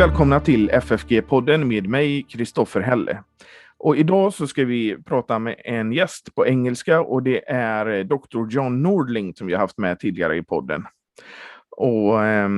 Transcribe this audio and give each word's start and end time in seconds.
välkomna 0.00 0.40
till 0.40 0.70
FFG-podden 0.70 1.64
med 1.64 1.88
mig, 1.88 2.22
Kristoffer 2.22 2.80
Helle. 2.80 3.22
Och 3.78 3.96
idag 3.96 4.32
så 4.34 4.46
ska 4.46 4.64
vi 4.64 5.02
prata 5.02 5.38
med 5.38 5.60
en 5.64 5.92
gäst 5.92 6.34
på 6.34 6.46
engelska 6.46 7.00
och 7.00 7.22
det 7.22 7.50
är 7.50 8.04
Dr. 8.04 8.50
John 8.50 8.82
Nordling 8.82 9.34
som 9.34 9.46
vi 9.46 9.52
har 9.52 9.60
haft 9.60 9.78
med 9.78 10.00
tidigare 10.00 10.36
i 10.36 10.42
podden. 10.42 10.86
Och 11.70 12.24
eh, 12.24 12.48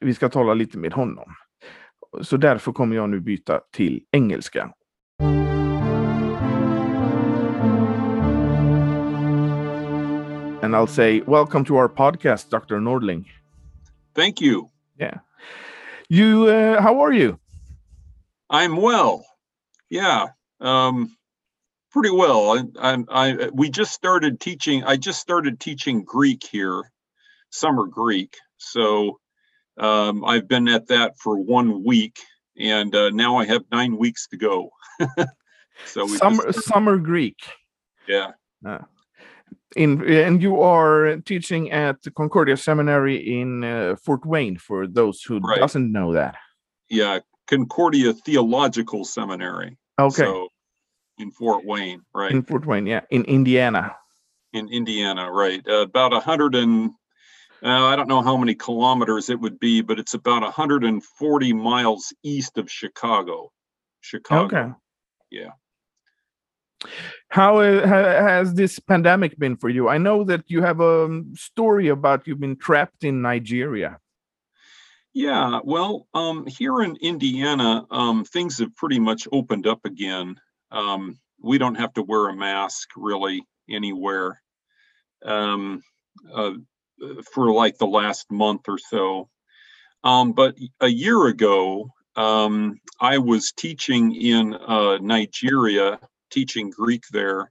vi 0.00 0.14
ska 0.14 0.28
tala 0.28 0.54
lite 0.54 0.78
med 0.78 0.92
honom. 0.92 1.34
Så 2.22 2.36
därför 2.36 2.72
kommer 2.72 2.96
jag 2.96 3.10
nu 3.10 3.20
byta 3.20 3.60
till 3.72 4.02
engelska. 4.12 4.70
And 10.62 10.74
I'll 10.74 10.86
say, 10.86 11.22
welcome 11.26 11.64
to 11.64 11.74
our 11.74 11.88
podcast, 11.88 12.50
Dr. 12.50 12.76
Nordling. 12.76 13.32
Thank 14.14 14.42
you. 14.42 14.68
Yeah. 15.00 15.18
You, 16.08 16.46
uh, 16.46 16.80
how 16.80 17.00
are 17.00 17.12
you? 17.12 17.38
I'm 18.48 18.76
well. 18.76 19.26
Yeah, 19.90 20.28
um, 20.60 21.14
pretty 21.92 22.10
well. 22.10 22.58
I, 22.78 22.94
I, 22.94 23.04
I, 23.10 23.48
we 23.52 23.68
just 23.68 23.92
started 23.92 24.40
teaching. 24.40 24.84
I 24.84 24.96
just 24.96 25.20
started 25.20 25.60
teaching 25.60 26.04
Greek 26.04 26.46
here, 26.50 26.90
summer 27.50 27.86
Greek. 27.86 28.36
So 28.56 29.20
um, 29.78 30.24
I've 30.24 30.48
been 30.48 30.66
at 30.68 30.88
that 30.88 31.18
for 31.18 31.36
one 31.36 31.84
week, 31.84 32.16
and 32.56 32.94
uh, 32.94 33.10
now 33.10 33.36
I 33.36 33.44
have 33.44 33.64
nine 33.70 33.98
weeks 33.98 34.28
to 34.28 34.38
go. 34.38 34.70
so 35.84 36.06
summer, 36.06 36.52
summer 36.52 36.96
Greek. 36.96 37.38
Yeah. 38.06 38.32
Uh, 38.64 38.78
in 39.76 40.02
and 40.08 40.42
you 40.42 40.60
are 40.60 41.18
teaching 41.18 41.70
at 41.70 41.96
Concordia 42.14 42.56
Seminary 42.56 43.40
in 43.40 43.64
uh, 43.64 43.96
Fort 43.96 44.24
Wayne 44.24 44.56
for 44.56 44.86
those 44.86 45.22
who 45.22 45.38
right. 45.40 45.58
doesn't 45.58 45.90
know 45.92 46.12
that. 46.14 46.36
Yeah, 46.88 47.20
Concordia 47.46 48.12
Theological 48.12 49.04
Seminary. 49.04 49.76
Okay. 49.98 50.22
So 50.22 50.48
in 51.18 51.30
Fort 51.30 51.64
Wayne, 51.64 52.02
right? 52.14 52.30
In 52.30 52.42
Fort 52.42 52.66
Wayne, 52.66 52.86
yeah, 52.86 53.02
in 53.10 53.24
Indiana. 53.24 53.96
In 54.52 54.68
Indiana, 54.68 55.30
right? 55.30 55.62
Uh, 55.68 55.82
about 55.82 56.12
a 56.12 56.20
hundred 56.20 56.54
and 56.54 56.90
uh, 57.62 57.86
I 57.86 57.96
don't 57.96 58.08
know 58.08 58.22
how 58.22 58.36
many 58.36 58.54
kilometers 58.54 59.30
it 59.30 59.40
would 59.40 59.58
be, 59.58 59.82
but 59.82 59.98
it's 59.98 60.14
about 60.14 60.42
140 60.42 61.52
miles 61.52 62.12
east 62.22 62.56
of 62.56 62.70
Chicago. 62.70 63.50
Chicago. 64.00 64.56
Okay. 64.56 64.72
Yeah. 65.30 65.50
How 67.28 67.60
has 67.60 68.54
this 68.54 68.78
pandemic 68.78 69.38
been 69.38 69.56
for 69.56 69.68
you? 69.68 69.88
I 69.88 69.98
know 69.98 70.24
that 70.24 70.44
you 70.46 70.62
have 70.62 70.80
a 70.80 71.22
story 71.34 71.88
about 71.88 72.26
you've 72.26 72.40
been 72.40 72.56
trapped 72.56 73.04
in 73.04 73.20
Nigeria. 73.20 73.98
Yeah, 75.14 75.60
well, 75.64 76.06
um, 76.14 76.46
here 76.46 76.82
in 76.82 76.96
Indiana, 76.96 77.86
um, 77.90 78.24
things 78.24 78.58
have 78.58 78.74
pretty 78.76 79.00
much 79.00 79.26
opened 79.32 79.66
up 79.66 79.84
again. 79.84 80.36
Um, 80.70 81.18
we 81.42 81.58
don't 81.58 81.74
have 81.74 81.92
to 81.94 82.02
wear 82.02 82.28
a 82.28 82.36
mask 82.36 82.90
really 82.96 83.42
anywhere 83.68 84.40
um, 85.24 85.82
uh, 86.32 86.52
for 87.32 87.52
like 87.52 87.78
the 87.78 87.86
last 87.86 88.30
month 88.30 88.68
or 88.68 88.78
so. 88.78 89.28
Um, 90.04 90.32
but 90.32 90.56
a 90.80 90.88
year 90.88 91.26
ago, 91.26 91.90
um, 92.16 92.80
I 93.00 93.18
was 93.18 93.52
teaching 93.52 94.14
in 94.14 94.54
uh, 94.54 94.98
Nigeria 94.98 95.98
teaching 96.30 96.70
Greek 96.70 97.04
there. 97.12 97.50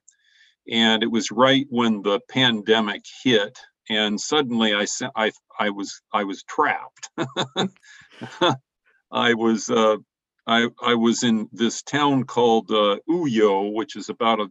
And 0.70 1.04
it 1.04 1.12
was 1.12 1.32
right 1.32 1.66
when 1.70 2.02
the 2.02 2.20
pandemic 2.30 3.04
hit, 3.24 3.58
and 3.90 4.20
suddenly 4.20 4.74
I 4.74 4.86
I 5.16 5.32
I 5.60 5.70
was 5.70 6.02
I 6.12 6.26
was 6.26 6.44
trapped. 6.44 7.10
I 9.12 9.34
was 9.34 9.70
uh, 9.70 9.98
I 10.46 10.68
I 10.82 10.96
was 10.96 11.24
in 11.24 11.48
this 11.54 11.82
town 11.84 12.26
called 12.26 12.70
uh, 12.72 12.98
Uyo, 13.10 13.74
which 13.74 13.96
is 13.96 14.10
about 14.10 14.42
a 14.42 14.50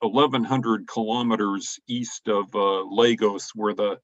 1,100 0.00 0.86
kilometers 0.86 1.78
east 1.88 2.28
of 2.28 2.54
uh, 2.54 2.82
Lagos, 2.84 3.50
where 3.54 3.74
the 3.74 3.98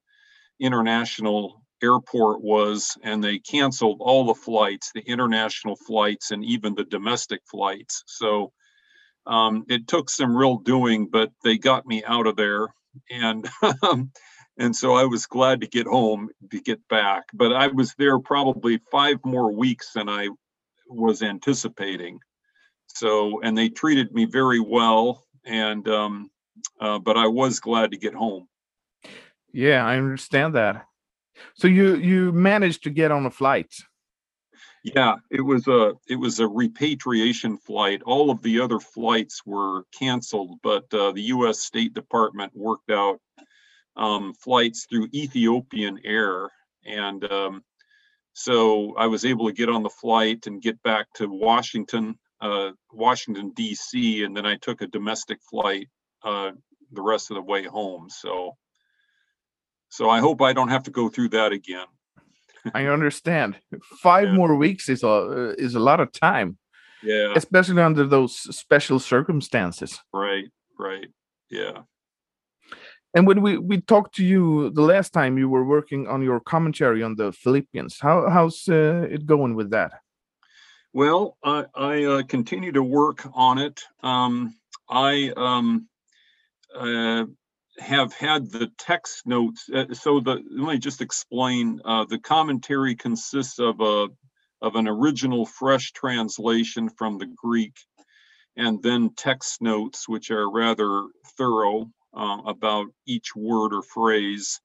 international 0.60 1.62
airport 1.82 2.42
was, 2.42 2.96
and 3.02 3.22
they 3.22 3.38
canceled 3.38 3.98
all 4.00 4.26
the 4.26 4.34
flights, 4.34 4.90
the 4.94 5.02
international 5.02 5.76
flights, 5.76 6.30
and 6.30 6.44
even 6.44 6.74
the 6.74 6.84
domestic 6.84 7.40
flights. 7.48 8.02
So 8.06 8.52
um, 9.28 9.64
it 9.68 9.86
took 9.86 10.08
some 10.10 10.34
real 10.34 10.56
doing, 10.56 11.06
but 11.06 11.30
they 11.44 11.58
got 11.58 11.86
me 11.86 12.02
out 12.04 12.26
of 12.26 12.36
there, 12.36 12.68
and 13.10 13.48
um, 13.82 14.10
and 14.58 14.74
so 14.74 14.94
I 14.94 15.04
was 15.04 15.26
glad 15.26 15.60
to 15.60 15.68
get 15.68 15.86
home 15.86 16.30
to 16.50 16.60
get 16.60 16.80
back. 16.88 17.24
But 17.32 17.52
I 17.52 17.68
was 17.68 17.94
there 17.98 18.18
probably 18.18 18.80
five 18.90 19.18
more 19.24 19.52
weeks 19.52 19.92
than 19.92 20.08
I 20.08 20.30
was 20.88 21.22
anticipating. 21.22 22.18
So 22.86 23.40
and 23.42 23.56
they 23.56 23.68
treated 23.68 24.12
me 24.12 24.24
very 24.24 24.60
well, 24.60 25.26
and 25.44 25.86
um, 25.88 26.30
uh, 26.80 26.98
but 26.98 27.18
I 27.18 27.26
was 27.26 27.60
glad 27.60 27.90
to 27.90 27.98
get 27.98 28.14
home. 28.14 28.48
Yeah, 29.52 29.84
I 29.84 29.98
understand 29.98 30.54
that. 30.54 30.86
So 31.54 31.68
you 31.68 31.96
you 31.96 32.32
managed 32.32 32.82
to 32.84 32.90
get 32.90 33.10
on 33.10 33.26
a 33.26 33.30
flight. 33.30 33.74
Yeah, 34.84 35.16
it 35.30 35.42
was 35.42 35.68
a 35.68 35.94
it 36.08 36.16
was 36.16 36.40
a 36.40 36.48
repatriation 36.48 37.58
flight. 37.58 38.02
All 38.04 38.30
of 38.30 38.42
the 38.42 38.60
other 38.60 38.80
flights 38.80 39.42
were 39.44 39.84
canceled, 39.98 40.60
but 40.62 40.92
uh, 40.94 41.12
the 41.12 41.22
U.S. 41.36 41.60
State 41.60 41.94
Department 41.94 42.52
worked 42.56 42.90
out 42.90 43.20
um, 43.96 44.34
flights 44.34 44.86
through 44.88 45.08
Ethiopian 45.14 46.00
Air, 46.04 46.48
and 46.86 47.24
um, 47.30 47.64
so 48.34 48.94
I 48.96 49.06
was 49.08 49.24
able 49.24 49.48
to 49.48 49.54
get 49.54 49.68
on 49.68 49.82
the 49.82 49.90
flight 49.90 50.46
and 50.46 50.62
get 50.62 50.82
back 50.82 51.06
to 51.14 51.28
Washington, 51.28 52.18
uh, 52.40 52.70
Washington 52.92 53.50
D.C., 53.56 54.24
and 54.24 54.36
then 54.36 54.46
I 54.46 54.56
took 54.56 54.82
a 54.82 54.86
domestic 54.86 55.40
flight 55.50 55.88
uh, 56.24 56.52
the 56.92 57.02
rest 57.02 57.30
of 57.30 57.36
the 57.36 57.42
way 57.42 57.64
home. 57.64 58.08
So, 58.10 58.56
so 59.90 60.10
I 60.10 60.20
hope 60.20 60.42
I 60.42 60.52
don't 60.54 60.68
have 60.70 60.84
to 60.84 60.90
go 60.92 61.08
through 61.08 61.30
that 61.30 61.52
again. 61.52 61.86
I 62.74 62.86
understand. 62.86 63.56
Five 64.02 64.28
yeah. 64.28 64.34
more 64.34 64.54
weeks 64.54 64.88
is 64.88 65.02
a 65.02 65.54
is 65.58 65.74
a 65.74 65.80
lot 65.80 66.00
of 66.00 66.12
time. 66.12 66.58
Yeah. 67.02 67.32
Especially 67.36 67.82
under 67.82 68.04
those 68.04 68.34
special 68.56 68.98
circumstances. 68.98 70.00
Right. 70.12 70.46
Right. 70.78 71.08
Yeah. 71.50 71.82
And 73.14 73.26
when 73.26 73.40
we 73.40 73.58
we 73.58 73.80
talked 73.80 74.14
to 74.16 74.24
you 74.24 74.70
the 74.70 74.82
last 74.82 75.12
time, 75.12 75.38
you 75.38 75.48
were 75.48 75.64
working 75.64 76.06
on 76.08 76.22
your 76.22 76.40
commentary 76.40 77.02
on 77.02 77.16
the 77.16 77.32
Philippians. 77.32 77.98
How 78.00 78.28
how's 78.28 78.68
uh, 78.68 79.06
it 79.10 79.24
going 79.26 79.54
with 79.54 79.70
that? 79.70 79.92
Well, 80.92 81.36
I, 81.44 81.64
I 81.74 82.04
uh, 82.04 82.22
continue 82.22 82.72
to 82.72 82.82
work 82.82 83.26
on 83.34 83.58
it. 83.58 83.82
Um, 84.02 84.54
I 84.88 85.32
um, 85.36 85.88
uh, 86.74 87.24
have 87.78 88.12
had 88.12 88.50
the 88.50 88.70
text 88.78 89.26
notes. 89.26 89.68
Uh, 89.72 89.92
so 89.92 90.20
the 90.20 90.42
let 90.50 90.72
me 90.74 90.78
just 90.78 91.00
explain. 91.00 91.80
Uh, 91.84 92.04
the 92.04 92.18
commentary 92.18 92.94
consists 92.94 93.58
of 93.58 93.80
a 93.80 94.08
of 94.60 94.74
an 94.74 94.88
original 94.88 95.46
fresh 95.46 95.92
translation 95.92 96.88
from 96.88 97.18
the 97.18 97.26
Greek, 97.26 97.74
and 98.56 98.82
then 98.82 99.14
text 99.16 99.62
notes, 99.62 100.08
which 100.08 100.30
are 100.30 100.50
rather 100.50 101.06
thorough 101.36 101.86
uh, 102.14 102.38
about 102.46 102.86
each 103.06 103.36
word 103.36 103.72
or 103.72 103.82
phrase, 103.82 104.60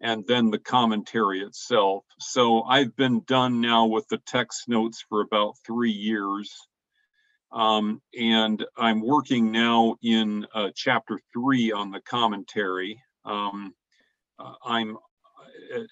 and 0.00 0.24
then 0.26 0.50
the 0.50 0.58
commentary 0.58 1.40
itself. 1.40 2.04
So 2.18 2.62
I've 2.62 2.96
been 2.96 3.22
done 3.26 3.60
now 3.60 3.86
with 3.86 4.08
the 4.08 4.20
text 4.26 4.68
notes 4.68 5.04
for 5.08 5.20
about 5.20 5.56
three 5.66 5.92
years. 5.92 6.54
Um, 7.54 8.02
and 8.18 8.66
I'm 8.76 9.02
working 9.02 9.52
now 9.52 9.96
in 10.02 10.46
uh, 10.54 10.70
chapter 10.76 11.20
three 11.34 11.72
on 11.72 11.92
the 11.92 12.02
commentary. 12.02 13.00
Um, 13.24 13.74
uh, 14.38 14.54
I'm 14.64 14.98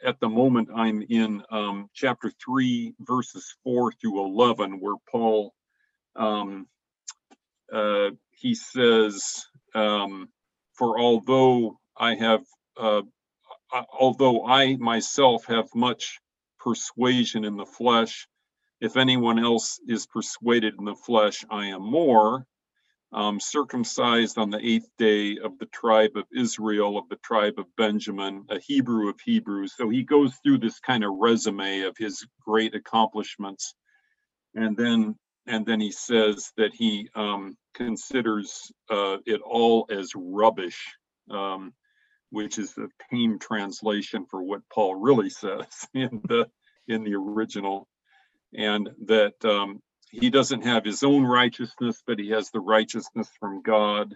at 0.04 0.20
the 0.20 0.28
moment 0.28 0.70
I'm 0.74 1.02
in 1.08 1.42
um, 1.50 1.88
chapter 1.94 2.32
three, 2.44 2.94
verses 3.00 3.56
four 3.64 3.92
through 3.92 4.24
eleven, 4.24 4.80
where 4.80 4.96
Paul 5.10 5.54
um, 6.16 6.66
uh, 7.72 8.10
he 8.32 8.54
says, 8.54 9.44
um, 9.74 10.28
"For 10.74 11.00
although 11.00 11.78
I 11.96 12.16
have, 12.16 12.44
uh, 12.78 13.02
although 13.92 14.46
I 14.46 14.76
myself 14.76 15.46
have 15.46 15.68
much 15.74 16.20
persuasion 16.60 17.44
in 17.44 17.56
the 17.56 17.66
flesh." 17.66 18.28
If 18.82 18.96
anyone 18.96 19.38
else 19.38 19.80
is 19.86 20.08
persuaded 20.08 20.74
in 20.76 20.86
the 20.86 20.96
flesh, 20.96 21.44
I 21.48 21.68
am 21.68 21.82
more. 21.84 22.46
Um, 23.12 23.40
circumcised 23.40 24.38
on 24.38 24.50
the 24.50 24.58
eighth 24.58 24.88
day 24.98 25.38
of 25.38 25.58
the 25.58 25.66
tribe 25.66 26.16
of 26.16 26.24
Israel, 26.36 26.98
of 26.98 27.08
the 27.08 27.16
tribe 27.16 27.54
of 27.58 27.66
Benjamin, 27.76 28.46
a 28.50 28.58
Hebrew 28.58 29.08
of 29.08 29.20
Hebrews. 29.24 29.74
So 29.76 29.88
he 29.88 30.02
goes 30.02 30.34
through 30.42 30.58
this 30.58 30.80
kind 30.80 31.04
of 31.04 31.12
resume 31.20 31.82
of 31.82 31.96
his 31.96 32.26
great 32.44 32.74
accomplishments, 32.74 33.74
and 34.54 34.76
then 34.76 35.16
and 35.46 35.66
then 35.66 35.80
he 35.80 35.92
says 35.92 36.52
that 36.56 36.74
he 36.74 37.08
um, 37.14 37.56
considers 37.74 38.72
uh, 38.90 39.18
it 39.26 39.40
all 39.42 39.86
as 39.90 40.12
rubbish, 40.16 40.96
um, 41.30 41.74
which 42.30 42.58
is 42.58 42.74
the 42.74 42.88
tame 43.10 43.38
translation 43.38 44.26
for 44.30 44.42
what 44.42 44.62
Paul 44.72 44.96
really 44.96 45.30
says 45.30 45.66
in 45.94 46.22
the 46.28 46.48
in 46.88 47.04
the 47.04 47.14
original 47.14 47.88
and 48.54 48.90
that 49.06 49.44
um, 49.44 49.80
he 50.10 50.30
doesn't 50.30 50.62
have 50.62 50.84
his 50.84 51.02
own 51.02 51.24
righteousness, 51.24 52.02
but 52.06 52.18
he 52.18 52.30
has 52.30 52.50
the 52.50 52.60
righteousness 52.60 53.28
from 53.40 53.62
God, 53.62 54.14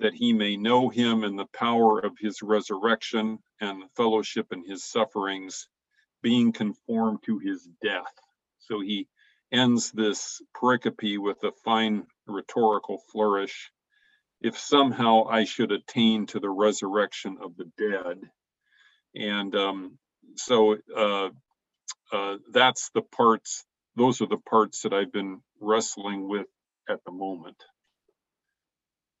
that 0.00 0.14
he 0.14 0.32
may 0.32 0.56
know 0.56 0.88
him 0.88 1.24
and 1.24 1.38
the 1.38 1.46
power 1.54 2.00
of 2.00 2.12
his 2.18 2.42
resurrection 2.42 3.38
and 3.60 3.84
fellowship 3.96 4.52
in 4.52 4.64
his 4.68 4.84
sufferings, 4.84 5.68
being 6.22 6.52
conformed 6.52 7.20
to 7.24 7.38
his 7.38 7.68
death. 7.82 8.12
So 8.58 8.80
he 8.80 9.08
ends 9.52 9.90
this 9.92 10.40
pericope 10.56 11.18
with 11.18 11.42
a 11.44 11.52
fine 11.64 12.06
rhetorical 12.26 13.02
flourish. 13.12 13.70
If 14.40 14.58
somehow 14.58 15.24
I 15.28 15.44
should 15.44 15.70
attain 15.70 16.26
to 16.26 16.40
the 16.40 16.50
resurrection 16.50 17.38
of 17.42 17.56
the 17.56 17.70
dead. 17.76 18.20
And 19.14 19.54
um, 19.54 19.98
so 20.36 20.76
uh, 20.96 21.28
uh, 22.12 22.36
that's 22.50 22.90
the 22.94 23.02
parts, 23.02 23.64
those 23.96 24.20
are 24.20 24.26
the 24.26 24.38
parts 24.38 24.82
that 24.82 24.92
I've 24.92 25.12
been 25.12 25.40
wrestling 25.60 26.28
with 26.28 26.46
at 26.88 27.04
the 27.04 27.12
moment. 27.12 27.56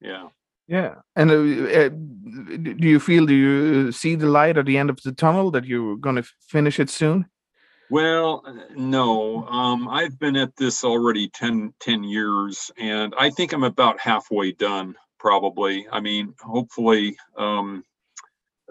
Yeah. 0.00 0.28
Yeah. 0.66 0.96
And 1.16 1.30
uh, 1.30 1.34
uh, 1.34 1.88
do 1.88 2.88
you 2.88 3.00
feel, 3.00 3.26
do 3.26 3.34
you 3.34 3.92
see 3.92 4.14
the 4.14 4.26
light 4.26 4.56
at 4.56 4.66
the 4.66 4.78
end 4.78 4.88
of 4.88 5.00
the 5.02 5.12
tunnel 5.12 5.50
that 5.50 5.64
you're 5.64 5.96
going 5.96 6.16
to 6.16 6.24
finish 6.48 6.78
it 6.78 6.90
soon? 6.90 7.26
Well, 7.90 8.44
no. 8.76 9.44
Um, 9.48 9.88
I've 9.88 10.16
been 10.16 10.36
at 10.36 10.54
this 10.56 10.84
already 10.84 11.28
10, 11.28 11.74
10 11.80 12.04
years, 12.04 12.70
and 12.78 13.12
I 13.18 13.30
think 13.30 13.52
I'm 13.52 13.64
about 13.64 13.98
halfway 13.98 14.52
done, 14.52 14.94
probably. 15.18 15.88
I 15.90 15.98
mean, 15.98 16.34
hopefully, 16.40 17.16
um, 17.36 17.82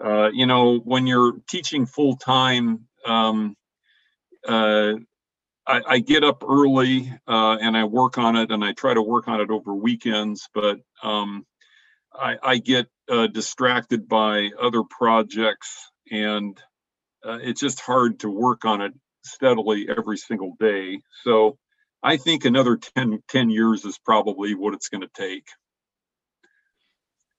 uh, 0.02 0.30
you 0.32 0.46
know, 0.46 0.78
when 0.78 1.06
you're 1.06 1.34
teaching 1.50 1.84
full 1.84 2.16
time, 2.16 2.86
um, 3.04 3.56
uh, 4.46 4.94
I, 5.66 5.82
I, 5.86 5.98
get 5.98 6.24
up 6.24 6.42
early 6.48 7.12
uh, 7.28 7.56
and 7.60 7.76
I 7.76 7.84
work 7.84 8.18
on 8.18 8.36
it, 8.36 8.50
and 8.50 8.64
I 8.64 8.72
try 8.72 8.94
to 8.94 9.02
work 9.02 9.28
on 9.28 9.40
it 9.40 9.50
over 9.50 9.74
weekends, 9.74 10.48
but 10.54 10.78
um, 11.02 11.46
I, 12.12 12.36
I, 12.42 12.58
get 12.58 12.88
uh, 13.08 13.26
distracted 13.26 14.08
by 14.08 14.50
other 14.60 14.82
projects, 14.82 15.90
and 16.10 16.58
uh, 17.24 17.38
it's 17.42 17.60
just 17.60 17.80
hard 17.80 18.20
to 18.20 18.30
work 18.30 18.64
on 18.64 18.80
it 18.80 18.92
steadily 19.24 19.88
every 19.88 20.16
single 20.16 20.56
day. 20.58 21.00
So 21.24 21.58
I 22.02 22.16
think 22.16 22.44
another 22.44 22.76
10, 22.76 23.22
10 23.28 23.50
years 23.50 23.84
is 23.84 23.98
probably 23.98 24.54
what 24.54 24.74
it's 24.74 24.88
going 24.88 25.02
to 25.02 25.10
take. 25.14 25.46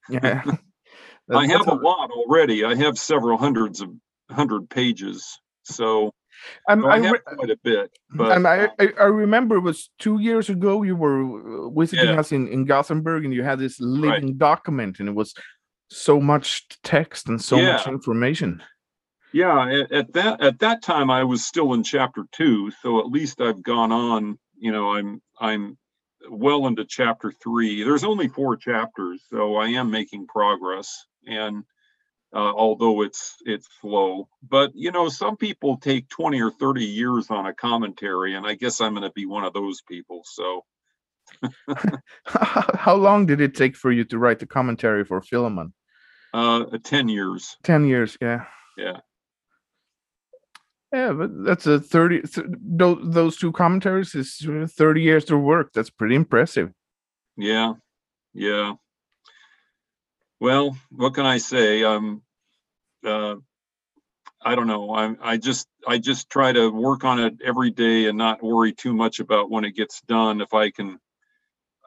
Yeah. 0.08 0.42
I 1.30 1.46
have 1.46 1.68
a 1.68 1.74
lot 1.74 2.10
already. 2.10 2.64
I 2.64 2.74
have 2.74 2.98
several 2.98 3.38
hundreds 3.38 3.80
of 3.80 3.90
hundred 4.30 4.68
pages. 4.68 5.38
So, 5.62 6.12
um, 6.68 6.84
I, 6.86 6.90
I, 6.90 7.00
have 7.00 7.24
quite 7.24 7.50
a 7.50 7.58
bit. 7.62 7.90
But 8.10 8.32
um, 8.32 8.46
I, 8.46 8.68
I 8.78 9.04
remember 9.04 9.56
it 9.56 9.60
was 9.60 9.90
two 9.98 10.20
years 10.20 10.48
ago 10.48 10.82
you 10.82 10.96
were 10.96 11.70
visiting 11.70 12.10
yeah. 12.10 12.20
us 12.20 12.32
in, 12.32 12.48
in 12.48 12.64
Gothenburg 12.64 13.24
and 13.24 13.34
you 13.34 13.42
had 13.42 13.58
this 13.58 13.80
living 13.80 14.26
right. 14.26 14.38
document 14.38 15.00
and 15.00 15.08
it 15.08 15.14
was 15.14 15.34
so 15.88 16.20
much 16.20 16.66
text 16.82 17.28
and 17.28 17.40
so 17.40 17.56
yeah. 17.56 17.72
much 17.72 17.86
information. 17.86 18.62
Yeah, 19.32 19.66
at, 19.66 19.92
at, 19.92 20.12
that 20.12 20.40
at 20.42 20.58
that 20.58 20.82
time 20.82 21.10
I 21.10 21.24
was 21.24 21.46
still 21.46 21.72
in 21.72 21.82
chapter 21.82 22.24
two, 22.32 22.70
so 22.82 23.00
at 23.00 23.06
least 23.06 23.40
I've 23.40 23.62
gone 23.62 23.90
on. 23.90 24.38
You 24.58 24.72
know, 24.72 24.92
I'm 24.92 25.22
I'm 25.40 25.78
well 26.30 26.66
into 26.66 26.84
chapter 26.84 27.32
three. 27.42 27.82
There's 27.82 28.04
only 28.04 28.28
four 28.28 28.56
chapters, 28.56 29.22
so 29.30 29.56
I 29.56 29.68
am 29.68 29.90
making 29.90 30.26
progress. 30.26 31.06
And 31.26 31.64
uh, 32.34 32.52
although 32.54 33.02
it's 33.02 33.36
it's 33.44 33.68
slow, 33.80 34.28
but 34.48 34.72
you 34.74 34.90
know, 34.90 35.08
some 35.08 35.36
people 35.36 35.76
take 35.76 36.08
20 36.08 36.40
or 36.40 36.50
30 36.50 36.84
years 36.84 37.30
on 37.30 37.46
a 37.46 37.54
commentary, 37.54 38.34
and 38.34 38.46
I 38.46 38.54
guess 38.54 38.80
I'm 38.80 38.94
going 38.94 39.02
to 39.02 39.12
be 39.12 39.26
one 39.26 39.44
of 39.44 39.52
those 39.52 39.82
people. 39.82 40.22
So. 40.24 40.64
How 42.26 42.94
long 42.94 43.26
did 43.26 43.40
it 43.40 43.54
take 43.54 43.76
for 43.76 43.92
you 43.92 44.04
to 44.04 44.18
write 44.18 44.40
the 44.40 44.46
commentary 44.46 45.04
for 45.04 45.20
Philemon? 45.22 45.72
Uh, 46.34 46.64
10 46.82 47.08
years. 47.08 47.56
10 47.62 47.86
years, 47.86 48.16
yeah. 48.20 48.44
Yeah. 48.76 48.98
Yeah, 50.92 51.12
but 51.12 51.44
that's 51.44 51.66
a 51.66 51.80
30 51.80 52.22
th- 52.22 52.46
those 53.02 53.36
two 53.36 53.52
commentaries 53.52 54.14
is 54.14 54.36
30 54.44 55.00
years 55.00 55.30
of 55.30 55.40
work. 55.40 55.72
That's 55.72 55.88
pretty 55.88 56.14
impressive. 56.14 56.70
Yeah. 57.36 57.74
Yeah. 58.34 58.74
Well, 60.42 60.76
what 60.90 61.14
can 61.14 61.24
I 61.24 61.38
say? 61.38 61.84
Um 61.84 62.20
uh 63.06 63.36
I 64.44 64.56
don't 64.56 64.66
know. 64.66 64.90
I 64.92 65.14
I 65.22 65.36
just 65.36 65.68
I 65.86 65.98
just 65.98 66.30
try 66.30 66.50
to 66.50 66.68
work 66.68 67.04
on 67.04 67.20
it 67.20 67.34
every 67.44 67.70
day 67.70 68.06
and 68.06 68.18
not 68.18 68.42
worry 68.42 68.72
too 68.72 68.92
much 68.92 69.20
about 69.20 69.52
when 69.52 69.64
it 69.64 69.76
gets 69.76 70.00
done 70.00 70.40
if 70.40 70.52
I 70.52 70.72
can 70.72 70.98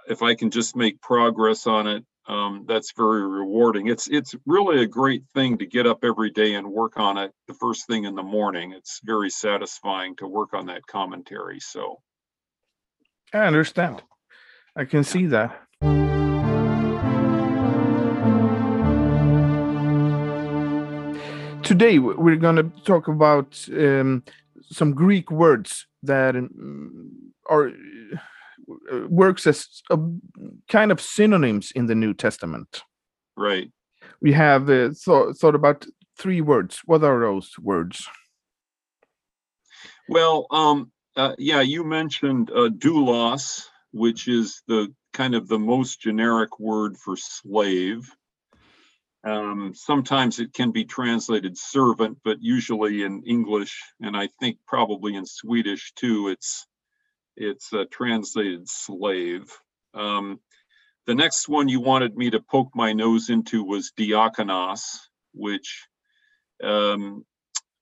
if 0.07 0.21
I 0.21 0.35
can 0.35 0.51
just 0.51 0.73
make 0.73 1.01
progress 1.01 1.67
on 1.67 1.85
it 1.85 2.05
um, 2.29 2.63
that's 2.65 2.93
very 2.95 3.27
rewarding. 3.27 3.87
It's 3.87 4.07
it's 4.07 4.33
really 4.45 4.81
a 4.81 4.87
great 4.87 5.23
thing 5.33 5.57
to 5.57 5.65
get 5.65 5.85
up 5.85 6.05
every 6.05 6.31
day 6.31 6.53
and 6.53 6.65
work 6.65 6.97
on 6.97 7.17
it 7.17 7.33
the 7.49 7.55
first 7.55 7.87
thing 7.87 8.05
in 8.05 8.15
the 8.15 8.23
morning. 8.23 8.71
It's 8.71 9.01
very 9.03 9.31
satisfying 9.31 10.15
to 10.19 10.27
work 10.27 10.53
on 10.53 10.67
that 10.67 10.87
commentary. 10.87 11.59
So 11.59 11.99
I 13.33 13.39
understand. 13.39 14.01
I 14.77 14.85
can 14.85 15.03
see 15.03 15.25
that. 15.25 15.61
Today 21.65 21.97
we're 21.97 22.35
going 22.35 22.57
to 22.57 22.71
talk 22.83 23.07
about 23.07 23.67
um, 23.73 24.23
some 24.69 24.93
Greek 24.93 25.31
words 25.31 25.87
that 26.03 26.35
um, 26.35 27.33
are 27.49 27.71
uh, 28.69 29.07
works 29.07 29.47
as 29.47 29.81
a 29.89 29.97
kind 30.69 30.91
of 30.91 31.01
synonyms 31.01 31.71
in 31.71 31.87
the 31.87 31.95
New 31.95 32.13
Testament. 32.13 32.83
Right. 33.35 33.71
We 34.21 34.31
have 34.33 34.69
uh, 34.69 34.91
thought, 34.91 35.37
thought 35.37 35.55
about 35.55 35.87
three 36.19 36.39
words. 36.39 36.81
What 36.85 37.03
are 37.03 37.19
those 37.19 37.57
words? 37.59 38.07
Well, 40.07 40.45
um, 40.51 40.91
uh, 41.15 41.33
yeah, 41.39 41.61
you 41.61 41.83
mentioned 41.83 42.51
uh, 42.51 42.69
doulos, 42.69 43.65
which 43.91 44.27
is 44.27 44.61
the 44.67 44.93
kind 45.13 45.33
of 45.33 45.47
the 45.47 45.57
most 45.57 45.99
generic 45.99 46.59
word 46.59 46.95
for 46.95 47.17
slave. 47.17 48.07
Um, 49.25 49.73
sometimes 49.73 50.39
it 50.39 50.53
can 50.53 50.71
be 50.71 50.85
translated 50.85 51.57
servant, 51.57 52.19
but 52.23 52.37
usually 52.41 53.01
in 53.03 53.23
English, 53.23 53.81
and 53.99 54.15
I 54.15 54.29
think 54.39 54.59
probably 54.67 55.15
in 55.15 55.25
Swedish 55.25 55.93
too, 55.95 56.27
it's 56.27 56.67
it's 57.35 57.73
a 57.73 57.85
translated 57.85 58.69
slave. 58.69 59.51
Um, 59.95 60.39
the 61.07 61.15
next 61.15 61.49
one 61.49 61.67
you 61.67 61.81
wanted 61.81 62.15
me 62.15 62.29
to 62.29 62.39
poke 62.39 62.69
my 62.75 62.93
nose 62.93 63.29
into 63.29 63.63
was 63.63 63.91
diakonos, 63.97 64.99
which 65.33 65.87
um, 66.63 67.25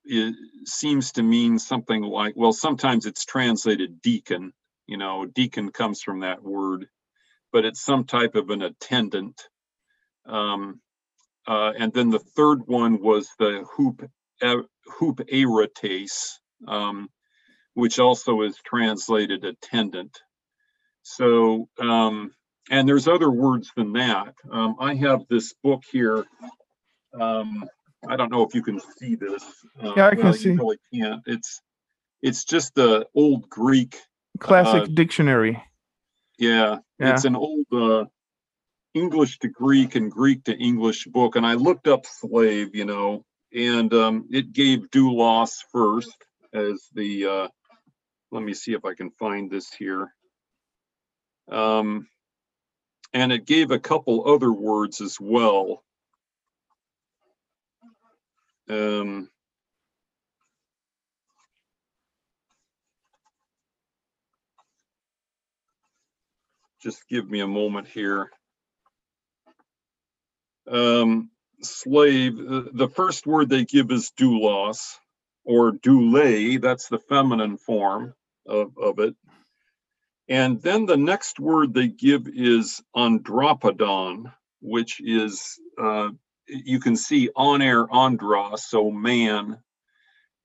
it 0.05 0.35
seems 0.65 1.11
to 1.13 1.23
mean 1.23 1.59
something 1.59 2.01
like, 2.01 2.33
well, 2.35 2.53
sometimes 2.53 3.05
it's 3.05 3.25
translated 3.25 4.01
deacon. 4.01 4.53
You 4.87 4.97
know, 4.97 5.25
deacon 5.25 5.71
comes 5.71 6.01
from 6.01 6.21
that 6.21 6.41
word, 6.41 6.87
but 7.51 7.65
it's 7.65 7.83
some 7.83 8.05
type 8.05 8.35
of 8.35 8.49
an 8.49 8.61
attendant. 8.61 9.41
Um, 10.25 10.81
uh, 11.47 11.73
and 11.77 11.93
then 11.93 12.09
the 12.09 12.19
third 12.19 12.67
one 12.67 13.01
was 13.01 13.29
the 13.39 13.65
hoop, 13.75 14.09
uh, 14.41 14.57
hoop 14.85 15.17
erates, 15.31 16.39
um, 16.67 17.09
which 17.73 17.99
also 17.99 18.41
is 18.41 18.57
translated 18.63 19.43
attendant. 19.43 20.17
So, 21.01 21.67
um, 21.79 22.33
and 22.69 22.87
there's 22.87 23.07
other 23.07 23.29
words 23.29 23.71
than 23.75 23.93
that. 23.93 24.35
Um, 24.49 24.75
I 24.79 24.95
have 24.95 25.21
this 25.29 25.53
book 25.63 25.83
here. 25.91 26.23
Um, 27.19 27.65
I 28.07 28.15
don't 28.15 28.31
know 28.31 28.43
if 28.43 28.55
you 28.55 28.63
can 28.63 28.79
see 28.97 29.15
this. 29.15 29.43
Uh, 29.81 29.93
yeah, 29.95 30.07
I 30.07 30.15
can 30.15 30.23
well, 30.25 30.33
see. 30.33 30.51
You 30.51 30.57
really 30.57 30.77
can't. 30.93 31.21
It's 31.25 31.61
it's 32.21 32.45
just 32.45 32.73
the 32.75 33.05
old 33.13 33.49
Greek 33.49 33.97
classic 34.39 34.83
uh, 34.83 34.85
dictionary. 34.93 35.61
Yeah, 36.37 36.79
yeah, 36.99 37.13
it's 37.13 37.25
an 37.25 37.35
old 37.35 37.65
uh, 37.71 38.05
English 38.93 39.39
to 39.39 39.47
Greek 39.47 39.95
and 39.95 40.11
Greek 40.11 40.43
to 40.45 40.55
English 40.55 41.05
book, 41.05 41.35
and 41.35 41.45
I 41.45 41.53
looked 41.53 41.87
up 41.87 42.05
slave, 42.05 42.75
you 42.75 42.85
know, 42.85 43.25
and 43.53 43.93
um, 43.93 44.27
it 44.31 44.53
gave 44.53 44.89
doulos 44.91 45.63
first 45.71 46.15
as 46.53 46.87
the 46.93 47.25
uh, 47.25 47.47
let 48.31 48.43
me 48.43 48.53
see 48.53 48.73
if 48.73 48.85
I 48.85 48.93
can 48.93 49.11
find 49.11 49.49
this 49.49 49.71
here. 49.71 50.13
Um, 51.51 52.07
and 53.13 53.31
it 53.31 53.45
gave 53.45 53.71
a 53.71 53.79
couple 53.79 54.27
other 54.27 54.51
words 54.51 55.01
as 55.01 55.19
well. 55.19 55.83
Um, 58.69 59.29
just 66.81 67.07
give 67.07 67.29
me 67.29 67.41
a 67.41 67.47
moment 67.47 67.87
here. 67.87 68.31
Um, 70.67 71.29
slave, 71.61 72.37
the 72.37 72.89
first 72.93 73.25
word 73.25 73.49
they 73.49 73.65
give 73.65 73.91
is 73.91 74.11
doulos 74.17 74.97
or 75.45 75.71
doule, 75.71 76.59
that's 76.59 76.87
the 76.87 76.99
feminine 76.99 77.57
form. 77.57 78.13
of, 78.45 78.77
of 78.77 78.99
it. 78.99 79.15
And 80.29 80.61
then 80.61 80.85
the 80.85 80.97
next 80.97 81.39
word 81.39 81.73
they 81.73 81.87
give 81.87 82.27
is 82.27 82.81
andropodon, 82.95 84.33
which 84.61 85.01
is, 85.01 85.59
uh, 85.81 86.09
you 86.47 86.79
can 86.79 86.95
see 86.95 87.29
aner 87.37 87.87
andros, 87.91 88.65
so 88.65 88.89
man. 88.89 89.57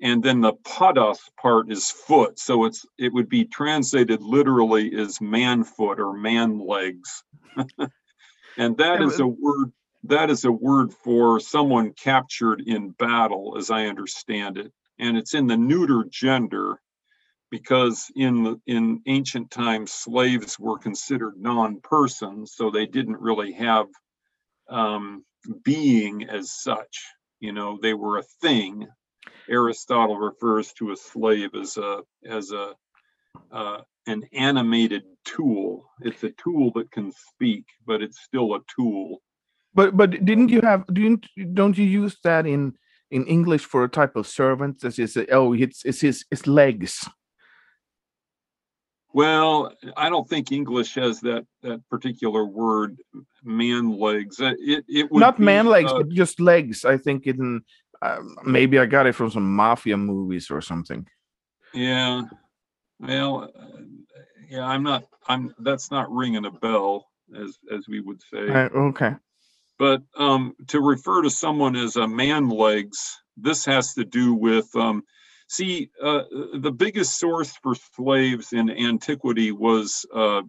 And 0.00 0.22
then 0.22 0.40
the 0.40 0.52
podos 0.52 1.18
part 1.40 1.72
is 1.72 1.90
foot. 1.90 2.38
So 2.38 2.64
it's 2.64 2.86
it 2.98 3.12
would 3.12 3.28
be 3.28 3.44
translated 3.44 4.22
literally 4.22 4.94
as 4.94 5.20
man 5.20 5.64
foot 5.64 5.98
or 5.98 6.12
man 6.12 6.60
legs. 6.64 7.24
and 8.58 8.76
that 8.76 9.02
is 9.02 9.18
a 9.18 9.26
word 9.26 9.72
that 10.04 10.30
is 10.30 10.44
a 10.44 10.52
word 10.52 10.92
for 10.92 11.40
someone 11.40 11.92
captured 11.92 12.62
in 12.66 12.90
battle, 12.90 13.56
as 13.58 13.70
I 13.70 13.86
understand 13.86 14.58
it. 14.58 14.72
And 14.98 15.16
it's 15.16 15.34
in 15.34 15.46
the 15.46 15.56
neuter 15.56 16.04
gender 16.10 16.80
because 17.50 18.10
in 18.14 18.60
in 18.66 19.00
ancient 19.06 19.50
times 19.50 19.92
slaves 19.92 20.58
were 20.58 20.78
considered 20.78 21.34
non-persons, 21.38 22.52
so 22.54 22.70
they 22.70 22.86
didn't 22.86 23.20
really 23.20 23.52
have 23.52 23.86
um, 24.68 25.24
being 25.64 26.24
as 26.28 26.50
such. 26.52 27.06
You 27.40 27.52
know, 27.52 27.78
they 27.80 27.94
were 27.94 28.18
a 28.18 28.24
thing. 28.42 28.86
Aristotle 29.48 30.18
refers 30.18 30.72
to 30.74 30.92
a 30.92 30.96
slave 30.96 31.54
as 31.54 31.76
a 31.76 32.00
as 32.28 32.52
a 32.52 32.74
uh, 33.52 33.80
an 34.06 34.24
animated 34.32 35.02
tool. 35.24 35.90
It's 36.00 36.22
a 36.24 36.30
tool 36.30 36.72
that 36.74 36.90
can 36.90 37.12
speak, 37.12 37.66
but 37.86 38.02
it's 38.02 38.20
still 38.22 38.54
a 38.54 38.60
tool. 38.76 39.20
But 39.78 39.96
but 39.96 40.10
didn't 40.24 40.48
you 40.48 40.60
have 40.62 40.82
didn't 40.92 41.28
don't 41.54 41.78
you 41.78 41.84
use 41.84 42.16
that 42.24 42.48
in 42.48 42.74
in 43.12 43.24
English 43.26 43.64
for 43.64 43.84
a 43.84 43.88
type 43.88 44.16
of 44.16 44.26
servant? 44.26 44.82
As 44.82 44.98
you 44.98 45.06
say, 45.06 45.24
oh, 45.30 45.52
it's 45.52 45.84
it's 45.84 46.00
his 46.00 46.24
his 46.30 46.48
legs. 46.48 47.08
Well, 49.12 49.72
I 49.96 50.08
don't 50.10 50.28
think 50.28 50.50
English 50.50 50.96
has 50.96 51.20
that 51.20 51.46
that 51.62 51.80
particular 51.88 52.44
word, 52.44 52.98
man 53.44 53.96
legs. 53.96 54.40
Uh, 54.40 54.54
it 54.58 54.84
it 54.88 55.12
would 55.12 55.20
not 55.20 55.38
be, 55.38 55.44
man 55.44 55.66
legs, 55.66 55.92
uh, 55.92 55.98
but 55.98 56.08
just 56.08 56.40
legs. 56.40 56.84
I 56.84 56.96
think 56.96 57.28
in 57.28 57.62
uh, 58.02 58.18
maybe 58.42 58.80
I 58.80 58.86
got 58.86 59.06
it 59.06 59.14
from 59.14 59.30
some 59.30 59.54
mafia 59.54 59.96
movies 59.96 60.50
or 60.50 60.60
something. 60.60 61.06
Yeah. 61.72 62.22
Well, 62.98 63.52
uh, 63.54 63.82
yeah, 64.50 64.66
I'm 64.66 64.82
not. 64.82 65.04
I'm. 65.28 65.54
That's 65.60 65.92
not 65.92 66.10
ringing 66.10 66.46
a 66.46 66.50
bell, 66.50 67.06
as 67.32 67.60
as 67.70 67.86
we 67.86 68.00
would 68.00 68.20
say. 68.22 68.48
Uh, 68.48 68.70
okay. 68.90 69.14
But 69.78 70.02
um, 70.16 70.54
to 70.68 70.80
refer 70.80 71.22
to 71.22 71.30
someone 71.30 71.76
as 71.76 71.96
a 71.96 72.08
man 72.08 72.48
legs, 72.50 72.98
this 73.36 73.64
has 73.66 73.94
to 73.94 74.04
do 74.04 74.34
with 74.34 74.74
um, 74.76 75.04
See, 75.48 75.90
uh, 76.02 76.24
the 76.54 76.72
biggest 76.72 77.18
source 77.18 77.56
for 77.62 77.74
slaves 77.74 78.52
in 78.52 78.70
antiquity 78.70 79.52
was 79.52 80.06
uh, 80.14 80.42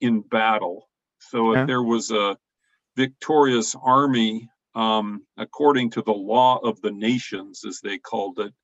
in 0.00 0.22
battle. 0.22 0.88
So 1.20 1.52
Yeah. 1.52 1.62
if 1.62 1.66
there 1.66 1.82
was 1.82 2.10
a 2.10 2.36
victorious 2.96 3.76
army, 3.82 4.48
um, 4.74 5.26
according 5.38 5.90
to 5.92 6.02
the 6.02 6.12
law 6.12 6.58
of 6.58 6.80
the 6.82 6.92
nations, 6.92 7.64
as 7.66 7.80
they 7.82 7.98
called 7.98 8.40
it, 8.40 8.54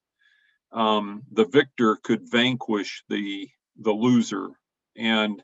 um, 0.73 1.23
the 1.33 1.47
victor 1.47 1.97
could 2.03 2.31
vanquish 2.31 3.05
the 3.09 3.49
the 3.79 3.93
loser, 3.93 4.51
and 4.97 5.43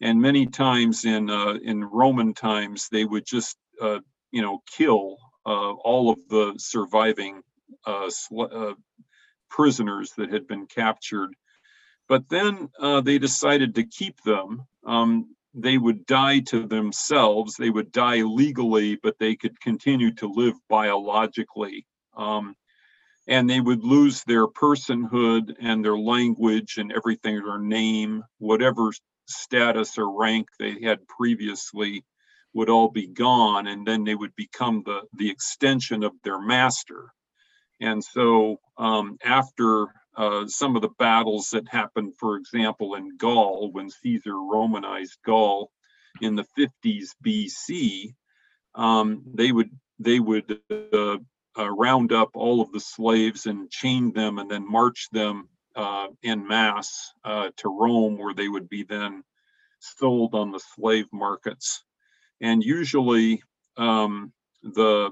and 0.00 0.20
many 0.20 0.46
times 0.46 1.04
in 1.04 1.30
uh, 1.30 1.54
in 1.62 1.84
Roman 1.84 2.34
times 2.34 2.88
they 2.90 3.04
would 3.04 3.26
just 3.26 3.56
uh, 3.80 4.00
you 4.30 4.42
know 4.42 4.60
kill 4.70 5.16
uh, 5.46 5.72
all 5.72 6.10
of 6.10 6.18
the 6.28 6.54
surviving 6.58 7.42
uh, 7.86 8.10
sl- 8.10 8.42
uh, 8.52 8.74
prisoners 9.48 10.12
that 10.16 10.32
had 10.32 10.46
been 10.46 10.66
captured. 10.66 11.30
But 12.08 12.28
then 12.28 12.68
uh, 12.78 13.00
they 13.00 13.18
decided 13.18 13.74
to 13.76 13.86
keep 13.86 14.20
them. 14.22 14.62
Um, 14.84 15.34
they 15.54 15.78
would 15.78 16.06
die 16.06 16.40
to 16.40 16.66
themselves, 16.66 17.56
they 17.56 17.70
would 17.70 17.90
die 17.92 18.22
legally, 18.22 18.96
but 18.96 19.18
they 19.18 19.34
could 19.34 19.60
continue 19.60 20.12
to 20.14 20.28
live 20.28 20.54
biologically. 20.68 21.86
Um, 22.16 22.54
and 23.26 23.48
they 23.48 23.60
would 23.60 23.84
lose 23.84 24.24
their 24.24 24.46
personhood 24.46 25.54
and 25.60 25.84
their 25.84 25.96
language 25.96 26.76
and 26.78 26.92
everything, 26.92 27.42
their 27.42 27.58
name, 27.58 28.24
whatever 28.38 28.90
status 29.26 29.98
or 29.98 30.18
rank 30.18 30.48
they 30.58 30.80
had 30.82 31.06
previously 31.06 32.04
would 32.52 32.68
all 32.68 32.88
be 32.90 33.06
gone 33.06 33.66
and 33.66 33.86
then 33.86 34.04
they 34.04 34.14
would 34.14 34.34
become 34.36 34.82
the 34.84 35.02
the 35.14 35.30
extension 35.30 36.02
of 36.02 36.12
their 36.24 36.40
master 36.40 37.12
and 37.80 38.04
so 38.04 38.60
um, 38.76 39.16
after 39.24 39.88
uh, 40.16 40.46
some 40.46 40.76
of 40.76 40.82
the 40.82 40.90
battles 40.98 41.50
that 41.50 41.68
happened, 41.68 42.14
for 42.18 42.36
example, 42.36 42.94
in 42.94 43.16
Gaul, 43.16 43.70
when 43.72 43.88
Caesar 43.88 44.34
Romanized 44.34 45.18
Gaul 45.24 45.70
in 46.20 46.36
the 46.36 46.44
50s 46.58 47.10
BC, 47.24 48.14
um, 48.74 49.22
they 49.34 49.52
would 49.52 49.70
they 49.98 50.20
would 50.20 50.60
uh, 50.70 51.18
uh, 51.58 51.70
round 51.70 52.12
up 52.12 52.30
all 52.34 52.60
of 52.60 52.72
the 52.72 52.80
slaves 52.80 53.46
and 53.46 53.70
chain 53.70 54.12
them 54.12 54.38
and 54.38 54.50
then 54.50 54.70
march 54.70 55.08
them 55.12 55.48
uh, 55.76 56.08
in 56.22 56.46
mass 56.46 57.12
uh, 57.24 57.50
to 57.56 57.68
Rome, 57.68 58.18
where 58.18 58.34
they 58.34 58.48
would 58.48 58.68
be 58.68 58.82
then 58.82 59.22
sold 59.78 60.34
on 60.34 60.50
the 60.50 60.60
slave 60.74 61.06
markets. 61.12 61.82
And 62.40 62.62
usually, 62.62 63.42
um, 63.76 64.32
the 64.62 65.10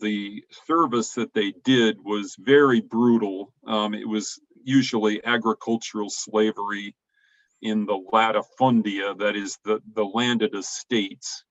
the 0.00 0.42
service 0.66 1.12
that 1.14 1.34
they 1.34 1.52
did 1.64 1.98
was 2.02 2.36
very 2.38 2.80
brutal. 2.80 3.52
Um, 3.66 3.94
it 3.94 4.08
was 4.08 4.40
usually 4.64 5.24
agricultural 5.24 6.10
slavery 6.10 6.94
in 7.62 7.86
the 7.86 7.98
latifundia, 8.12 9.18
that 9.18 9.36
is 9.36 9.58
the, 9.64 9.80
the 9.94 10.04
landed 10.04 10.54
estates. 10.54 11.44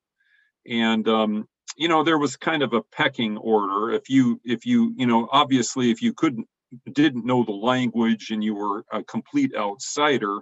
And 0.67 1.07
um, 1.07 1.47
you 1.75 1.87
know, 1.87 2.03
there 2.03 2.19
was 2.19 2.37
kind 2.37 2.61
of 2.63 2.73
a 2.73 2.83
pecking 2.83 3.37
order. 3.37 3.91
If 3.91 4.09
you 4.09 4.39
if 4.45 4.65
you, 4.65 4.93
you 4.95 5.07
know, 5.07 5.27
obviously 5.31 5.91
if 5.91 6.01
you 6.01 6.13
couldn't 6.13 6.47
didn't 6.91 7.25
know 7.25 7.43
the 7.43 7.51
language 7.51 8.31
and 8.31 8.43
you 8.43 8.55
were 8.55 8.85
a 8.91 9.03
complete 9.03 9.53
outsider, 9.55 10.39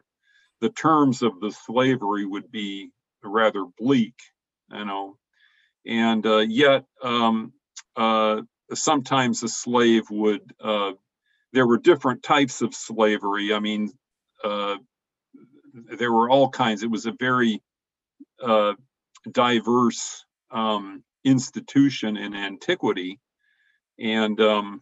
the 0.60 0.70
terms 0.70 1.22
of 1.22 1.40
the 1.40 1.52
slavery 1.52 2.26
would 2.26 2.52
be 2.52 2.92
rather 3.24 3.66
bleak, 3.80 4.16
you 4.74 4.86
know. 4.86 5.18
And 5.86 6.26
uh, 6.26 6.40
yet, 6.40 6.86
um, 7.04 7.54
uh, 7.96 8.42
sometimes 8.74 9.44
a 9.44 9.50
slave 9.50 10.04
would 10.12 10.42
uh, 10.64 10.94
there 11.54 11.68
were 11.68 11.78
different 11.80 12.24
types 12.24 12.62
of 12.62 12.76
slavery. 12.76 13.54
I 13.54 13.60
mean 13.60 13.92
uh, 14.44 14.78
there 15.74 16.14
were 16.14 16.30
all 16.30 16.50
kinds. 16.50 16.84
It 16.84 16.92
was 16.92 17.06
a 17.08 17.14
very 17.20 17.62
uh, 18.44 18.74
diverse 19.32 20.26
um, 20.52 21.04
institution 21.26 22.18
in 22.18 22.36
antiquity. 22.36 23.20
And 24.00 24.40
um, 24.42 24.80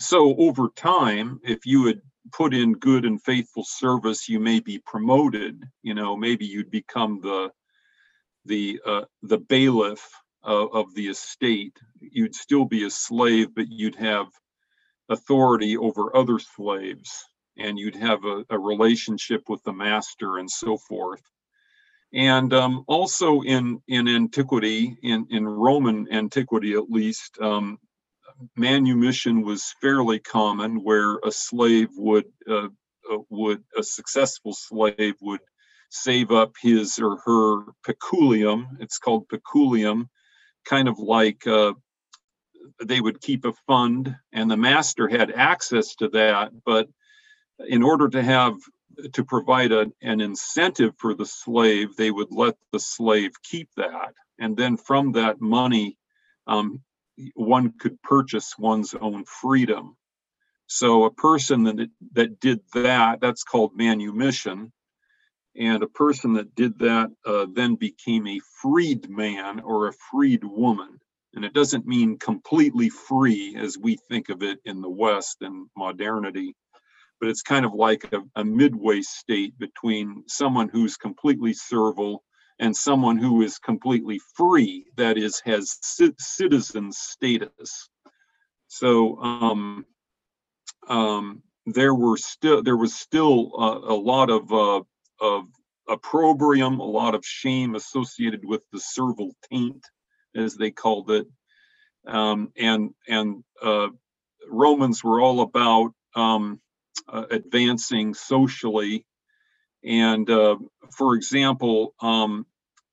so 0.00 0.36
over 0.36 0.68
time 0.76 1.40
if 1.44 1.66
you 1.66 1.86
had 1.86 2.02
put 2.32 2.54
in 2.54 2.74
good 2.74 3.06
and 3.06 3.22
faithful 3.22 3.64
service 3.64 4.28
you 4.28 4.40
may 4.40 4.60
be 4.60 4.80
promoted 4.86 5.62
you 5.84 5.94
know 5.94 6.16
maybe 6.18 6.46
you'd 6.46 6.70
become 6.72 7.20
the 7.22 7.50
the 8.44 8.80
uh, 8.84 9.04
the 9.22 9.38
bailiff 9.38 10.08
of, 10.42 10.74
of 10.74 10.94
the 10.94 11.08
estate. 11.08 11.76
You'd 12.00 12.34
still 12.34 12.64
be 12.64 12.84
a 12.84 12.90
slave, 12.90 13.54
but 13.54 13.66
you'd 13.68 13.96
have 13.96 14.26
authority 15.08 15.76
over 15.76 16.16
other 16.16 16.38
slaves 16.38 17.24
and 17.56 17.78
you'd 17.78 17.94
have 17.94 18.24
a, 18.24 18.44
a 18.50 18.58
relationship 18.58 19.42
with 19.48 19.62
the 19.64 19.72
master 19.72 20.38
and 20.38 20.50
so 20.50 20.76
forth. 20.76 21.22
And 22.12 22.52
um, 22.52 22.84
also 22.86 23.40
in, 23.42 23.80
in 23.88 24.08
antiquity, 24.08 24.96
in, 25.02 25.26
in 25.30 25.46
Roman 25.46 26.06
antiquity 26.12 26.74
at 26.74 26.90
least, 26.90 27.38
um, 27.40 27.78
manumission 28.56 29.42
was 29.42 29.74
fairly 29.80 30.18
common 30.18 30.82
where 30.82 31.18
a 31.24 31.30
slave 31.30 31.88
would, 31.96 32.26
uh, 32.48 32.68
uh, 33.10 33.18
would, 33.30 33.62
a 33.76 33.82
successful 33.82 34.52
slave 34.52 35.14
would 35.20 35.40
save 35.94 36.30
up 36.30 36.54
his 36.60 36.98
or 36.98 37.18
her 37.24 37.72
peculium. 37.84 38.76
It's 38.80 38.98
called 38.98 39.28
peculium 39.28 40.08
kind 40.64 40.88
of 40.88 40.98
like 40.98 41.46
uh, 41.46 41.72
they 42.84 43.00
would 43.00 43.20
keep 43.20 43.44
a 43.44 43.52
fund 43.66 44.14
and 44.32 44.50
the 44.50 44.56
master 44.56 45.08
had 45.08 45.30
access 45.30 45.94
to 45.96 46.08
that 46.08 46.50
but 46.64 46.88
in 47.68 47.82
order 47.82 48.08
to 48.08 48.22
have 48.22 48.54
to 49.12 49.24
provide 49.24 49.72
a, 49.72 49.90
an 50.02 50.20
incentive 50.20 50.94
for 50.98 51.14
the 51.14 51.26
slave 51.26 51.94
they 51.96 52.10
would 52.10 52.30
let 52.30 52.56
the 52.72 52.80
slave 52.80 53.32
keep 53.42 53.68
that. 53.76 54.14
And 54.38 54.56
then 54.56 54.76
from 54.76 55.12
that 55.12 55.40
money 55.40 55.96
um, 56.46 56.82
one 57.34 57.72
could 57.78 58.00
purchase 58.02 58.54
one's 58.58 58.94
own 58.94 59.24
freedom. 59.24 59.96
So 60.66 61.04
a 61.04 61.12
person 61.12 61.64
that 61.64 61.88
that 62.12 62.40
did 62.40 62.60
that 62.72 63.20
that's 63.20 63.44
called 63.44 63.76
manumission 63.76 64.72
and 65.56 65.82
a 65.82 65.88
person 65.88 66.32
that 66.34 66.54
did 66.54 66.78
that 66.80 67.10
uh, 67.26 67.46
then 67.52 67.76
became 67.76 68.26
a 68.26 68.40
freed 68.60 69.08
man 69.08 69.60
or 69.60 69.88
a 69.88 69.94
freed 70.10 70.44
woman. 70.44 71.00
And 71.34 71.44
it 71.44 71.52
doesn't 71.52 71.86
mean 71.86 72.18
completely 72.18 72.88
free 72.88 73.56
as 73.58 73.78
we 73.78 73.96
think 74.08 74.28
of 74.28 74.42
it 74.42 74.58
in 74.64 74.80
the 74.80 74.90
West 74.90 75.38
and 75.40 75.68
modernity, 75.76 76.54
but 77.20 77.28
it's 77.28 77.42
kind 77.42 77.64
of 77.64 77.72
like 77.72 78.12
a, 78.12 78.20
a 78.36 78.44
midway 78.44 79.00
state 79.00 79.58
between 79.58 80.24
someone 80.28 80.68
who's 80.68 80.96
completely 80.96 81.52
servile 81.52 82.22
and 82.60 82.76
someone 82.76 83.18
who 83.18 83.42
is 83.42 83.58
completely 83.58 84.20
free, 84.36 84.86
that 84.96 85.18
is, 85.18 85.40
has 85.44 85.76
citizen 85.80 86.92
status. 86.92 87.88
So 88.68 89.18
um, 89.20 89.84
um, 90.88 91.42
there 91.66 91.94
were 91.94 92.16
still 92.16 92.62
there 92.62 92.76
was 92.76 92.94
still 92.94 93.52
uh, 93.58 93.92
a 93.92 93.94
lot 93.94 94.30
of 94.30 94.52
uh, 94.52 94.82
of 95.20 95.44
opprobrium, 95.88 96.80
a 96.80 96.84
lot 96.84 97.14
of 97.14 97.24
shame 97.24 97.74
associated 97.74 98.44
with 98.44 98.64
the 98.72 98.80
servile 98.80 99.32
taint, 99.50 99.84
as 100.36 100.56
they 100.56 100.70
called 100.70 101.10
it, 101.10 101.26
um, 102.06 102.52
and 102.56 102.90
and 103.08 103.44
uh, 103.62 103.88
Romans 104.48 105.04
were 105.04 105.20
all 105.20 105.40
about 105.42 105.92
um, 106.14 106.60
uh, 107.08 107.26
advancing 107.30 108.14
socially. 108.14 109.06
And 109.84 110.28
uh, 110.30 110.56
for 110.92 111.14
example, 111.14 111.94
um, 112.00 112.46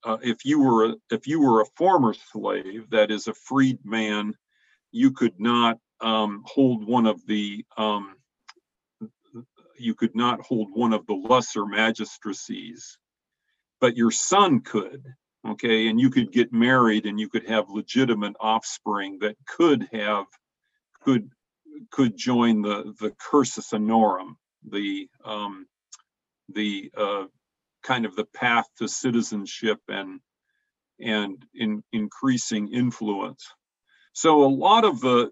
uh, 0.04 0.18
if 0.24 0.46
you 0.46 0.62
were 0.62 0.96
if 1.12 1.28
you 1.28 1.42
were 1.42 1.62
a 1.62 1.68
former 1.78 2.14
slave, 2.14 2.90
that 2.92 3.12
is 3.12 3.28
a 3.28 3.34
freedman, 3.34 4.36
you 4.92 5.12
could 5.12 5.40
not 5.40 5.80
um, 6.02 6.44
hold 6.46 6.88
one 6.88 7.08
of 7.08 7.26
the 7.28 7.66
um, 7.78 8.16
you 9.82 9.96
could 9.96 10.16
not 10.16 10.42
hold 10.42 10.70
one 10.74 10.94
of 10.94 11.06
the 11.08 11.14
lesser 11.14 11.66
magistracies, 11.66 12.98
but 13.80 13.98
your 13.98 14.12
son 14.12 14.62
could. 14.62 15.04
Okay, 15.48 15.88
and 15.88 16.00
you 16.00 16.12
could 16.12 16.32
get 16.32 16.54
married 16.54 17.08
and 17.08 17.20
you 17.20 17.28
could 17.28 17.50
have 17.50 17.70
legitimate 17.70 18.36
offspring 18.40 19.18
that 19.22 19.36
could 19.48 19.90
have 19.92 20.26
could 21.02 21.32
could 21.90 22.16
join 22.16 22.62
the 22.62 22.94
the 23.00 23.12
cursus 23.20 23.72
honorum, 23.72 24.36
the 24.70 25.10
um, 25.26 25.66
the 26.50 26.92
uh, 26.96 27.26
kind 27.84 28.06
of 28.06 28.16
the 28.16 28.26
path 28.26 28.68
to 28.78 28.88
citizenship 28.88 29.80
and 29.88 30.20
and 31.00 31.44
in 31.56 31.84
increasing 31.92 32.72
influence. 32.72 33.48
So 34.14 34.44
a 34.44 34.48
lot 34.48 34.86
of 34.86 35.02
the 35.02 35.32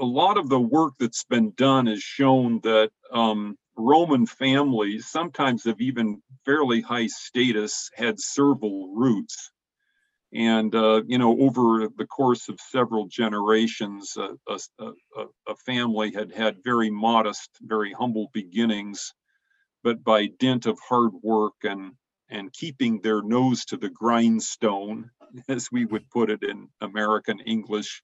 a 0.00 0.04
lot 0.04 0.38
of 0.38 0.48
the 0.48 0.60
work 0.60 0.94
that's 0.98 1.24
been 1.24 1.52
done 1.56 1.86
has 1.86 2.02
shown 2.02 2.60
that 2.62 2.90
um, 3.12 3.56
Roman 3.78 4.26
families, 4.26 5.06
sometimes 5.06 5.64
of 5.64 5.80
even 5.80 6.20
fairly 6.44 6.80
high 6.80 7.06
status, 7.06 7.90
had 7.94 8.18
servile 8.18 8.92
roots. 8.94 9.52
And, 10.32 10.74
uh, 10.74 11.02
you 11.06 11.16
know, 11.16 11.38
over 11.40 11.88
the 11.96 12.06
course 12.06 12.48
of 12.48 12.60
several 12.60 13.06
generations, 13.06 14.14
uh, 14.16 14.34
a, 14.48 14.58
a, 14.84 15.24
a, 15.46 15.56
family 15.64 16.12
had 16.12 16.34
had 16.34 16.62
very 16.62 16.90
modest, 16.90 17.48
very 17.62 17.92
humble 17.92 18.28
beginnings, 18.34 19.14
but 19.82 20.04
by 20.04 20.26
dint 20.26 20.66
of 20.66 20.78
hard 20.86 21.12
work 21.22 21.54
and, 21.62 21.92
and 22.28 22.52
keeping 22.52 23.00
their 23.00 23.22
nose 23.22 23.64
to 23.66 23.78
the 23.78 23.88
grindstone, 23.88 25.10
as 25.48 25.72
we 25.72 25.86
would 25.86 26.10
put 26.10 26.30
it 26.30 26.42
in 26.42 26.68
American 26.82 27.40
English, 27.40 28.02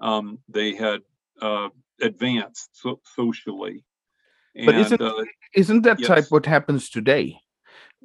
um, 0.00 0.38
they 0.48 0.74
had 0.74 1.02
uh, 1.40 1.68
advanced 2.00 2.70
so- 2.72 3.00
socially. 3.14 3.84
And, 4.54 4.66
but 4.66 4.74
isn't 4.76 5.00
uh, 5.00 5.24
isn't 5.54 5.82
that 5.82 6.00
yes. 6.00 6.08
type 6.08 6.24
what 6.30 6.46
happens 6.46 6.88
today? 6.88 7.40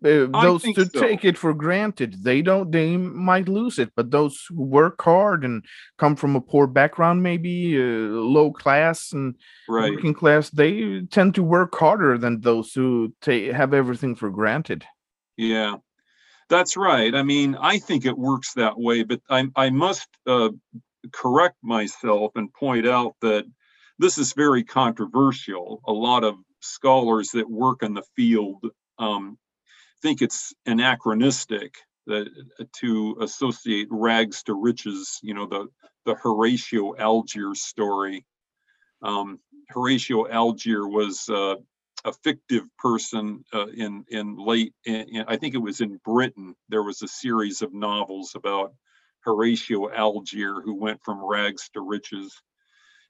Uh, 0.04 0.28
those 0.42 0.64
who 0.64 0.74
so. 0.74 0.86
take 1.02 1.26
it 1.26 1.38
for 1.38 1.54
granted, 1.54 2.24
they 2.24 2.42
don't. 2.42 2.72
They 2.72 2.96
might 2.96 3.50
lose 3.50 3.78
it, 3.78 3.92
but 3.98 4.12
those 4.12 4.46
who 4.48 4.64
work 4.64 5.02
hard 5.02 5.44
and 5.44 5.66
come 5.98 6.16
from 6.16 6.38
a 6.38 6.42
poor 6.42 6.68
background, 6.68 7.22
maybe 7.22 7.76
uh, 7.76 7.82
low 7.82 8.52
class 8.52 9.12
and 9.12 9.36
right. 9.68 9.92
working 9.92 10.14
class, 10.14 10.50
they 10.52 11.02
tend 11.12 11.36
to 11.36 11.44
work 11.44 11.76
harder 11.76 12.18
than 12.18 12.40
those 12.40 12.74
who 12.74 13.14
take 13.22 13.52
have 13.52 13.74
everything 13.74 14.16
for 14.16 14.30
granted. 14.30 14.86
Yeah, 15.36 15.76
that's 16.48 16.78
right. 16.78 17.14
I 17.14 17.24
mean, 17.24 17.58
I 17.60 17.80
think 17.80 18.06
it 18.06 18.18
works 18.18 18.54
that 18.54 18.80
way, 18.80 19.04
but 19.04 19.20
I 19.30 19.48
I 19.56 19.70
must 19.70 20.08
uh, 20.26 20.52
correct 21.12 21.58
myself 21.62 22.32
and 22.36 22.54
point 22.54 22.88
out 22.88 23.16
that 23.22 23.46
this 24.00 24.20
is 24.20 24.34
very 24.34 24.66
controversial. 24.66 25.82
A 25.88 25.94
lot 25.94 26.26
of 26.26 26.36
scholars 26.62 27.32
that 27.32 27.50
work 27.50 27.84
in 27.84 27.96
the 27.96 28.04
field 28.18 28.66
um, 29.00 29.38
think 30.04 30.22
it's 30.24 30.54
anachronistic 30.66 31.76
that 32.08 32.28
to 32.80 33.18
associate 33.22 33.88
rags 33.92 34.44
to 34.44 34.56
riches. 34.56 35.20
You 35.24 35.36
know 35.36 35.48
the 35.48 35.68
the 36.06 36.16
Horatio 36.16 36.96
Alger 36.98 37.56
story. 37.56 38.26
Um, 39.04 39.40
Horatio 39.70 40.28
Alger 40.30 40.88
was 40.88 41.30
uh, 41.30 41.56
a 42.06 42.14
fictive 42.24 42.66
person 42.80 43.46
uh, 43.54 43.68
in 43.68 44.06
in 44.10 44.38
late. 44.38 44.74
In, 44.86 44.96
in, 45.10 45.26
I 45.28 45.38
think 45.38 45.56
it 45.56 45.60
was 45.60 45.82
in 45.82 46.00
Britain. 46.06 46.56
There 46.70 46.84
was 46.84 47.02
a 47.04 47.10
series 47.10 47.64
of 47.64 47.74
novels 47.74 48.34
about 48.36 48.74
Horatio 49.22 49.90
Alger 49.92 50.62
who 50.64 50.76
went 50.76 51.02
from 51.06 51.26
rags 51.26 51.70
to 51.76 51.82
riches. 51.82 52.34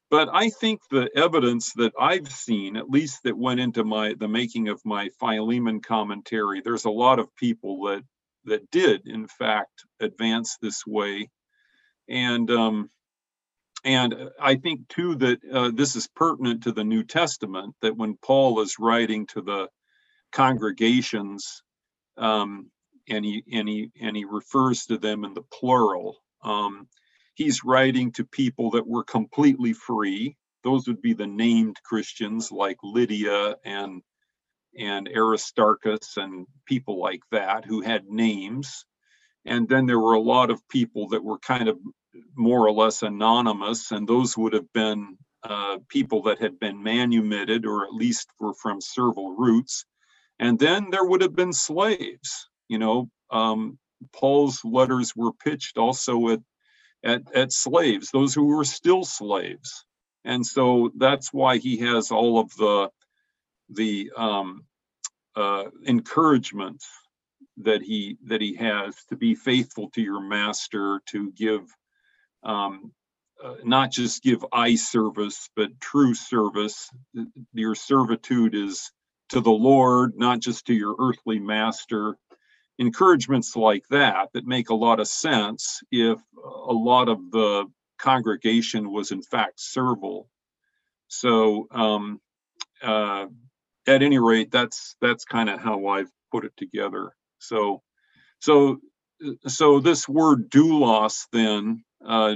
But 0.09 0.29
I 0.33 0.49
think 0.49 0.81
the 0.89 1.09
evidence 1.15 1.73
that 1.73 1.93
I've 1.99 2.31
seen, 2.31 2.77
at 2.77 2.89
least 2.89 3.23
that 3.23 3.37
went 3.37 3.59
into 3.59 3.83
my 3.83 4.15
the 4.17 4.27
making 4.27 4.69
of 4.69 4.81
my 4.85 5.09
Philemon 5.19 5.81
commentary, 5.81 6.61
there's 6.61 6.85
a 6.85 6.89
lot 6.91 7.19
of 7.19 7.35
people 7.35 7.83
that 7.83 8.03
that 8.45 8.71
did 8.71 9.07
in 9.07 9.27
fact 9.27 9.85
advance 9.99 10.57
this 10.61 10.85
way, 10.87 11.29
and 12.07 12.49
um, 12.49 12.89
and 13.85 14.15
I 14.41 14.55
think 14.55 14.87
too 14.89 15.15
that 15.15 15.39
uh, 15.51 15.71
this 15.73 15.95
is 15.95 16.07
pertinent 16.07 16.63
to 16.63 16.71
the 16.71 16.83
New 16.83 17.03
Testament 17.03 17.75
that 17.81 17.95
when 17.95 18.17
Paul 18.17 18.61
is 18.61 18.79
writing 18.79 19.27
to 19.27 19.41
the 19.41 19.69
congregations, 20.31 21.63
um, 22.17 22.71
and 23.09 23.23
he 23.23 23.43
and 23.53 23.69
he 23.69 23.91
and 24.01 24.17
he 24.17 24.25
refers 24.25 24.85
to 24.87 24.97
them 24.97 25.23
in 25.23 25.33
the 25.35 25.43
plural. 25.43 26.17
Um, 26.43 26.87
he's 27.39 27.63
writing 27.63 28.11
to 28.11 28.25
people 28.25 28.71
that 28.71 28.85
were 28.85 29.03
completely 29.05 29.71
free. 29.71 30.35
Those 30.65 30.87
would 30.87 31.01
be 31.01 31.13
the 31.13 31.25
named 31.25 31.77
Christians 31.85 32.51
like 32.51 32.77
Lydia 32.83 33.55
and 33.63 34.01
and 34.77 35.07
Aristarchus 35.07 36.17
and 36.17 36.45
people 36.65 36.99
like 36.99 37.21
that 37.31 37.63
who 37.63 37.81
had 37.81 38.05
names. 38.07 38.85
And 39.45 39.67
then 39.69 39.85
there 39.85 39.99
were 39.99 40.15
a 40.15 40.21
lot 40.35 40.51
of 40.51 40.67
people 40.67 41.07
that 41.09 41.23
were 41.23 41.39
kind 41.39 41.69
of 41.69 41.79
more 42.35 42.67
or 42.67 42.73
less 42.73 43.01
anonymous, 43.03 43.91
and 43.91 44.05
those 44.05 44.37
would 44.37 44.53
have 44.53 44.71
been 44.73 45.17
uh, 45.43 45.77
people 45.87 46.23
that 46.23 46.39
had 46.39 46.59
been 46.59 46.83
manumitted 46.83 47.65
or 47.65 47.85
at 47.85 47.93
least 47.93 48.27
were 48.41 48.53
from 48.53 48.81
servile 48.81 49.33
roots. 49.37 49.85
And 50.39 50.59
then 50.59 50.89
there 50.91 51.05
would 51.05 51.21
have 51.21 51.35
been 51.37 51.53
slaves. 51.53 52.49
You 52.67 52.79
know, 52.79 53.09
um, 53.31 53.79
Paul's 54.11 54.59
letters 54.65 55.15
were 55.15 55.31
pitched 55.33 55.77
also 55.77 56.29
at 56.29 56.41
at, 57.03 57.23
at 57.35 57.51
slaves, 57.51 58.11
those 58.11 58.33
who 58.33 58.45
were 58.45 58.65
still 58.65 59.03
slaves. 59.03 59.85
And 60.25 60.45
so 60.45 60.91
that's 60.97 61.33
why 61.33 61.57
he 61.57 61.77
has 61.77 62.11
all 62.11 62.39
of 62.39 62.55
the 62.57 62.89
the 63.69 64.11
um, 64.17 64.65
uh, 65.35 65.65
encouragement 65.85 66.83
that 67.57 67.81
he 67.81 68.17
that 68.25 68.41
he 68.41 68.55
has 68.55 68.95
to 69.09 69.15
be 69.15 69.35
faithful 69.35 69.89
to 69.91 70.01
your 70.01 70.21
master, 70.21 71.01
to 71.07 71.31
give 71.31 71.61
um, 72.43 72.91
uh, 73.43 73.55
not 73.63 73.91
just 73.91 74.23
give 74.23 74.45
eye 74.51 74.75
service, 74.75 75.49
but 75.55 75.79
true 75.79 76.13
service. 76.13 76.89
Your 77.53 77.75
servitude 77.75 78.55
is 78.55 78.91
to 79.29 79.41
the 79.41 79.51
Lord, 79.51 80.13
not 80.17 80.39
just 80.39 80.67
to 80.67 80.73
your 80.73 80.95
earthly 80.99 81.39
master 81.39 82.17
encouragements 82.79 83.55
like 83.55 83.83
that 83.89 84.29
that 84.33 84.47
make 84.47 84.69
a 84.69 84.75
lot 84.75 84.99
of 84.99 85.07
sense 85.07 85.81
if 85.91 86.19
a 86.43 86.73
lot 86.73 87.09
of 87.09 87.19
the 87.31 87.65
congregation 87.99 88.91
was 88.91 89.11
in 89.11 89.21
fact 89.21 89.59
servile. 89.59 90.29
So 91.09 91.67
um, 91.71 92.21
uh, 92.81 93.27
at 93.85 94.01
any 94.01 94.17
rate, 94.17 94.51
that's 94.51 94.95
that's 95.01 95.25
kind 95.25 95.49
of 95.49 95.59
how 95.59 95.87
I've 95.87 96.11
put 96.31 96.45
it 96.45 96.53
together. 96.57 97.11
So 97.39 97.83
so 98.39 98.79
so 99.47 99.79
this 99.81 100.07
word 100.07 100.49
doulos 100.49 101.27
then 101.33 101.83
uh, 102.05 102.35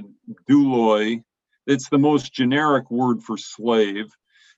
douloi, 0.50 1.24
it's 1.66 1.88
the 1.88 1.98
most 1.98 2.34
generic 2.34 2.92
word 2.92 3.24
for 3.24 3.38
slave. 3.38 4.12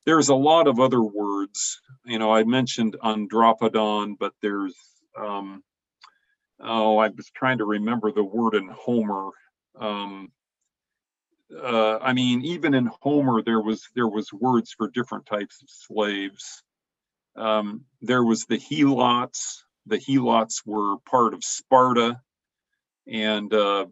There's 0.08 0.30
a 0.30 0.36
lot 0.36 0.68
of 0.68 0.80
other 0.80 1.02
words. 1.04 1.80
You 2.06 2.18
know, 2.18 2.34
I 2.34 2.44
mentioned 2.44 2.96
andropodon, 3.04 4.16
but 4.20 4.34
there's 4.42 4.76
um, 5.20 5.64
oh, 6.66 6.98
I 6.98 7.10
was 7.10 7.30
trying 7.32 7.60
to 7.60 7.66
remember 7.66 8.12
the 8.12 8.24
word 8.24 8.56
in 8.56 8.68
Homer. 8.68 9.30
Um, 9.80 10.32
uh, 11.56 12.00
I 12.02 12.14
mean, 12.14 12.44
even 12.44 12.74
in 12.74 12.90
Homer, 13.02 13.42
there 13.44 13.62
was 13.62 13.88
there 13.96 14.08
was 14.08 14.34
words 14.34 14.74
for 14.76 14.90
different 14.90 15.26
types 15.26 15.62
of 15.62 15.70
slaves. 15.70 16.64
Um, 17.36 17.86
there 18.02 18.24
was 18.24 18.46
the 18.46 18.58
helots. 18.58 19.64
The 19.86 20.00
helots 20.00 20.64
were 20.66 20.98
part 21.10 21.34
of 21.34 21.44
Sparta, 21.44 22.20
and 23.08 23.54
uh, 23.54 23.86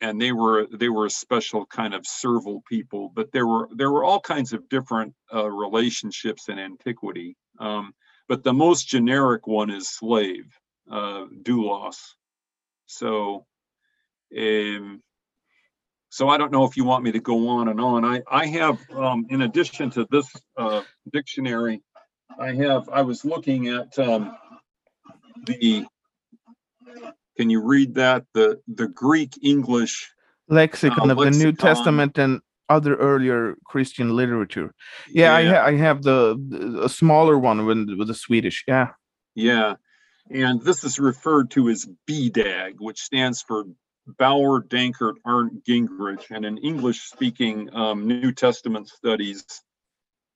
and 0.00 0.20
they 0.20 0.32
were 0.32 0.66
they 0.72 0.88
were 0.88 1.06
a 1.06 1.10
special 1.10 1.66
kind 1.66 1.94
of 1.94 2.06
servile 2.06 2.62
people. 2.68 3.10
But 3.14 3.32
there 3.32 3.46
were 3.46 3.68
there 3.74 3.90
were 3.90 4.04
all 4.04 4.20
kinds 4.20 4.52
of 4.52 4.68
different 4.68 5.14
uh, 5.32 5.50
relationships 5.50 6.48
in 6.48 6.58
antiquity. 6.58 7.36
Um, 7.58 7.92
but 8.28 8.42
the 8.42 8.52
most 8.52 8.88
generic 8.88 9.46
one 9.46 9.70
is 9.70 9.88
slave, 9.88 10.46
uh, 10.90 11.24
loss. 11.48 12.14
So, 12.86 13.46
um, 14.36 15.02
so 16.08 16.28
I 16.28 16.38
don't 16.38 16.52
know 16.52 16.64
if 16.64 16.76
you 16.76 16.84
want 16.84 17.04
me 17.04 17.12
to 17.12 17.20
go 17.20 17.48
on 17.48 17.68
and 17.68 17.80
on. 17.80 18.04
I 18.04 18.22
I 18.30 18.46
have 18.46 18.78
um, 18.90 19.26
in 19.28 19.42
addition 19.42 19.90
to 19.90 20.06
this 20.10 20.30
uh, 20.56 20.82
dictionary, 21.12 21.82
I 22.38 22.54
have 22.54 22.88
I 22.88 23.02
was 23.02 23.24
looking 23.24 23.68
at 23.68 23.98
um, 23.98 24.36
the. 25.46 25.86
Can 27.36 27.50
you 27.50 27.60
read 27.60 27.94
that 27.94 28.24
the 28.32 28.60
the 28.66 28.88
Greek 28.88 29.34
English 29.42 30.10
Lexicon 30.48 31.10
Uh, 31.10 31.14
of 31.14 31.18
the 31.18 31.30
New. 31.30 31.52
Testament 31.52 32.18
and 32.18 32.40
other 32.68 32.96
earlier 32.96 33.54
Christian 33.64 34.16
literature. 34.16 34.74
Yeah, 35.08 35.34
I, 35.34 35.44
ha- 35.44 35.64
I 35.64 35.76
have 35.76 36.02
the, 36.02 36.36
the 36.48 36.84
a 36.84 36.88
smaller 36.88 37.38
one 37.38 37.64
with, 37.64 37.88
with 37.98 38.08
the 38.08 38.14
Swedish. 38.14 38.64
Yeah. 38.66 38.88
Yeah, 39.34 39.74
and 40.30 40.60
this 40.62 40.84
is 40.84 40.98
referred 40.98 41.50
to 41.52 41.68
as 41.68 41.86
BDAG, 42.08 42.74
which 42.78 43.00
stands 43.00 43.42
for 43.42 43.64
Bauer 44.06 44.62
Danker 44.62 45.14
Arndt 45.24 45.64
Gingrich. 45.64 46.30
And 46.30 46.44
in 46.44 46.58
English 46.58 47.02
speaking 47.02 47.74
um, 47.74 48.06
New 48.06 48.32
Testament 48.32 48.88
studies, 48.88 49.44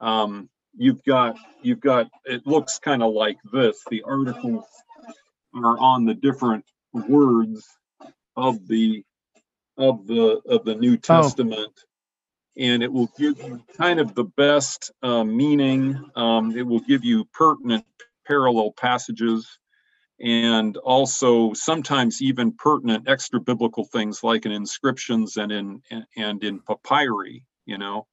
um, 0.00 0.48
you've 0.76 1.04
got, 1.04 1.36
you've 1.62 1.80
got, 1.80 2.08
it 2.24 2.46
looks 2.46 2.78
kind 2.78 3.02
of 3.02 3.12
like 3.12 3.38
this. 3.52 3.82
The 3.90 4.02
articles 4.02 4.64
are 5.54 5.78
on 5.78 6.04
the 6.04 6.14
different 6.14 6.64
words 6.92 7.66
of 8.36 8.66
the, 8.66 9.04
of 9.76 10.06
the, 10.06 10.40
of 10.46 10.64
the 10.64 10.74
New 10.74 10.96
Testament. 10.96 11.72
And 12.56 12.82
it 12.82 12.92
will 12.92 13.10
give 13.16 13.40
you 13.42 13.62
kind 13.76 14.00
of 14.00 14.14
the 14.14 14.24
best 14.24 14.90
uh, 15.02 15.24
meaning. 15.24 16.10
Um, 16.14 16.56
it 16.56 16.66
will 16.66 16.80
give 16.80 17.04
you 17.04 17.24
pertinent 17.32 17.84
parallel 18.26 18.72
passages 18.72 19.58
and 20.20 20.76
also 20.78 21.52
sometimes 21.54 22.20
even 22.20 22.52
pertinent 22.52 23.08
extra 23.08 23.40
biblical 23.40 23.84
things 23.84 24.22
like 24.22 24.46
in 24.46 24.52
inscriptions 24.52 25.36
and 25.36 25.50
in 25.50 25.82
and 26.16 26.44
in 26.44 26.60
papyri 26.60 27.44
you 27.66 27.78
know? 27.78 28.06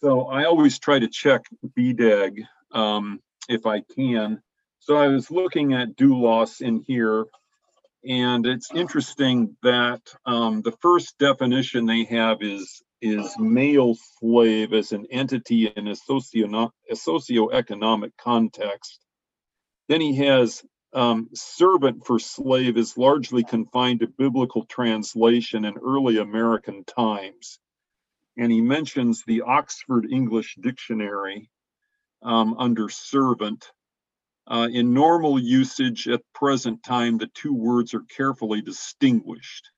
So 0.00 0.26
i 0.26 0.44
always 0.44 0.78
try 0.78 0.98
to 0.98 1.08
check 1.08 1.42
bdag 1.76 2.44
um, 2.72 3.20
if 3.48 3.66
i 3.66 3.80
can. 3.80 4.42
So 4.78 4.96
i 4.96 5.08
was 5.08 5.30
looking 5.30 5.72
at 5.72 5.96
doulos 5.96 6.60
in 6.60 6.82
here 6.86 7.26
and 8.06 8.46
it's 8.46 8.68
interesting 8.74 9.56
that 9.62 10.02
um, 10.26 10.60
the 10.60 10.76
first 10.82 11.16
definition 11.18 11.86
they 11.86 12.04
have 12.04 12.42
is 12.42 12.82
is 13.00 13.34
male 13.38 13.96
slave 14.18 14.72
as 14.72 14.92
an 14.92 15.06
entity 15.10 15.66
in 15.66 15.88
a 15.88 15.92
socioeconomic 15.92 18.10
context. 18.18 19.00
Then 19.88 20.00
he 20.00 20.14
has 20.16 20.62
um, 20.94 21.28
servant 21.34 22.06
for 22.06 22.18
slave 22.18 22.76
is 22.76 22.96
largely 22.96 23.42
confined 23.42 24.00
to 24.00 24.06
biblical 24.06 24.64
translation 24.64 25.64
in 25.64 25.74
early 25.76 26.18
American 26.18 26.84
times. 26.84 27.58
And 28.36 28.50
he 28.50 28.60
mentions 28.60 29.22
the 29.22 29.42
Oxford 29.42 30.06
English 30.10 30.56
Dictionary 30.60 31.50
um, 32.22 32.54
under 32.58 32.88
servant. 32.88 33.70
Uh, 34.46 34.68
in 34.70 34.92
normal 34.92 35.38
usage 35.38 36.06
at 36.08 36.20
present 36.34 36.82
time, 36.82 37.18
the 37.18 37.28
two 37.34 37.54
words 37.54 37.94
are 37.94 38.04
carefully 38.16 38.60
distinguished. 38.60 39.70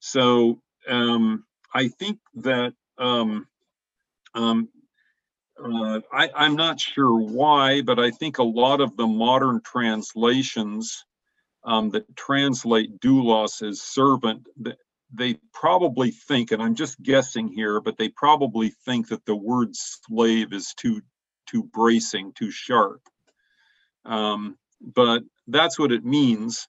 So 0.00 0.60
um, 0.88 1.44
I 1.74 1.88
think 1.88 2.18
that 2.36 2.74
um, 2.98 3.46
um, 4.34 4.68
uh, 5.62 6.00
I, 6.12 6.30
I'm 6.34 6.56
not 6.56 6.80
sure 6.80 7.18
why, 7.18 7.82
but 7.82 7.98
I 7.98 8.10
think 8.10 8.38
a 8.38 8.44
lot 8.44 8.80
of 8.80 8.96
the 8.96 9.06
modern 9.06 9.60
translations 9.62 11.04
um, 11.64 11.90
that 11.90 12.16
translate 12.16 13.00
doulos 13.00 13.66
as 13.68 13.82
servant, 13.82 14.46
th- 14.62 14.76
they 15.12 15.38
probably 15.52 16.10
think, 16.10 16.52
and 16.52 16.62
I'm 16.62 16.74
just 16.74 17.02
guessing 17.02 17.48
here, 17.48 17.80
but 17.80 17.98
they 17.98 18.08
probably 18.10 18.70
think 18.84 19.08
that 19.08 19.24
the 19.26 19.36
word 19.36 19.70
slave 19.74 20.52
is 20.52 20.74
too 20.76 21.02
too 21.48 21.64
bracing, 21.64 22.32
too 22.32 22.50
sharp. 22.50 23.00
Um, 24.04 24.56
but 24.80 25.22
that's 25.48 25.78
what 25.78 25.92
it 25.92 26.04
means. 26.04 26.68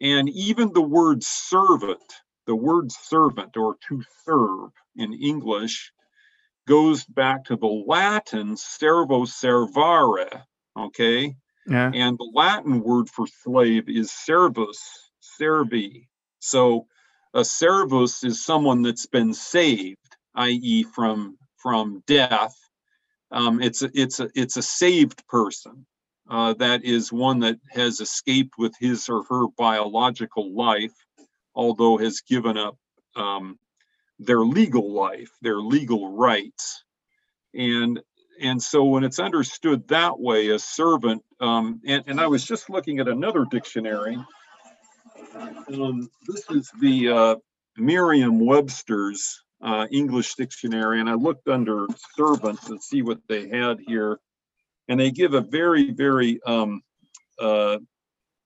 And 0.00 0.28
even 0.30 0.72
the 0.72 0.82
word 0.82 1.24
servant, 1.24 2.02
the 2.46 2.56
word 2.56 2.92
servant 2.92 3.56
or 3.56 3.76
to 3.88 4.02
serve 4.26 4.70
in 4.96 5.14
English, 5.14 5.92
goes 6.66 7.04
back 7.04 7.44
to 7.44 7.56
the 7.56 7.66
Latin 7.66 8.56
servo 8.56 9.24
servare, 9.24 10.42
okay? 10.78 11.34
Yeah. 11.66 11.90
And 11.94 12.18
the 12.18 12.30
Latin 12.34 12.80
word 12.80 13.08
for 13.08 13.26
slave 13.26 13.88
is 13.88 14.12
servus, 14.12 14.80
servi. 15.20 16.08
So 16.38 16.86
a 17.34 17.44
servus 17.44 18.22
is 18.24 18.44
someone 18.44 18.82
that's 18.82 19.06
been 19.06 19.34
saved, 19.34 20.16
i.e., 20.34 20.84
from 20.84 21.38
from 21.56 22.02
death. 22.06 22.54
Um, 23.32 23.60
it's 23.60 23.82
a, 23.82 23.90
it's 23.94 24.20
a 24.20 24.30
it's 24.34 24.56
a 24.56 24.62
saved 24.62 25.26
person. 25.26 25.86
Uh, 26.28 26.54
that 26.54 26.84
is 26.84 27.12
one 27.12 27.40
that 27.40 27.58
has 27.70 28.00
escaped 28.00 28.54
with 28.58 28.74
his 28.80 29.08
or 29.08 29.24
her 29.28 29.46
biological 29.56 30.54
life, 30.56 30.94
although 31.54 31.98
has 31.98 32.20
given 32.20 32.56
up 32.56 32.76
um, 33.14 33.58
their 34.18 34.40
legal 34.40 34.92
life, 34.92 35.30
their 35.42 35.58
legal 35.58 36.16
rights. 36.16 36.84
And 37.54 38.00
and 38.40 38.62
so 38.62 38.84
when 38.84 39.02
it's 39.02 39.18
understood 39.18 39.88
that 39.88 40.18
way, 40.18 40.50
a 40.50 40.58
servant, 40.58 41.22
um, 41.40 41.80
and, 41.86 42.04
and 42.06 42.20
I 42.20 42.26
was 42.26 42.44
just 42.44 42.68
looking 42.68 43.00
at 43.00 43.08
another 43.08 43.46
dictionary. 43.50 44.18
Um, 45.72 46.10
this 46.26 46.44
is 46.50 46.70
the 46.78 47.08
uh, 47.08 47.36
Merriam-Webster's 47.78 49.42
uh, 49.62 49.86
English 49.90 50.34
dictionary, 50.34 51.00
and 51.00 51.08
I 51.08 51.14
looked 51.14 51.48
under 51.48 51.86
servant 52.14 52.60
to 52.66 52.78
see 52.78 53.00
what 53.00 53.20
they 53.26 53.48
had 53.48 53.78
here, 53.86 54.18
and 54.88 55.00
they 55.00 55.10
give 55.10 55.32
a 55.32 55.40
very, 55.40 55.92
very 55.92 56.38
um, 56.46 56.82
uh, 57.40 57.78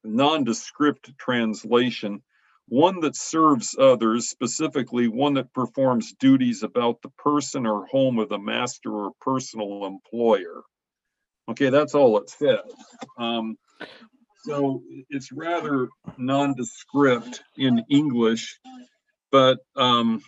nondescript 0.04 1.18
translation 1.18 2.22
one 2.70 3.00
that 3.00 3.16
serves 3.16 3.76
others, 3.76 4.28
specifically 4.28 5.08
one 5.08 5.34
that 5.34 5.52
performs 5.52 6.12
duties 6.12 6.62
about 6.62 7.02
the 7.02 7.08
person 7.18 7.66
or 7.66 7.84
home 7.86 8.20
of 8.20 8.28
the 8.28 8.38
master 8.38 8.92
or 8.92 9.10
personal 9.20 9.86
employer. 9.86 10.62
Okay, 11.50 11.70
that's 11.70 11.96
all 11.96 12.16
it 12.18 12.30
says. 12.30 12.60
Um, 13.18 13.56
so 14.44 14.82
it's 15.08 15.32
rather 15.32 15.88
nondescript 16.16 17.42
in 17.58 17.84
English, 17.90 18.60
but 19.32 19.58
um, 19.74 20.22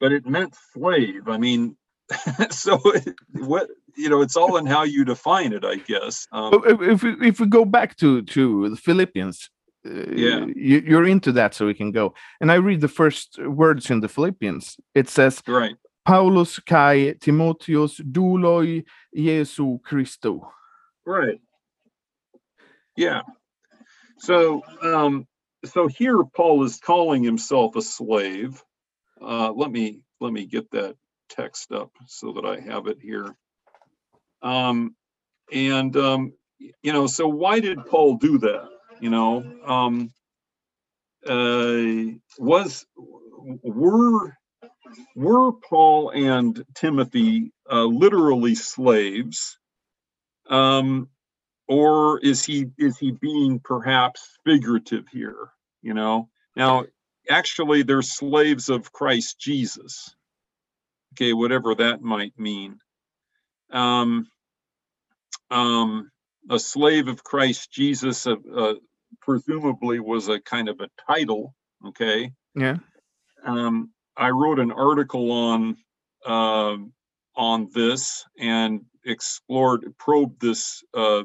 but 0.00 0.12
it 0.12 0.26
meant 0.26 0.56
slave. 0.72 1.28
I 1.28 1.36
mean, 1.36 1.76
so 2.50 2.80
it, 2.86 3.14
what 3.32 3.68
you 3.94 4.08
know, 4.08 4.22
it's 4.22 4.36
all 4.36 4.56
in 4.56 4.64
how 4.64 4.84
you 4.84 5.04
define 5.04 5.52
it, 5.52 5.66
I 5.66 5.76
guess. 5.76 6.26
Um, 6.32 6.62
if, 6.64 6.80
if 6.80 7.02
we 7.02 7.28
if 7.28 7.40
we 7.40 7.46
go 7.46 7.66
back 7.66 7.94
to 7.98 8.22
to 8.22 8.70
the 8.70 8.76
Philippians, 8.76 9.50
Yeah. 9.84 10.46
you, 10.54 10.82
you're 10.86 11.06
into 11.06 11.32
that, 11.32 11.54
so 11.54 11.66
we 11.66 11.74
can 11.74 11.90
go. 11.90 12.14
And 12.40 12.50
I 12.50 12.54
read 12.54 12.80
the 12.80 12.88
first 12.88 13.38
words 13.38 13.90
in 13.90 14.00
the 14.00 14.08
Philippians. 14.08 14.78
It 14.94 15.08
says, 15.08 15.42
right. 15.46 15.76
"Paulus 16.06 16.58
kai 16.58 17.14
Timotheus 17.20 18.00
douloi 18.00 18.84
Jesu 19.14 19.78
Christo." 19.80 20.50
Right. 21.04 21.40
Yeah. 22.96 23.22
So, 24.18 24.62
um, 24.82 25.26
so 25.64 25.86
here 25.86 26.22
Paul 26.24 26.64
is 26.64 26.78
calling 26.78 27.22
himself 27.22 27.76
a 27.76 27.82
slave. 27.82 28.62
Uh, 29.20 29.52
let 29.52 29.70
me 29.70 30.00
let 30.20 30.32
me 30.32 30.46
get 30.46 30.70
that 30.70 30.96
text 31.28 31.72
up 31.72 31.90
so 32.06 32.32
that 32.32 32.44
I 32.44 32.60
have 32.60 32.86
it 32.86 32.98
here. 33.00 33.36
Um, 34.42 34.94
and 35.52 35.96
um, 35.96 36.32
you 36.58 36.92
know, 36.92 37.06
so 37.06 37.28
why 37.28 37.60
did 37.60 37.84
Paul 37.86 38.16
do 38.16 38.38
that? 38.38 38.68
You 39.04 39.10
know, 39.10 39.44
um, 39.66 40.12
uh, 41.26 42.16
was 42.38 42.86
were 43.62 44.34
were 45.16 45.52
Paul 45.52 46.10
and 46.10 46.64
Timothy 46.74 47.52
uh, 47.70 47.84
literally 47.84 48.54
slaves? 48.54 49.58
Um, 50.48 51.08
or 51.68 52.20
is 52.20 52.44
he 52.44 52.66
is 52.78 52.98
he 52.98 53.12
being 53.12 53.60
perhaps 53.60 54.38
figurative 54.44 55.04
here 55.12 55.48
you 55.82 55.94
know 55.94 56.28
now 56.56 56.84
actually 57.30 57.82
they're 57.82 58.02
slaves 58.02 58.68
of 58.68 58.92
christ 58.92 59.38
jesus 59.38 60.14
okay 61.14 61.32
whatever 61.32 61.74
that 61.74 62.02
might 62.02 62.38
mean 62.38 62.78
um 63.72 64.26
um 65.50 66.10
a 66.50 66.58
slave 66.58 67.08
of 67.08 67.24
christ 67.24 67.72
jesus 67.72 68.26
uh, 68.26 68.36
uh, 68.54 68.74
presumably 69.20 70.00
was 70.00 70.28
a 70.28 70.40
kind 70.40 70.68
of 70.68 70.80
a 70.80 70.88
title 71.06 71.54
okay 71.86 72.30
Yeah. 72.54 72.76
Um, 73.44 73.90
I 74.16 74.30
wrote 74.30 74.58
an 74.58 74.70
article 74.72 75.32
on 75.32 75.76
uh, 76.24 76.76
on 77.36 77.68
this 77.74 78.24
and 78.38 78.82
explored, 79.04 79.92
probed 79.98 80.40
this 80.40 80.82
uh, 80.94 81.24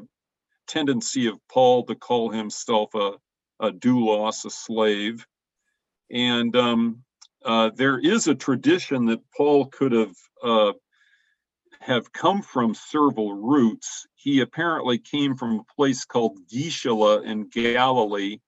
tendency 0.66 1.26
of 1.26 1.38
Paul 1.50 1.84
to 1.84 1.94
call 1.94 2.30
himself 2.30 2.94
a, 2.94 3.12
a 3.60 3.70
doulos, 3.70 4.44
a 4.44 4.50
slave. 4.50 5.24
And 6.10 6.54
um, 6.56 7.02
uh, 7.44 7.70
there 7.74 7.98
is 7.98 8.26
a 8.26 8.34
tradition 8.34 9.06
that 9.06 9.20
Paul 9.36 9.66
could 9.66 9.92
have 9.92 10.14
uh, 10.42 10.72
have 11.80 12.12
come 12.12 12.42
from 12.42 12.74
servile 12.74 13.32
roots. 13.32 14.06
He 14.14 14.40
apparently 14.40 14.98
came 14.98 15.36
from 15.36 15.60
a 15.60 15.74
place 15.74 16.04
called 16.04 16.38
Gishala 16.52 17.24
in 17.24 17.48
Galilee. 17.48 18.38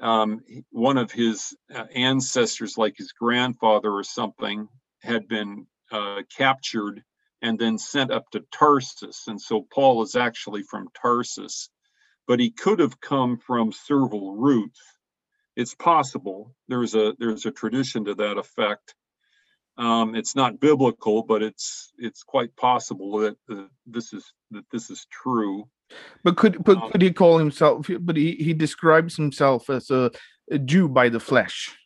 Um, 0.00 0.40
one 0.70 0.98
of 0.98 1.12
his 1.12 1.54
uh, 1.72 1.84
ancestors, 1.94 2.76
like 2.76 2.94
his 2.96 3.12
grandfather 3.12 3.92
or 3.92 4.02
something, 4.02 4.68
had 5.02 5.28
been 5.28 5.66
uh, 5.92 6.22
captured 6.36 7.02
and 7.42 7.58
then 7.58 7.76
sent 7.76 8.10
up 8.10 8.30
to 8.30 8.44
Tarsus. 8.50 9.24
And 9.26 9.40
so 9.40 9.66
Paul 9.70 10.02
is 10.02 10.16
actually 10.16 10.62
from 10.62 10.88
Tarsus, 11.00 11.68
but 12.26 12.40
he 12.40 12.50
could 12.50 12.80
have 12.80 13.00
come 13.00 13.36
from 13.36 13.72
servile 13.72 14.34
roots. 14.34 14.80
It's 15.54 15.74
possible. 15.74 16.54
There's 16.68 16.94
a 16.94 17.14
there's 17.18 17.46
a 17.46 17.52
tradition 17.52 18.06
to 18.06 18.14
that 18.14 18.38
effect. 18.38 18.94
Um, 19.76 20.14
it's 20.14 20.36
not 20.36 20.60
biblical, 20.60 21.22
but 21.22 21.42
it's 21.42 21.92
it's 21.98 22.22
quite 22.22 22.54
possible 22.56 23.18
that 23.18 23.36
uh, 23.50 23.64
this 23.86 24.12
is 24.12 24.32
that 24.52 24.64
this 24.70 24.90
is 24.90 25.06
true. 25.10 25.68
But 26.22 26.36
could 26.36 26.62
but 26.62 26.78
Um, 26.78 26.90
could 26.90 27.02
he 27.02 27.12
call 27.12 27.38
himself? 27.38 27.88
But 28.00 28.16
he, 28.16 28.36
he 28.36 28.54
describes 28.54 29.16
himself 29.16 29.68
as 29.68 29.90
a, 29.90 30.10
a 30.50 30.58
Jew 30.58 30.88
by 30.88 31.08
the 31.08 31.20
flesh. 31.20 31.76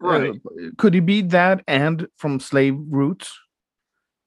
Right. 0.00 0.30
Uh, 0.30 0.70
could 0.78 0.94
he 0.94 1.00
be 1.00 1.22
that 1.22 1.62
and 1.66 2.06
from 2.16 2.40
slave 2.40 2.76
roots? 2.88 3.36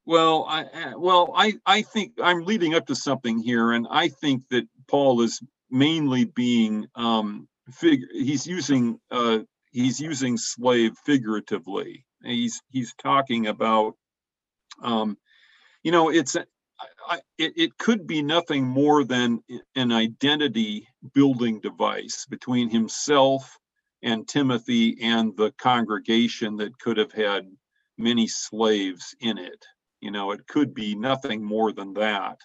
Well, 0.06 0.46
I 0.48 0.64
uh, 0.64 1.00
well, 1.00 1.32
I 1.36 1.54
I 1.66 1.82
think 1.82 2.14
I'm 2.22 2.44
leading 2.44 2.76
up 2.76 2.88
to 2.88 2.96
something 2.96 3.40
here, 3.40 3.72
and 3.72 3.88
I 3.90 4.10
think 4.10 4.44
that 4.50 4.68
Paul 4.88 5.22
is 5.22 5.42
mainly 5.72 6.26
being 6.26 6.88
um 6.96 7.48
fig. 7.72 8.02
He's 8.12 8.46
using 8.46 9.00
uh 9.10 9.40
he's 9.72 10.00
using 10.02 10.38
slave 10.38 10.98
figuratively. 11.06 12.06
He's 12.24 12.62
he's 12.72 12.94
talking 12.96 13.48
about 13.48 13.96
um 14.82 15.18
you 15.84 15.92
know 15.92 16.10
it's 16.10 16.36
I, 17.10 17.20
it, 17.38 17.54
it 17.56 17.78
could 17.78 18.08
be 18.08 18.22
nothing 18.22 18.66
more 18.66 19.04
than 19.04 19.44
an 19.76 19.92
identity 19.92 20.88
building 21.14 21.60
device 21.62 22.26
between 22.30 22.70
himself 22.70 23.58
and 24.02 24.28
Timothy 24.28 24.98
and 25.02 25.36
the 25.38 25.52
congregation 25.58 26.58
that 26.58 26.78
could 26.80 26.98
have 26.98 27.12
had 27.12 27.50
many 27.98 28.28
slaves 28.28 29.16
in 29.22 29.38
it. 29.38 29.66
You 30.02 30.12
know 30.12 30.32
it 30.32 30.48
could 30.48 30.74
be 30.74 30.96
nothing 30.96 31.44
more 31.44 31.72
than 31.72 31.94
that. 31.94 32.40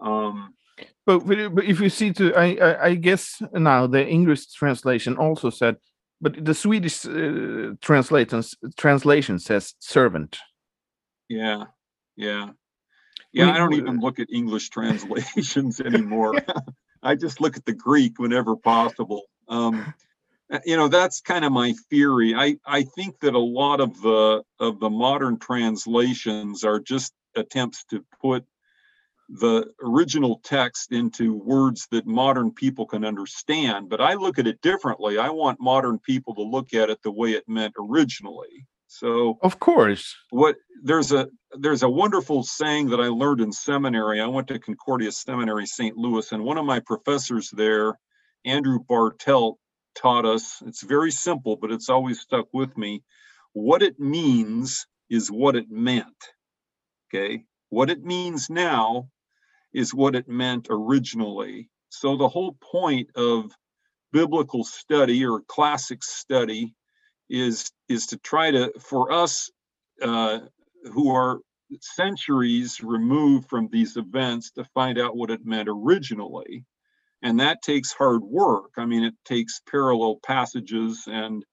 Um 0.00 0.54
But, 1.06 1.26
but 1.26 1.54
but 1.54 1.64
if 1.64 1.80
you 1.80 1.90
see 1.90 2.12
to, 2.14 2.34
I, 2.34 2.46
I 2.68 2.84
I 2.90 2.94
guess 2.96 3.40
now 3.52 3.86
the 3.86 4.04
English 4.06 4.46
translation 4.60 5.16
also 5.16 5.50
said, 5.50 5.76
but 6.20 6.44
the 6.44 6.54
Swedish 6.54 7.04
uh, 7.06 7.74
translation 7.80 8.42
translation 8.76 9.38
says 9.38 9.74
servant. 9.78 10.38
yeah 11.28 11.64
yeah. 12.16 12.50
Yeah 13.32 13.50
i 13.52 13.58
don't 13.58 13.70
we- 13.70 13.78
even 13.78 13.98
look 14.00 14.18
at 14.20 14.28
english 14.30 14.68
translations 14.76 15.80
anymore. 15.80 16.34
I 17.02 17.16
just 17.16 17.38
look 17.42 17.56
at 17.58 17.66
the 17.66 17.74
greek 17.74 18.18
whenever 18.18 18.56
possible. 18.56 19.22
Um 19.48 19.92
uh, 20.52 20.60
you 20.64 20.76
know 20.76 20.88
that's 20.88 21.20
kind 21.20 21.44
of 21.44 21.52
my 21.52 21.74
theory. 21.90 22.34
I 22.34 22.56
i 22.78 22.82
think 22.96 23.20
that 23.20 23.34
a 23.34 23.38
lot 23.62 23.80
of 23.80 23.90
the 24.00 24.42
of 24.60 24.80
the 24.80 24.90
modern 24.90 25.38
translations 25.38 26.64
are 26.64 26.80
just 26.80 27.12
attempts 27.36 27.84
to 27.90 28.04
put 28.22 28.44
the 29.40 29.66
original 29.82 30.40
text 30.44 30.92
into 30.92 31.34
words 31.34 31.88
that 31.90 32.06
modern 32.06 32.52
people 32.52 32.86
can 32.86 33.04
understand 33.04 33.88
but 33.88 34.00
i 34.00 34.14
look 34.14 34.38
at 34.38 34.46
it 34.46 34.60
differently 34.62 35.18
i 35.18 35.28
want 35.28 35.60
modern 35.60 35.98
people 35.98 36.34
to 36.34 36.42
look 36.42 36.72
at 36.74 36.90
it 36.90 37.02
the 37.02 37.10
way 37.10 37.30
it 37.32 37.44
meant 37.48 37.74
originally 37.78 38.66
so 38.86 39.38
Of 39.42 39.58
course. 39.58 40.14
what 40.30 40.56
there's 40.82 41.10
a 41.10 41.28
there's 41.58 41.82
a 41.82 41.88
wonderful 41.88 42.44
saying 42.44 42.90
that 42.90 43.00
I 43.00 43.08
learned 43.08 43.40
in 43.40 43.50
seminary. 43.52 44.20
I 44.20 44.26
went 44.26 44.48
to 44.48 44.58
Concordia 44.58 45.10
Seminary, 45.10 45.66
St. 45.66 45.96
Louis, 45.96 46.30
and 46.30 46.44
one 46.44 46.58
of 46.58 46.64
my 46.64 46.80
professors 46.80 47.50
there, 47.50 47.98
Andrew 48.44 48.78
Bartelt, 48.88 49.56
taught 49.96 50.26
us. 50.26 50.62
It's 50.66 50.82
very 50.82 51.10
simple, 51.10 51.56
but 51.56 51.72
it's 51.72 51.88
always 51.88 52.20
stuck 52.20 52.46
with 52.52 52.76
me. 52.76 53.02
What 53.52 53.82
it 53.82 53.98
means 53.98 54.86
is 55.10 55.28
what 55.30 55.56
it 55.56 55.70
meant. 55.70 56.20
Okay, 57.08 57.44
what 57.70 57.90
it 57.90 58.04
means 58.04 58.48
now 58.50 59.08
is 59.74 59.94
what 59.94 60.16
it 60.16 60.28
meant 60.28 60.68
originally. 60.70 61.68
So 61.90 62.16
the 62.16 62.28
whole 62.28 62.56
point 62.62 63.10
of 63.16 63.50
biblical 64.12 64.64
study 64.64 65.24
or 65.26 65.42
classic 65.48 66.02
study 66.04 66.74
is 67.28 67.70
is 67.88 68.06
to 68.06 68.18
try 68.18 68.50
to 68.50 68.72
for 68.80 69.12
us 69.12 69.50
uh, 70.02 70.40
who 70.92 71.10
are 71.10 71.40
centuries 71.80 72.80
removed 72.82 73.48
from 73.48 73.68
these 73.72 73.96
events 73.96 74.52
to 74.52 74.64
find 74.74 74.98
out 74.98 75.16
what 75.16 75.30
it 75.30 75.44
meant 75.44 75.68
originally 75.68 76.64
and 77.22 77.40
that 77.40 77.62
takes 77.62 77.92
hard 77.92 78.22
work 78.22 78.70
i 78.76 78.86
mean 78.86 79.02
it 79.02 79.14
takes 79.24 79.60
parallel 79.68 80.20
passages 80.24 81.04
and 81.08 81.44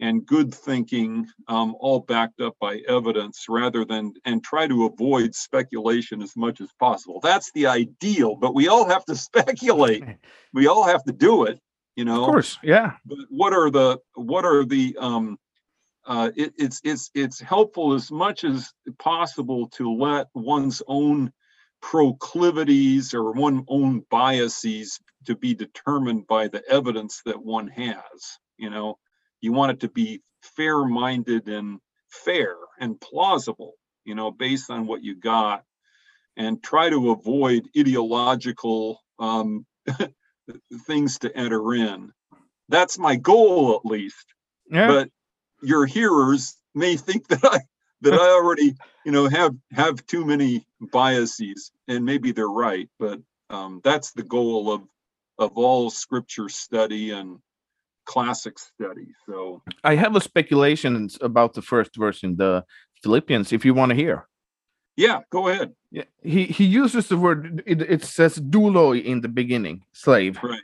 and 0.00 0.26
good 0.26 0.52
thinking 0.54 1.26
um, 1.48 1.74
all 1.78 2.00
backed 2.00 2.40
up 2.40 2.54
by 2.60 2.78
evidence 2.88 3.46
rather 3.48 3.84
than 3.84 4.12
and 4.24 4.42
try 4.42 4.66
to 4.66 4.86
avoid 4.86 5.34
speculation 5.34 6.20
as 6.22 6.36
much 6.36 6.60
as 6.60 6.68
possible 6.80 7.20
that's 7.22 7.50
the 7.52 7.66
ideal 7.66 8.36
but 8.36 8.54
we 8.54 8.68
all 8.68 8.88
have 8.88 9.04
to 9.04 9.14
speculate 9.28 10.04
we 10.52 10.66
all 10.66 10.84
have 10.84 11.02
to 11.04 11.12
do 11.12 11.44
it 11.44 11.58
you 11.96 12.04
know 12.04 12.24
Of 12.24 12.30
course. 12.30 12.58
Yeah. 12.62 12.92
but 13.06 13.18
what 13.30 13.52
are 13.52 13.70
the 13.70 13.98
what 14.14 14.44
are 14.44 14.64
the 14.64 14.96
um 14.98 15.38
uh 16.06 16.30
it, 16.36 16.52
it's 16.58 16.80
it's 16.84 17.10
it's 17.14 17.40
helpful 17.40 17.94
as 17.94 18.10
much 18.10 18.44
as 18.44 18.72
possible 18.98 19.68
to 19.70 19.92
let 19.92 20.26
one's 20.34 20.82
own 20.86 21.32
proclivities 21.80 23.14
or 23.14 23.32
one 23.32 23.64
own 23.68 24.02
biases 24.10 24.98
to 25.26 25.36
be 25.36 25.54
determined 25.54 26.26
by 26.26 26.48
the 26.48 26.62
evidence 26.68 27.22
that 27.26 27.42
one 27.42 27.68
has 27.68 28.38
you 28.58 28.70
know 28.70 28.98
you 29.44 29.52
want 29.52 29.72
it 29.72 29.80
to 29.80 29.88
be 29.88 30.20
fair 30.42 30.84
minded 30.84 31.48
and 31.48 31.78
fair 32.08 32.56
and 32.80 33.00
plausible 33.00 33.74
you 34.04 34.14
know 34.14 34.30
based 34.30 34.70
on 34.70 34.86
what 34.86 35.02
you 35.02 35.14
got 35.14 35.62
and 36.36 36.62
try 36.62 36.90
to 36.90 37.10
avoid 37.10 37.68
ideological 37.76 39.00
um 39.18 39.64
things 40.86 41.18
to 41.20 41.36
enter 41.36 41.74
in. 41.74 42.12
That's 42.68 42.98
my 42.98 43.16
goal, 43.16 43.74
at 43.76 43.88
least. 43.88 44.34
Yeah. 44.70 44.86
But 44.86 45.10
your 45.62 45.86
hearers 45.86 46.56
may 46.74 46.96
think 46.96 47.28
that 47.28 47.44
I 47.44 47.60
that 48.00 48.14
I 48.14 48.30
already, 48.30 48.74
you 49.04 49.12
know, 49.12 49.28
have 49.28 49.54
have 49.72 50.04
too 50.06 50.24
many 50.24 50.66
biases, 50.92 51.70
and 51.88 52.04
maybe 52.04 52.32
they're 52.32 52.48
right. 52.48 52.88
But 52.98 53.20
um, 53.50 53.80
that's 53.84 54.12
the 54.12 54.22
goal 54.22 54.72
of 54.72 54.82
of 55.38 55.56
all 55.56 55.90
scripture 55.90 56.48
study 56.48 57.10
and 57.10 57.38
classic 58.06 58.58
study. 58.58 59.08
So 59.26 59.62
I 59.82 59.94
have 59.96 60.16
a 60.16 60.20
speculation 60.20 61.08
about 61.20 61.54
the 61.54 61.62
first 61.62 61.96
verse 61.96 62.22
in 62.22 62.36
the 62.36 62.64
Philippians. 63.02 63.52
If 63.52 63.64
you 63.64 63.74
want 63.74 63.90
to 63.90 63.96
hear. 63.96 64.26
yeah, 64.96 65.20
go 65.30 65.48
ahead. 65.48 65.74
Yeah, 65.90 66.04
he 66.22 66.44
he 66.46 66.64
uses 66.64 67.08
the 67.08 67.16
word. 67.16 67.62
It, 67.66 67.82
it 67.82 68.02
says 68.04 68.38
"douloi" 68.38 69.02
in 69.04 69.20
the 69.20 69.28
beginning, 69.28 69.82
slave, 69.92 70.38
Right. 70.42 70.62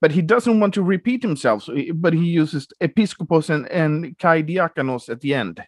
but 0.00 0.10
he 0.12 0.22
doesn't 0.22 0.60
want 0.60 0.74
to 0.74 0.82
repeat 0.82 1.22
himself. 1.22 1.62
So 1.64 1.74
he, 1.74 1.90
but 1.92 2.12
he 2.14 2.26
uses 2.42 2.66
episkopos 2.80 3.50
and 3.50 3.68
and 3.70 4.18
kai 4.18 4.42
diakonos 4.42 5.08
at 5.08 5.20
the 5.20 5.34
end. 5.34 5.62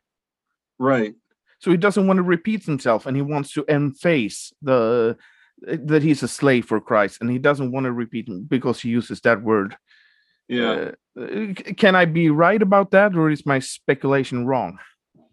Right. 0.78 1.14
So 1.58 1.70
he 1.70 1.76
doesn't 1.78 2.06
want 2.06 2.18
to 2.18 2.22
repeat 2.36 2.64
himself, 2.64 3.06
and 3.06 3.16
he 3.16 3.22
wants 3.22 3.52
to 3.54 3.64
emphasize 3.68 4.52
the 4.62 5.16
that 5.62 6.02
he's 6.02 6.22
a 6.22 6.28
slave 6.28 6.66
for 6.66 6.80
Christ, 6.80 7.18
and 7.20 7.30
he 7.30 7.38
doesn't 7.38 7.72
want 7.72 7.84
to 7.84 7.92
repeat 7.92 8.28
him 8.28 8.44
because 8.44 8.80
he 8.82 8.90
uses 8.90 9.20
that 9.22 9.42
word. 9.42 9.76
Yeah. 10.48 10.92
Uh, 11.18 11.54
can 11.76 11.94
I 11.94 12.04
be 12.04 12.30
right 12.30 12.60
about 12.60 12.90
that, 12.92 13.16
or 13.16 13.30
is 13.30 13.46
my 13.46 13.58
speculation 13.58 14.46
wrong? 14.46 14.78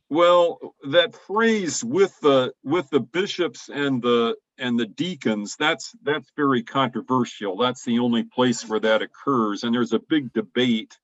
Well, 0.09 0.59
that 0.91 1.15
phrase 1.15 1.83
with 1.83 2.19
the 2.21 2.53
with 2.63 2.89
the 2.89 2.99
bishops 2.99 3.69
and 3.69 4.01
the 4.01 4.35
and 4.57 4.79
the 4.79 4.85
deacons, 4.85 5.55
that's 5.57 5.91
that's 6.03 6.31
very 6.35 6.63
controversial. 6.63 7.57
That's 7.57 7.83
the 7.83 7.99
only 7.99 8.23
place 8.23 8.67
where 8.67 8.79
that 8.79 9.01
occurs. 9.01 9.63
And 9.63 9.73
there's 9.73 9.93
a 9.93 9.99
big 9.99 10.31
debate. 10.33 10.97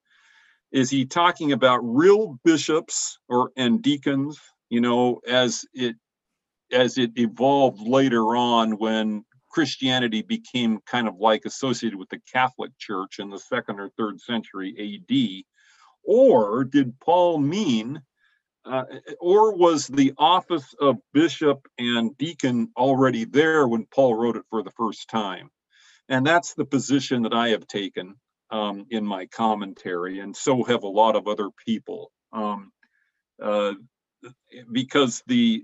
Is 0.72 0.90
he 0.90 1.06
talking 1.06 1.52
about 1.52 1.80
real 1.80 2.40
bishops 2.44 3.18
or 3.28 3.52
and 3.58 3.82
deacons, 3.82 4.40
you 4.70 4.82
know, 4.82 5.22
as 5.28 5.66
it 5.74 5.96
as 6.72 6.98
it 6.98 7.12
evolved 7.16 7.82
later 7.82 8.36
on 8.36 8.74
when 8.74 9.26
Christianity 9.50 10.22
became 10.22 10.80
kind 10.86 11.08
of 11.08 11.16
like 11.18 11.46
associated 11.46 11.98
with 11.98 12.10
the 12.10 12.22
Catholic 12.32 12.72
Church 12.78 13.20
in 13.20 13.30
the 13.30 13.40
second 13.40 13.80
or 13.80 13.90
third 13.90 14.20
century 14.22 14.74
AD? 15.10 15.44
Or 16.04 16.64
did 16.64 17.00
Paul 17.00 17.40
mean, 17.40 18.02
uh, 18.66 18.86
or 19.20 19.56
was 19.56 19.88
the 19.88 20.14
office 20.18 20.74
of 20.80 20.98
bishop 21.14 21.68
and 21.78 22.18
deacon 22.18 22.70
already 22.78 23.26
there 23.26 23.68
when 23.68 23.86
Paul 23.86 24.16
wrote 24.16 24.38
it 24.38 24.46
for 24.50 24.64
the 24.64 24.72
first 24.72 25.10
time? 25.10 25.50
And 26.08 26.26
that's 26.26 26.54
the 26.54 26.66
position 26.66 27.24
that 27.24 27.34
I 27.34 27.50
have 27.50 27.68
taken 27.68 28.16
um, 28.52 28.86
in 28.90 29.06
my 29.06 29.28
commentary, 29.28 30.20
and 30.20 30.36
so 30.36 30.64
have 30.64 30.84
a 30.84 30.88
lot 30.88 31.16
of 31.16 31.28
other 31.28 31.50
people. 31.66 32.12
Um, 32.32 32.72
uh, 33.42 33.74
because 34.72 35.24
the 35.28 35.64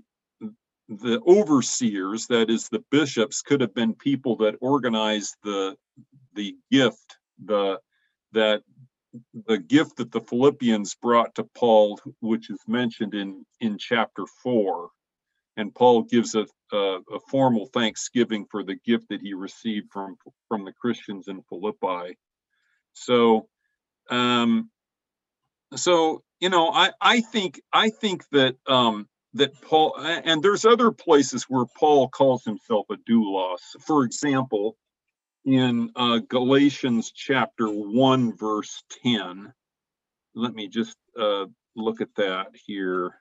the 0.88 1.20
overseers, 1.26 2.26
that 2.28 2.50
is 2.50 2.68
the 2.68 2.84
bishops, 2.90 3.42
could 3.42 3.60
have 3.60 3.74
been 3.74 3.94
people 3.94 4.36
that 4.36 4.56
organized 4.60 5.36
the 5.42 5.76
the 6.34 6.56
gift, 6.70 7.16
the 7.44 7.80
that 8.32 8.62
the 9.46 9.58
gift 9.58 9.96
that 9.96 10.12
the 10.12 10.20
Philippians 10.20 10.94
brought 10.96 11.34
to 11.36 11.44
Paul, 11.44 11.98
which 12.20 12.50
is 12.50 12.60
mentioned 12.68 13.14
in 13.14 13.44
in 13.60 13.78
chapter 13.78 14.26
four, 14.42 14.90
and 15.56 15.74
Paul 15.74 16.02
gives 16.02 16.34
a, 16.34 16.46
a, 16.72 16.98
a 17.12 17.20
formal 17.30 17.66
thanksgiving 17.66 18.46
for 18.50 18.62
the 18.62 18.76
gift 18.76 19.08
that 19.08 19.20
he 19.20 19.34
received 19.34 19.88
from 19.92 20.16
from 20.48 20.64
the 20.64 20.72
Christians 20.72 21.28
in 21.28 21.42
Philippi. 21.48 22.16
So, 22.92 23.48
um, 24.10 24.70
so 25.74 26.22
you 26.40 26.50
know, 26.50 26.68
I 26.68 26.92
I 27.00 27.20
think 27.22 27.60
I 27.72 27.90
think 27.90 28.24
that 28.30 28.56
um, 28.66 29.08
that 29.36 29.60
Paul 29.60 29.94
and 29.98 30.42
there's 30.42 30.64
other 30.64 30.90
places 30.90 31.44
where 31.44 31.66
Paul 31.78 32.08
calls 32.08 32.44
himself 32.44 32.86
a 32.90 32.96
doulos. 32.96 33.60
For 33.80 34.04
example, 34.04 34.76
in 35.44 35.90
uh, 35.96 36.20
Galatians 36.28 37.12
chapter 37.12 37.66
one 37.68 38.36
verse 38.36 38.82
ten. 39.02 39.52
Let 40.34 40.54
me 40.54 40.68
just 40.68 40.96
uh, 41.18 41.46
look 41.74 42.00
at 42.00 42.14
that 42.16 42.48
here. 42.66 43.14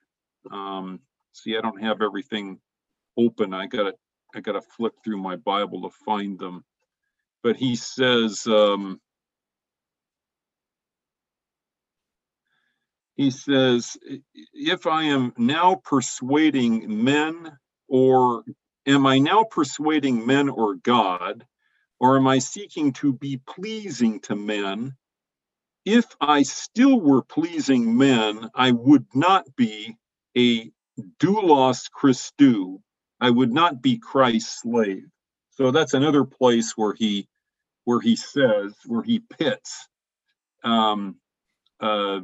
Um, 0.52 1.00
see, 1.32 1.58
I 1.58 1.62
don't 1.62 1.82
have 1.82 2.02
everything 2.02 2.60
open. 3.18 3.54
I 3.54 3.68
gotta 3.68 3.94
I 4.36 4.42
gotta 4.42 4.62
flip 4.62 4.94
through 5.04 5.18
my 5.18 5.38
Bible 5.38 5.84
to 5.84 5.96
find 6.06 6.38
them. 6.40 6.64
But 7.44 7.58
he 7.58 7.76
says. 7.76 8.46
Um, 8.48 9.00
he 13.16 13.32
says, 13.32 13.98
if 14.54 14.88
I 14.88 15.04
am 15.04 15.34
now 15.38 15.76
persuading 15.76 17.04
men, 17.04 17.58
or 17.88 18.44
am 18.86 19.08
I 19.08 19.20
now 19.20 19.44
persuading 19.44 20.26
men 20.26 20.50
or 20.50 20.76
God, 20.76 21.46
or 22.00 22.18
am 22.18 22.28
I 22.28 22.40
seeking 22.40 22.94
to 22.94 23.14
be 23.14 23.38
pleasing 23.38 24.20
to 24.22 24.36
men? 24.36 24.96
If 25.86 26.06
I 26.20 26.44
still 26.44 27.00
were 27.00 27.22
pleasing 27.22 27.98
men, 27.98 28.50
I 28.54 28.72
would 28.72 29.06
not 29.14 29.56
be 29.56 29.96
a 30.38 30.72
doulos 31.20 31.90
Christou. 31.90 32.82
I 33.22 33.30
would 33.30 33.54
not 33.54 33.82
be 33.82 33.98
Christ's 33.98 34.62
slave. 34.62 35.06
So 35.52 35.72
that's 35.72 35.94
another 35.94 36.26
place 36.26 36.74
where 36.76 36.94
he, 36.94 37.30
where 37.86 38.02
he 38.02 38.18
says, 38.18 38.74
where 38.86 39.04
he 39.04 39.20
pits 39.20 39.88
um, 40.64 41.16
uh, 41.80 42.22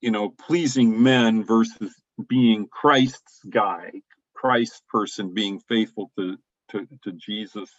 you 0.00 0.10
know, 0.10 0.30
pleasing 0.30 1.02
men 1.02 1.44
versus 1.44 1.94
being 2.28 2.68
Christ's 2.70 3.40
guy, 3.48 3.90
Christ's 4.34 4.82
person 4.88 5.34
being 5.34 5.60
faithful 5.68 6.10
to, 6.18 6.36
to, 6.70 6.86
to 7.04 7.12
Jesus. 7.12 7.70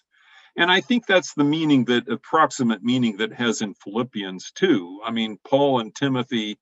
And 0.58 0.72
I 0.72 0.82
think 0.82 1.06
that's 1.06 1.34
the 1.34 1.44
meaning 1.44 1.86
that 1.86 2.10
approximate 2.10 2.84
meaning 2.84 3.18
that 3.18 3.34
has 3.34 3.62
in 3.62 3.74
Philippians 3.76 4.52
too. 4.52 5.02
I 5.06 5.12
mean, 5.12 5.38
Paul 5.48 5.80
and 5.80 5.96
Timothy 5.96 6.58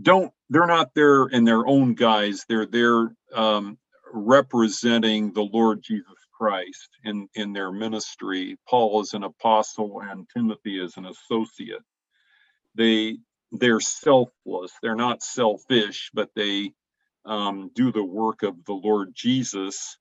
don't, 0.00 0.32
they're 0.50 0.66
not 0.66 0.94
there 0.94 1.26
in 1.26 1.44
their 1.44 1.66
own 1.66 1.94
guise. 1.94 2.44
They're 2.48 2.66
there 2.66 3.14
um, 3.34 3.78
representing 4.12 5.32
the 5.32 5.42
Lord 5.42 5.82
Jesus 5.82 6.06
Christ 6.32 6.90
in, 7.04 7.28
in 7.34 7.52
their 7.52 7.72
ministry. 7.72 8.58
Paul 8.68 9.00
is 9.00 9.14
an 9.14 9.24
apostle 9.24 10.00
and 10.02 10.28
Timothy 10.32 10.82
is 10.82 10.96
an 10.96 11.06
associate. 11.06 11.82
They 12.74 13.18
they're 13.52 13.80
selfless. 13.80 14.72
They're 14.82 14.96
not 14.96 15.24
selfish, 15.24 16.10
but 16.14 16.30
they 16.36 16.74
um, 17.26 17.72
do 17.74 17.92
the 17.92 18.04
work 18.04 18.44
of 18.44 18.64
the 18.66 18.74
Lord 18.74 19.10
Jesus. 19.14 19.98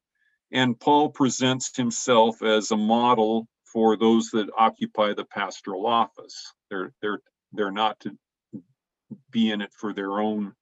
And 0.52 0.80
Paul 0.80 1.10
presents 1.12 1.76
himself 1.78 2.44
as 2.44 2.72
a 2.72 2.78
model 2.78 3.48
for 3.74 3.98
those 3.98 4.32
that 4.32 4.50
occupy 4.58 5.14
the 5.14 5.26
pastoral 5.26 5.88
office. 5.88 6.54
They're 6.70 6.94
they're 7.02 7.22
they're 7.54 7.72
not 7.72 8.00
to 8.02 8.18
be 9.32 9.52
in 9.52 9.62
it 9.62 9.72
for 9.74 9.94
their 9.94 10.20
own 10.20 10.54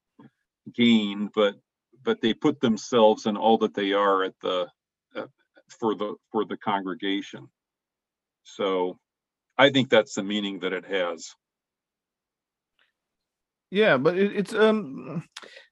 gain, 0.73 1.30
but 1.36 1.56
but 2.04 2.21
they 2.21 2.34
put 2.34 2.62
themselves 2.62 3.25
and 3.28 3.38
all 3.38 3.60
that 3.60 3.75
they 3.75 3.93
are 3.93 4.23
at 4.23 4.36
the 4.41 4.67
uh, 5.15 5.28
for 5.80 5.95
the 5.95 6.15
for 6.32 6.45
the 6.45 6.58
congregation. 6.58 7.49
So 8.45 8.97
I 9.58 9.71
think 9.71 9.89
that's 9.89 10.15
the 10.15 10.23
meaning 10.23 10.60
that 10.62 10.73
it 10.73 10.86
has. 10.86 11.36
Yeah, 13.72 13.98
but 13.98 14.18
it, 14.18 14.36
it's 14.36 14.54
um, 14.54 15.24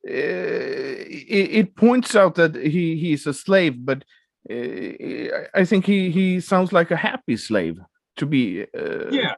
uh, 0.08 0.12
it, 0.12 1.50
it, 1.52 1.76
points 1.76 2.16
out 2.16 2.36
that 2.36 2.56
he 2.56 2.96
he's 2.96 3.26
a 3.26 3.34
slave, 3.34 3.84
but 3.84 4.04
uh, 4.50 5.48
I 5.56 5.66
think 5.66 5.86
he 5.86 6.12
he 6.12 6.40
sounds 6.40 6.72
like 6.72 6.92
a 6.92 6.96
happy 6.96 7.38
slave 7.38 7.80
to 8.18 8.26
be. 8.26 8.64
Uh, 8.78 9.10
yeah. 9.10 9.34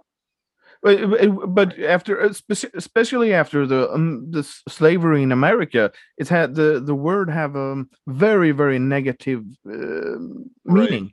But, 0.81 1.53
but 1.53 1.77
after 1.79 2.19
especially 2.19 3.33
after 3.33 3.67
the 3.67 3.91
um, 3.91 4.31
the 4.31 4.43
slavery 4.69 5.23
in 5.23 5.33
America, 5.33 5.91
it's 6.17 6.29
had 6.29 6.55
the 6.55 6.79
the 6.79 6.95
word 6.95 7.29
have 7.29 7.57
a 7.57 7.83
very 8.07 8.51
very 8.51 8.79
negative 8.79 9.43
uh, 9.67 10.19
meaning. 10.63 11.03
Right. 11.03 11.11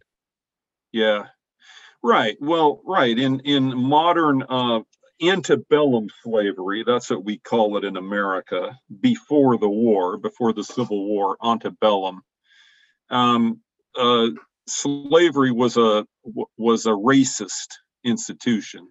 Yeah, 0.93 1.25
right. 2.01 2.37
Well, 2.41 2.81
right 2.87 3.19
in 3.19 3.41
in 3.41 3.77
modern 3.77 4.45
uh, 4.49 4.81
antebellum 5.23 6.09
slavery, 6.23 6.85
that's 6.87 7.11
what 7.11 7.25
we 7.25 7.39
call 7.39 7.77
it 7.77 7.85
in 7.85 7.97
America, 7.97 8.79
before 9.01 9.57
the 9.59 9.69
war, 9.69 10.17
before 10.19 10.53
the 10.53 10.65
Civil 10.65 11.07
War, 11.07 11.37
antebellum. 11.43 12.23
Um, 13.11 13.61
uh, 13.97 14.29
slavery 14.67 15.53
was 15.53 15.77
a 15.77 16.07
was 16.57 16.87
a 16.87 16.91
racist 16.91 17.69
institution. 18.05 18.89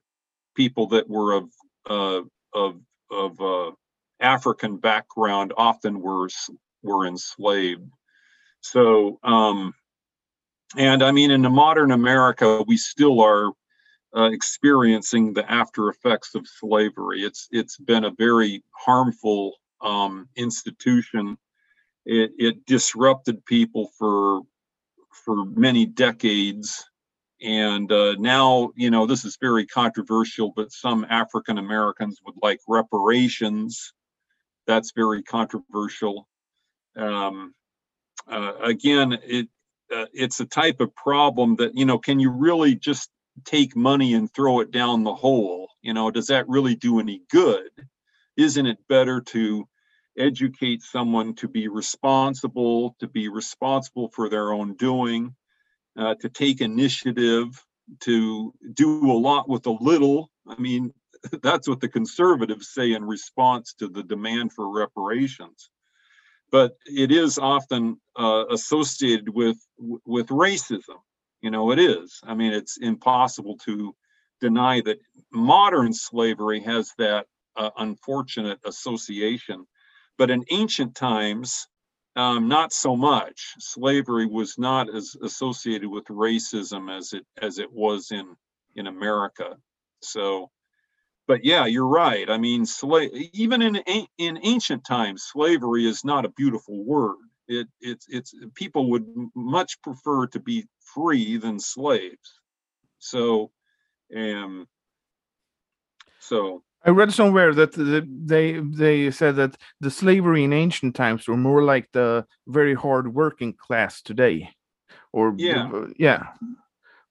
People 0.56 0.88
that 0.88 1.10
were 1.10 1.34
of 1.34 1.50
uh, 1.90 2.22
of 2.54 2.80
of 3.12 3.42
uh, 3.42 3.72
African 4.20 4.78
background 4.78 5.54
often 5.58 6.02
were 6.02 6.30
were 6.82 7.06
enslaved. 7.06 7.92
So, 8.62 9.20
um, 9.24 9.74
and 10.78 11.04
I 11.04 11.12
mean, 11.12 11.32
in 11.32 11.44
the 11.44 11.50
modern 11.50 11.92
America, 11.92 12.64
we 12.66 12.78
still 12.78 13.22
are 13.22 13.52
uh, 14.16 14.30
experiencing 14.32 15.34
the 15.34 15.50
after 15.52 15.90
effects 15.90 16.36
of 16.36 16.48
slavery. 16.48 17.22
It's 17.22 17.48
it's 17.52 17.78
been 17.78 18.06
a 18.06 18.12
very 18.12 18.64
harmful 18.72 19.54
um, 19.82 20.30
institution. 20.36 21.38
It, 22.06 22.32
it 22.38 22.66
disrupted 22.66 23.46
people 23.46 23.90
for 23.98 24.42
for 25.26 25.46
many 25.46 25.86
decades, 25.86 26.86
and 27.42 27.92
uh, 27.92 28.16
now 28.18 28.72
you 28.76 28.90
know 28.90 29.06
this 29.06 29.26
is 29.26 29.38
very 29.42 29.66
controversial. 29.66 30.54
But 30.56 30.72
some 30.72 31.06
African 31.10 31.58
Americans 31.58 32.20
would 32.26 32.36
like 32.42 32.60
reparations. 32.68 33.94
That's 34.66 34.94
very 34.96 35.24
controversial. 35.24 36.28
Um, 36.96 37.54
uh, 38.30 38.54
again, 38.64 39.18
it 39.24 39.50
uh, 39.94 40.06
it's 40.14 40.40
a 40.40 40.46
type 40.46 40.80
of 40.80 40.96
problem 40.96 41.58
that 41.58 41.76
you 41.76 41.86
know 41.86 41.98
can 41.98 42.20
you 42.20 42.30
really 42.30 42.76
just 42.76 43.10
take 43.44 43.76
money 43.76 44.14
and 44.14 44.32
throw 44.32 44.62
it 44.62 44.72
down 44.72 45.04
the 45.04 45.14
hole. 45.14 45.70
You 45.82 45.94
know, 45.94 46.12
does 46.12 46.28
that 46.28 46.48
really 46.48 46.76
do 46.76 47.00
any 47.00 47.22
good? 47.30 47.70
Isn't 48.38 48.66
it 48.66 48.88
better 48.88 49.22
to 49.22 49.68
educate 50.18 50.82
someone 50.82 51.36
to 51.36 51.48
be 51.48 51.68
responsible, 51.68 52.96
to 53.00 53.08
be 53.08 53.28
responsible 53.28 54.10
for 54.10 54.30
their 54.30 54.54
own 54.54 54.76
doing, 54.76 55.36
uh, 55.98 56.16
to 56.16 56.30
take 56.30 56.62
initiative, 56.62 57.48
to 58.02 58.54
do 58.74 59.12
a 59.12 59.14
lot 59.14 59.50
with 59.50 59.66
a 59.66 59.72
little? 59.72 60.30
I 60.48 60.60
mean, 60.60 60.94
that's 61.44 61.68
what 61.68 61.82
the 61.82 61.90
conservatives 61.90 62.70
say 62.74 62.94
in 62.94 63.04
response 63.04 63.74
to 63.80 63.88
the 63.88 64.04
demand 64.04 64.54
for 64.54 64.70
reparations 64.70 65.70
but 66.52 66.78
it 66.86 67.12
is 67.12 67.38
often 67.38 68.00
uh, 68.18 68.46
associated 68.50 69.28
with 69.28 69.58
with 70.06 70.28
racism 70.28 71.00
you 71.46 71.52
know, 71.52 71.70
it 71.72 71.78
is. 71.78 72.20
I 72.24 72.34
mean, 72.34 72.54
it's 72.54 72.78
impossible 72.78 73.60
to 73.66 73.96
deny 74.42 74.82
that 74.82 74.98
modern 75.32 75.94
slavery 75.94 76.60
has 76.62 76.92
that 76.98 77.28
uh, 77.56 77.70
unfortunate 77.78 78.58
association. 78.66 79.68
But 80.18 80.32
in 80.32 80.44
ancient 80.50 80.96
times, 80.96 81.68
um, 82.16 82.48
not 82.48 82.74
so 82.74 82.96
much. 82.96 83.54
Slavery 83.60 84.26
was 84.26 84.58
not 84.58 84.90
as 84.90 85.16
associated 85.22 85.88
with 85.88 86.06
racism 86.06 86.92
as 86.92 87.14
it 87.14 87.28
as 87.40 87.60
it 87.60 87.72
was 87.72 88.10
in 88.10 88.36
in 88.76 88.88
America. 88.88 89.58
So, 90.02 90.50
but 91.28 91.46
yeah, 91.46 91.68
you're 91.68 91.88
right. 91.88 92.28
I 92.28 92.40
mean, 92.40 92.66
slave 92.66 93.12
even 93.34 93.62
in 93.62 93.76
in 94.18 94.40
ancient 94.42 94.84
times, 94.84 95.22
slavery 95.32 95.86
is 95.88 96.04
not 96.04 96.26
a 96.26 96.30
beautiful 96.30 96.84
word. 96.84 97.18
It 97.48 97.68
it's 97.80 98.08
it's 98.10 98.34
people 98.56 98.90
would 98.90 99.06
much 99.36 99.82
prefer 99.82 100.28
to 100.28 100.40
be 100.40 100.68
free 100.80 101.38
than 101.38 101.60
slaves. 101.60 102.42
So, 103.00 103.52
um, 104.16 104.68
so 106.20 106.64
I 106.84 106.90
read 106.92 107.12
somewhere 107.12 107.54
that 107.54 107.74
the, 107.74 108.08
they 108.26 108.60
they 108.60 109.12
said 109.12 109.36
that 109.38 109.58
the 109.80 109.92
slavery 109.92 110.44
in 110.44 110.54
ancient 110.54 110.96
times 110.96 111.28
were 111.28 111.38
more 111.38 111.64
like 111.64 111.92
the 111.92 112.26
very 112.48 112.74
hard 112.74 113.14
working 113.14 113.54
class 113.54 114.02
today, 114.02 114.50
or 115.12 115.34
Yeah. 115.38 115.86
yeah, 115.98 116.28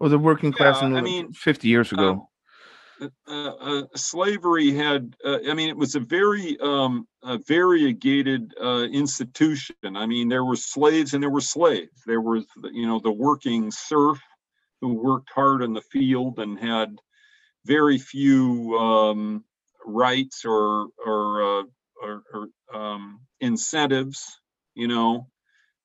or 0.01 0.09
the 0.09 0.19
working 0.19 0.53
class 0.53 0.81
Yeah, 0.81 0.89
in 0.89 0.97
I 0.97 1.01
mean, 1.01 1.33
fifty 1.33 1.69
years 1.69 1.93
ago. 1.93 2.11
um, 2.11 2.27
uh, 3.01 3.09
uh, 3.29 3.83
slavery 3.95 4.73
had, 4.73 5.15
uh, 5.25 5.39
I 5.49 5.55
mean, 5.55 5.69
it 5.69 5.77
was 5.77 5.95
a 5.95 6.01
very 6.01 6.59
um, 6.61 7.07
a 7.23 7.39
variegated 7.39 8.55
uh, 8.63 8.85
institution. 8.93 9.75
I 9.85 10.07
mean, 10.07 10.29
there 10.29 10.45
were 10.45 10.57
slaves 10.57 11.15
and 11.15 11.23
there 11.23 11.31
were 11.31 11.41
slaves. 11.41 12.03
There 12.07 12.21
was, 12.21 12.45
you 12.73 12.87
know, 12.87 13.01
the 13.01 13.13
working 13.13 13.71
serf 13.71 14.21
who 14.81 14.95
worked 14.95 15.31
hard 15.35 15.63
in 15.63 15.73
the 15.73 15.81
field 15.81 16.39
and 16.39 16.59
had 16.59 16.99
very 17.65 17.99
few 17.99 18.77
um, 18.79 19.45
rights 19.85 20.45
or 20.45 20.89
or, 21.05 21.65
or, 22.03 22.23
or 22.33 22.49
um, 22.73 23.21
incentives, 23.41 24.41
you 24.75 24.89
know. 24.89 25.29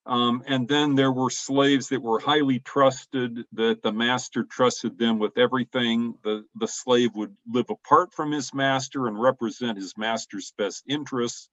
Um, 0.09 0.41
and 0.47 0.67
then 0.67 0.95
there 0.95 1.11
were 1.11 1.29
slaves 1.29 1.89
that 1.89 2.01
were 2.01 2.19
highly 2.19 2.57
trusted, 2.57 3.45
that 3.53 3.83
the 3.83 3.91
master 3.91 4.43
trusted 4.43 4.97
them 4.97 5.19
with 5.19 5.37
everything. 5.37 6.15
The, 6.23 6.45
the 6.55 6.67
slave 6.67 7.11
would 7.13 7.37
live 7.47 7.69
apart 7.69 8.11
from 8.15 8.31
his 8.31 8.51
master 8.51 9.05
and 9.05 9.21
represent 9.21 9.77
his 9.77 9.95
master's 9.95 10.51
best 10.57 10.83
interests. 10.87 11.47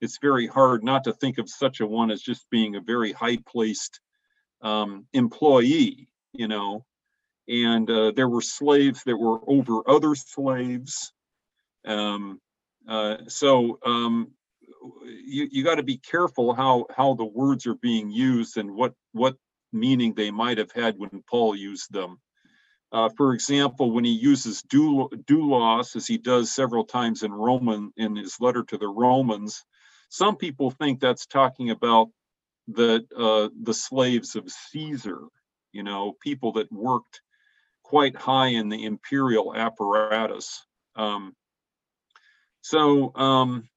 It's 0.00 0.18
very 0.18 0.48
hard 0.48 0.82
not 0.82 1.04
to 1.04 1.12
think 1.12 1.38
of 1.38 1.48
such 1.48 1.78
a 1.78 1.86
one 1.86 2.10
as 2.10 2.20
just 2.20 2.50
being 2.50 2.74
a 2.74 2.80
very 2.80 3.12
high 3.12 3.36
placed 3.46 4.00
um, 4.60 5.06
employee, 5.12 6.08
you 6.32 6.48
know. 6.48 6.84
And 7.46 7.88
uh, 7.88 8.10
there 8.10 8.28
were 8.28 8.42
slaves 8.42 9.04
that 9.04 9.16
were 9.16 9.38
over 9.46 9.88
other 9.88 10.16
slaves. 10.16 11.12
Um, 11.84 12.40
uh, 12.88 13.18
so 13.28 13.78
um, 13.86 14.32
you 15.24 15.48
you 15.50 15.64
got 15.64 15.76
to 15.76 15.82
be 15.82 15.98
careful 15.98 16.54
how 16.54 16.86
how 16.94 17.14
the 17.14 17.24
words 17.24 17.66
are 17.66 17.74
being 17.74 18.10
used 18.10 18.56
and 18.56 18.74
what 18.74 18.94
what 19.12 19.36
meaning 19.72 20.14
they 20.14 20.30
might 20.30 20.58
have 20.58 20.72
had 20.72 20.98
when 20.98 21.22
Paul 21.28 21.54
used 21.54 21.92
them. 21.92 22.18
Uh, 22.92 23.08
for 23.16 23.34
example, 23.34 23.92
when 23.92 24.04
he 24.04 24.10
uses 24.10 24.62
dou- 24.62 25.08
doulos, 25.26 25.94
as 25.94 26.08
he 26.08 26.18
does 26.18 26.50
several 26.50 26.84
times 26.84 27.22
in 27.22 27.32
Roman 27.32 27.92
in 27.96 28.16
his 28.16 28.40
letter 28.40 28.64
to 28.64 28.78
the 28.78 28.88
Romans, 28.88 29.64
some 30.08 30.36
people 30.36 30.70
think 30.72 30.98
that's 30.98 31.26
talking 31.26 31.70
about 31.70 32.08
the 32.66 33.06
uh, 33.16 33.48
the 33.62 33.74
slaves 33.74 34.34
of 34.34 34.50
Caesar. 34.50 35.20
You 35.72 35.84
know, 35.84 36.16
people 36.20 36.52
that 36.54 36.72
worked 36.72 37.22
quite 37.84 38.16
high 38.16 38.48
in 38.48 38.68
the 38.68 38.84
imperial 38.84 39.54
apparatus. 39.54 40.64
Um, 40.96 41.34
so 42.60 43.14
um, 43.14 43.68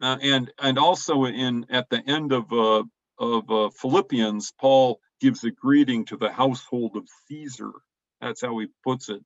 uh, 0.00 0.18
and 0.22 0.50
and 0.60 0.78
also 0.78 1.24
in 1.24 1.66
at 1.70 1.88
the 1.90 2.02
end 2.08 2.32
of 2.32 2.52
uh, 2.52 2.84
of 3.18 3.50
uh, 3.50 3.70
Philippians, 3.70 4.52
Paul 4.60 5.00
gives 5.20 5.44
a 5.44 5.50
greeting 5.50 6.04
to 6.06 6.16
the 6.16 6.30
household 6.30 6.96
of 6.96 7.08
Caesar. 7.26 7.72
That's 8.20 8.42
how 8.42 8.58
he 8.58 8.68
puts 8.84 9.08
it. 9.08 9.22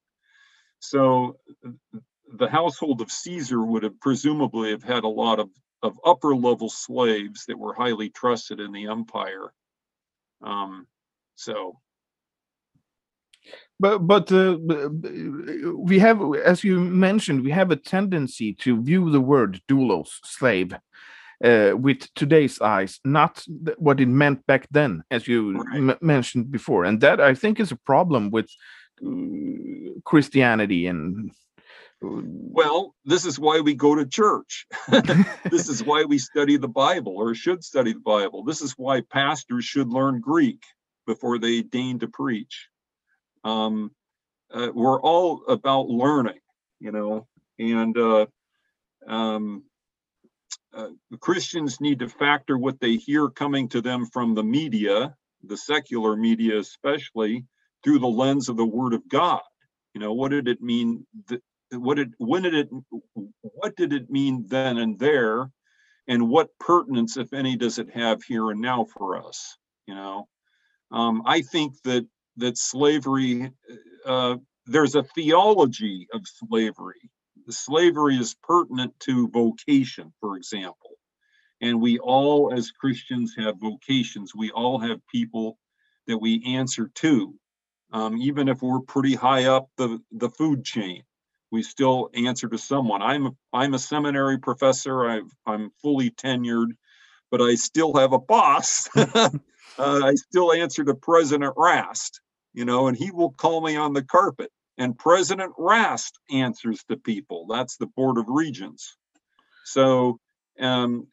So 0.81 1.39
the 2.35 2.49
household 2.49 3.01
of 3.01 3.11
Caesar 3.11 3.63
would 3.63 3.83
have 3.83 4.01
presumably 4.01 4.71
have 4.71 4.83
had 4.83 5.05
a 5.05 5.09
lot 5.09 5.41
of 5.41 5.51
of 5.83 5.99
upper 6.05 6.35
level 6.35 6.71
slaves 6.71 7.47
that 7.47 7.59
were 7.59 7.75
highly 7.75 8.09
trusted 8.09 8.61
in 8.61 8.73
the 8.73 8.87
empire. 8.87 9.53
Um, 10.43 10.87
so 11.35 11.81
But 13.83 13.99
but 14.13 14.33
uh, 14.33 14.59
we 15.91 15.99
have, 16.01 16.21
as 16.45 16.65
you 16.65 16.81
mentioned, 16.81 17.45
we 17.45 17.53
have 17.53 17.73
a 17.73 17.77
tendency 17.95 18.55
to 18.65 18.83
view 18.83 19.11
the 19.11 19.21
word 19.21 19.61
doulos, 19.69 20.11
slave, 20.25 20.73
uh, 21.45 21.73
with 21.77 22.01
today's 22.15 22.61
eyes, 22.61 23.01
not 23.05 23.45
what 23.79 24.01
it 24.01 24.09
meant 24.09 24.47
back 24.47 24.69
then, 24.71 25.03
as 25.11 25.27
you 25.29 25.41
Right. 25.53 25.79
m- 25.91 25.99
mentioned 26.01 26.51
before, 26.53 26.85
and 26.85 27.01
that 27.01 27.21
I 27.21 27.35
think 27.35 27.61
is 27.61 27.73
a 27.73 27.77
problem 27.93 28.31
with 28.31 28.49
uh, 29.05 30.01
Christianity 30.05 30.87
and. 30.87 31.33
uh, 32.05 32.23
well, 32.61 32.95
this 33.05 33.25
is 33.27 33.39
why 33.39 33.61
we 33.61 33.75
go 33.75 33.95
to 33.97 34.07
church. 34.07 34.67
this 35.51 35.69
is 35.69 35.83
why 35.85 36.05
we 36.05 36.19
study 36.19 36.57
the 36.59 36.69
Bible 36.69 37.17
or 37.17 37.35
should 37.35 37.65
study 37.65 37.93
the 37.95 38.01
Bible. 38.17 38.45
This 38.45 38.63
is 38.63 38.73
why 38.79 39.03
pastors 39.03 39.65
should 39.65 39.89
learn 39.89 40.21
Greek 40.21 40.63
before 41.07 41.39
they 41.39 41.63
deign 41.63 41.99
to 42.01 42.09
preach. 42.09 42.69
Um, 43.45 43.91
uh, 44.53 44.69
we're 44.75 45.01
all 45.01 45.45
about 45.49 45.89
learning, 45.89 46.41
you 46.81 46.93
know, 46.93 47.27
and 47.59 47.97
uh, 47.97 48.27
um, 49.07 49.65
uh, 50.75 50.89
Christians 51.21 51.81
need 51.81 52.01
to 52.01 52.09
factor 52.09 52.59
what 52.59 52.81
they 52.81 52.97
hear 52.97 53.29
coming 53.29 53.69
to 53.71 53.81
them 53.81 54.07
from 54.07 54.35
the 54.35 54.45
media, 54.45 55.15
the 55.43 55.57
secular 55.57 56.17
media 56.17 56.59
especially, 56.59 57.45
through 57.83 57.99
the 57.99 58.07
lens 58.07 58.49
of 58.49 58.57
the 58.57 58.65
Word 58.65 58.95
of 58.95 59.09
God. 59.09 59.41
You 59.95 60.01
know, 60.01 60.13
what 60.13 60.31
did 60.31 60.49
it 60.49 60.63
mean? 60.63 61.07
What 61.71 61.97
did 61.97 62.15
when 62.19 62.43
did 62.43 62.55
it 62.55 62.69
what 63.43 63.77
did 63.77 63.93
it 63.93 64.11
mean 64.11 64.45
then 64.49 64.79
and 64.79 64.99
there 64.99 65.51
and 66.09 66.29
what 66.29 66.57
pertinence 66.59 67.17
if 67.17 67.33
any 67.33 67.57
does 67.57 67.79
it 67.79 67.91
have 67.95 68.23
here 68.23 68.51
and 68.51 68.61
now 68.61 68.85
for 68.85 69.17
us 69.17 69.57
you 69.87 69.95
know 69.95 70.29
um, 70.91 71.23
i 71.27 71.41
think 71.43 71.75
that 71.85 72.07
that 72.37 72.59
slavery 72.59 73.53
uh, 74.07 74.37
there's 74.67 74.95
a 74.95 75.03
theology 75.03 76.07
of 76.13 76.23
slavery 76.25 77.11
slavery 77.51 78.17
is 78.17 78.37
pertinent 78.43 78.99
to 79.01 79.29
vocation 79.29 80.13
for 80.21 80.37
example 80.37 80.97
and 81.61 81.81
we 81.81 81.99
all 81.99 82.53
as 82.55 82.71
christians 82.71 83.35
have 83.37 83.57
vocations 83.59 84.35
we 84.35 84.51
all 84.51 84.79
have 84.79 85.01
people 85.11 85.59
that 86.07 86.19
we 86.19 86.43
answer 86.47 86.91
to 86.95 87.35
um, 87.93 88.17
even 88.17 88.49
if 88.49 88.63
we're 88.63 88.81
pretty 88.81 89.15
high 89.15 89.45
up 89.45 89.69
the 89.77 90.01
the 90.13 90.31
food 90.31 90.65
chain 90.65 91.03
we 91.53 91.63
still 91.63 92.11
answer 92.15 92.49
to 92.49 92.59
someone. 92.59 93.03
I'm 93.03 93.27
a, 93.27 93.31
I'm 93.53 93.75
a 93.75 93.79
seminary 93.79 94.39
professor. 94.39 95.07
I've, 95.07 95.31
I'm 95.47 95.71
fully 95.83 96.11
tenured, 96.11 96.71
but 97.31 97.43
I 97.43 97.55
still 97.55 97.95
have 97.95 98.15
a 98.15 98.19
boss. 98.19 98.89
uh, 98.97 99.31
I 99.79 100.15
still 100.15 100.53
answer 100.53 100.83
to 100.83 100.95
President 100.95 101.53
Rast, 101.57 102.22
you 102.53 102.65
know, 102.65 102.89
and 102.89 102.97
he 102.97 103.11
will 103.11 103.33
call 103.33 103.61
me 103.61 103.77
on 103.77 103.93
the 103.93 104.03
carpet. 104.03 104.51
And 104.79 104.99
President 104.99 105.53
Rast 105.59 106.19
answers 106.31 106.83
to 106.89 106.97
people. 106.97 107.47
That's 107.49 107.77
the 107.77 107.87
Board 107.87 108.19
of 108.19 108.25
Regents. 108.29 108.97
So, 109.65 110.19
um, 110.59 111.07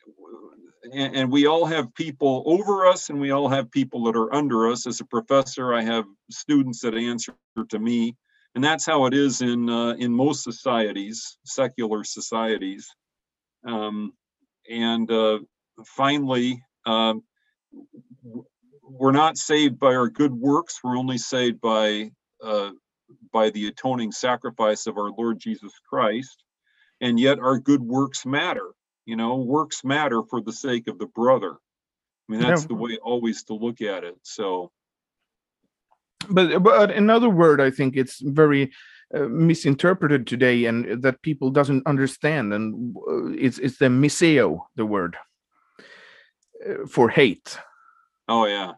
and, 0.91 1.15
and 1.15 1.31
we 1.31 1.45
all 1.45 1.65
have 1.65 1.93
people 1.93 2.43
over 2.45 2.87
us, 2.87 3.09
and 3.09 3.19
we 3.19 3.31
all 3.31 3.49
have 3.49 3.69
people 3.71 4.05
that 4.05 4.15
are 4.15 4.33
under 4.33 4.69
us. 4.69 4.87
As 4.87 5.01
a 5.01 5.05
professor, 5.05 5.73
I 5.73 5.83
have 5.83 6.05
students 6.31 6.81
that 6.81 6.95
answer 6.95 7.35
to 7.69 7.79
me 7.79 8.15
and 8.55 8.63
that's 8.63 8.85
how 8.85 9.05
it 9.05 9.13
is 9.13 9.41
in 9.41 9.69
uh, 9.69 9.91
in 9.91 10.11
most 10.13 10.43
societies, 10.43 11.37
secular 11.45 12.03
societies. 12.03 12.89
Um, 13.65 14.13
and 14.69 15.09
uh, 15.11 15.39
finally, 15.85 16.63
w- 16.85 17.23
we're 18.89 19.11
not 19.11 19.37
saved 19.37 19.79
by 19.79 19.95
our 19.95 20.09
good 20.09 20.33
works. 20.33 20.79
We're 20.83 20.97
only 20.97 21.17
saved 21.17 21.61
by 21.61 22.11
uh, 22.43 22.71
by 23.31 23.49
the 23.51 23.67
atoning 23.67 24.11
sacrifice 24.11 24.87
of 24.87 24.97
our 24.97 25.11
Lord 25.11 25.39
Jesus 25.39 25.73
Christ. 25.89 26.43
And 27.01 27.19
yet, 27.19 27.39
our 27.39 27.57
good 27.59 27.81
works 27.81 28.25
matter. 28.25 28.71
You 29.05 29.15
know, 29.15 29.37
works 29.37 29.83
matter 29.83 30.21
for 30.29 30.41
the 30.41 30.53
sake 30.53 30.87
of 30.87 30.99
the 30.99 31.07
brother. 31.07 31.53
I 31.53 32.31
mean, 32.31 32.41
that's 32.41 32.63
Yeah. 32.63 32.67
the 32.67 32.75
way 32.75 32.97
always 33.01 33.43
to 33.45 33.53
look 33.53 33.81
at 33.81 34.03
it. 34.03 34.15
So. 34.23 34.71
but 36.29 36.59
but 36.61 36.91
another 36.91 37.29
word 37.29 37.61
i 37.61 37.71
think 37.71 37.95
it's 37.95 38.19
very 38.19 38.71
uh, 39.15 39.21
misinterpreted 39.21 40.27
today 40.27 40.65
and 40.65 41.01
that 41.01 41.21
people 41.21 41.49
doesn't 41.49 41.87
understand 41.87 42.53
and 42.53 42.95
uh, 42.97 43.27
it's 43.45 43.57
it's 43.59 43.77
the 43.77 43.85
miseo 43.85 44.59
the 44.75 44.85
word 44.85 45.15
uh, 46.67 46.85
for 46.87 47.09
hate 47.09 47.57
Oh 48.29 48.45
yeah. 48.45 48.73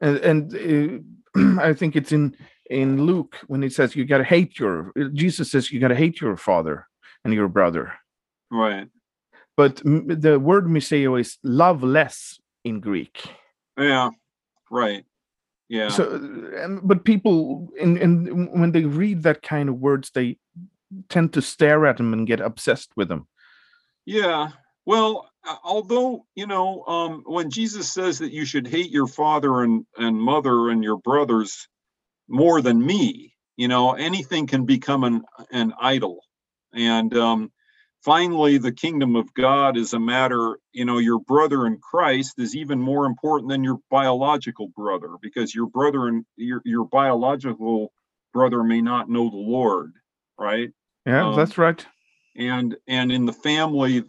and, 0.00 0.16
and 0.18 1.04
uh, 1.36 1.60
i 1.68 1.72
think 1.72 1.96
it's 1.96 2.12
in 2.12 2.36
in 2.70 3.04
luke 3.04 3.36
when 3.48 3.62
it 3.62 3.72
says 3.72 3.94
you 3.96 4.04
got 4.04 4.18
to 4.18 4.24
hate 4.24 4.58
your 4.58 4.92
jesus 5.12 5.50
says 5.50 5.70
you 5.70 5.80
got 5.80 5.88
to 5.88 5.94
hate 6.04 6.20
your 6.20 6.36
father 6.36 6.86
and 7.24 7.34
your 7.34 7.48
brother 7.48 7.92
Right. 8.50 8.88
but 9.56 9.82
m- 9.84 10.06
the 10.08 10.38
word 10.38 10.66
miseo 10.66 11.18
is 11.20 11.38
love 11.42 11.82
less 11.82 12.38
in 12.64 12.80
greek 12.80 13.16
Yeah. 13.78 14.10
Right. 14.70 15.04
Yeah. 15.68 15.88
so 15.88 16.02
but 16.82 17.04
people 17.04 17.68
in, 17.78 17.96
in 17.96 18.48
when 18.60 18.72
they 18.72 18.84
read 18.84 19.22
that 19.24 19.42
kind 19.42 19.68
of 19.68 19.76
words 19.80 20.10
they 20.14 20.38
tend 21.08 21.32
to 21.32 21.40
stare 21.42 21.86
at 21.86 21.96
them 21.96 22.12
and 22.12 22.26
get 22.26 22.40
obsessed 22.40 22.90
with 22.96 23.08
them. 23.08 23.26
Yeah. 24.04 24.48
Well, 24.84 25.30
although 25.64 26.26
you 26.34 26.46
know, 26.46 26.84
um, 26.84 27.22
when 27.26 27.50
Jesus 27.50 27.92
says 27.92 28.18
that 28.20 28.32
you 28.32 28.44
should 28.44 28.66
hate 28.66 28.90
your 28.90 29.06
father 29.06 29.62
and 29.62 29.84
and 29.96 30.16
mother 30.20 30.70
and 30.70 30.82
your 30.82 30.98
brothers 30.98 31.68
more 32.28 32.60
than 32.62 32.84
me, 32.84 33.34
you 33.56 33.68
know, 33.68 33.92
anything 33.92 34.46
can 34.46 34.64
become 34.64 35.04
an 35.04 35.22
an 35.50 35.72
idol, 35.80 36.20
and 36.72 37.16
um, 37.16 37.52
finally 38.04 38.58
the 38.58 38.72
kingdom 38.72 39.16
of 39.16 39.32
god 39.34 39.76
is 39.76 39.92
a 39.92 40.00
matter 40.00 40.58
you 40.72 40.84
know 40.84 40.98
your 40.98 41.20
brother 41.20 41.66
in 41.66 41.78
christ 41.78 42.34
is 42.38 42.56
even 42.56 42.80
more 42.80 43.06
important 43.06 43.50
than 43.50 43.64
your 43.64 43.78
biological 43.90 44.68
brother 44.76 45.10
because 45.20 45.54
your 45.54 45.66
brother 45.66 46.08
and 46.08 46.24
your, 46.36 46.60
your 46.64 46.84
biological 46.84 47.92
brother 48.32 48.62
may 48.62 48.80
not 48.80 49.08
know 49.08 49.30
the 49.30 49.36
lord 49.36 49.92
right? 50.38 50.70
Yeah 51.06 51.28
um, 51.28 51.36
that's 51.36 51.58
right. 51.58 51.84
and 52.36 52.76
and 52.88 53.12
in 53.12 53.26
the 53.26 53.32
family 53.32 54.02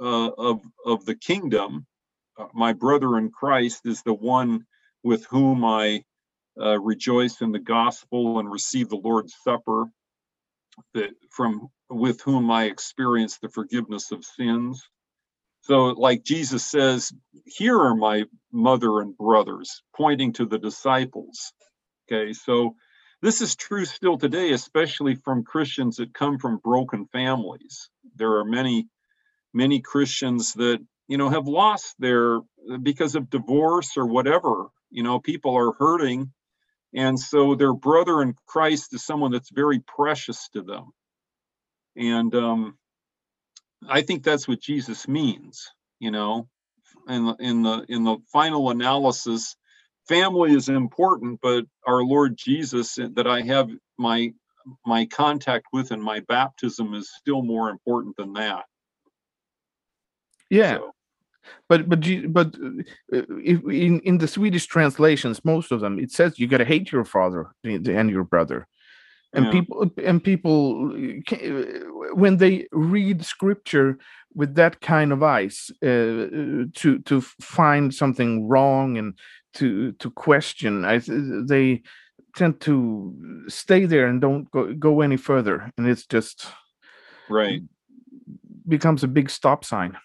uh, 0.00 0.30
of 0.38 0.60
of 0.86 1.04
the 1.04 1.14
kingdom 1.14 1.86
uh, 2.38 2.46
my 2.54 2.72
brother 2.72 3.18
in 3.18 3.30
christ 3.30 3.82
is 3.84 4.02
the 4.02 4.14
one 4.14 4.64
with 5.02 5.26
whom 5.26 5.64
i 5.64 6.02
uh, 6.60 6.78
rejoice 6.80 7.40
in 7.40 7.52
the 7.52 7.58
gospel 7.58 8.38
and 8.38 8.50
receive 8.50 8.88
the 8.88 8.96
lord's 8.96 9.34
supper 9.44 9.86
that 10.94 11.10
from 11.30 11.68
with 11.90 12.20
whom 12.22 12.50
I 12.50 12.64
experience 12.64 13.38
the 13.38 13.48
forgiveness 13.48 14.12
of 14.12 14.24
sins. 14.24 14.88
So, 15.62 15.86
like 15.88 16.24
Jesus 16.24 16.64
says, 16.64 17.12
here 17.44 17.78
are 17.78 17.94
my 17.94 18.24
mother 18.52 19.00
and 19.00 19.16
brothers, 19.16 19.82
pointing 19.96 20.32
to 20.34 20.46
the 20.46 20.58
disciples. 20.58 21.52
Okay, 22.10 22.32
so 22.32 22.74
this 23.20 23.40
is 23.42 23.56
true 23.56 23.84
still 23.84 24.16
today, 24.16 24.52
especially 24.52 25.14
from 25.16 25.44
Christians 25.44 25.96
that 25.96 26.14
come 26.14 26.38
from 26.38 26.58
broken 26.58 27.06
families. 27.12 27.90
There 28.16 28.36
are 28.38 28.44
many, 28.44 28.88
many 29.52 29.80
Christians 29.80 30.52
that, 30.54 30.78
you 31.06 31.18
know, 31.18 31.28
have 31.30 31.46
lost 31.46 31.94
their, 31.98 32.40
because 32.82 33.14
of 33.14 33.30
divorce 33.30 33.96
or 33.96 34.06
whatever, 34.06 34.66
you 34.90 35.02
know, 35.02 35.18
people 35.18 35.56
are 35.56 35.72
hurting. 35.72 36.32
And 36.94 37.18
so 37.18 37.54
their 37.54 37.74
brother 37.74 38.22
in 38.22 38.34
Christ 38.46 38.94
is 38.94 39.04
someone 39.04 39.30
that's 39.30 39.50
very 39.50 39.80
precious 39.80 40.48
to 40.50 40.62
them. 40.62 40.92
And 41.96 42.34
um, 42.34 42.78
I 43.88 44.02
think 44.02 44.22
that's 44.22 44.48
what 44.48 44.60
Jesus 44.60 45.06
means, 45.06 45.70
you 45.98 46.10
know. 46.10 46.48
In 47.08 47.34
in 47.38 47.62
the 47.62 47.84
in 47.88 48.04
the 48.04 48.16
final 48.32 48.70
analysis, 48.70 49.56
family 50.08 50.54
is 50.54 50.68
important, 50.68 51.40
but 51.42 51.64
our 51.86 52.02
Lord 52.02 52.36
Jesus 52.36 52.94
that 52.96 53.26
I 53.26 53.42
have 53.42 53.70
my 53.98 54.32
my 54.86 55.06
contact 55.06 55.66
with 55.72 55.92
in 55.92 56.00
my 56.00 56.20
baptism 56.20 56.94
is 56.94 57.10
still 57.18 57.42
more 57.42 57.70
important 57.70 58.16
than 58.16 58.32
that. 58.34 58.64
Yeah. 60.50 60.76
So. 60.76 60.92
But 61.68 61.88
but 61.88 62.00
but 62.28 62.54
uh, 62.62 63.22
if, 63.42 63.62
in 63.64 64.00
in 64.00 64.18
the 64.18 64.28
Swedish 64.28 64.66
translations, 64.66 65.44
most 65.44 65.72
of 65.72 65.80
them 65.80 65.98
it 65.98 66.10
says 66.10 66.38
you 66.38 66.46
got 66.46 66.58
to 66.58 66.64
hate 66.64 66.92
your 66.92 67.04
father 67.04 67.50
and 67.64 68.10
your 68.10 68.24
brother 68.24 68.66
and 69.32 69.46
yeah. 69.46 69.50
people 69.50 69.90
and 70.02 70.24
people 70.24 70.90
when 72.14 72.38
they 72.38 72.66
read 72.72 73.24
scripture 73.24 73.98
with 74.34 74.54
that 74.54 74.80
kind 74.80 75.12
of 75.12 75.22
eyes 75.22 75.70
uh, 75.82 76.66
to 76.74 77.00
to 77.04 77.20
find 77.40 77.94
something 77.94 78.48
wrong 78.48 78.96
and 78.96 79.18
to 79.54 79.92
to 79.92 80.10
question 80.10 80.84
I, 80.84 80.98
they 80.98 81.82
tend 82.36 82.60
to 82.60 83.44
stay 83.48 83.84
there 83.84 84.06
and 84.06 84.20
don't 84.20 84.50
go, 84.50 84.72
go 84.74 85.00
any 85.00 85.16
further 85.16 85.72
and 85.76 85.86
it's 85.86 86.06
just 86.06 86.46
right 87.28 87.62
becomes 88.66 89.04
a 89.04 89.08
big 89.08 89.28
stop 89.30 89.64
sign 89.64 89.96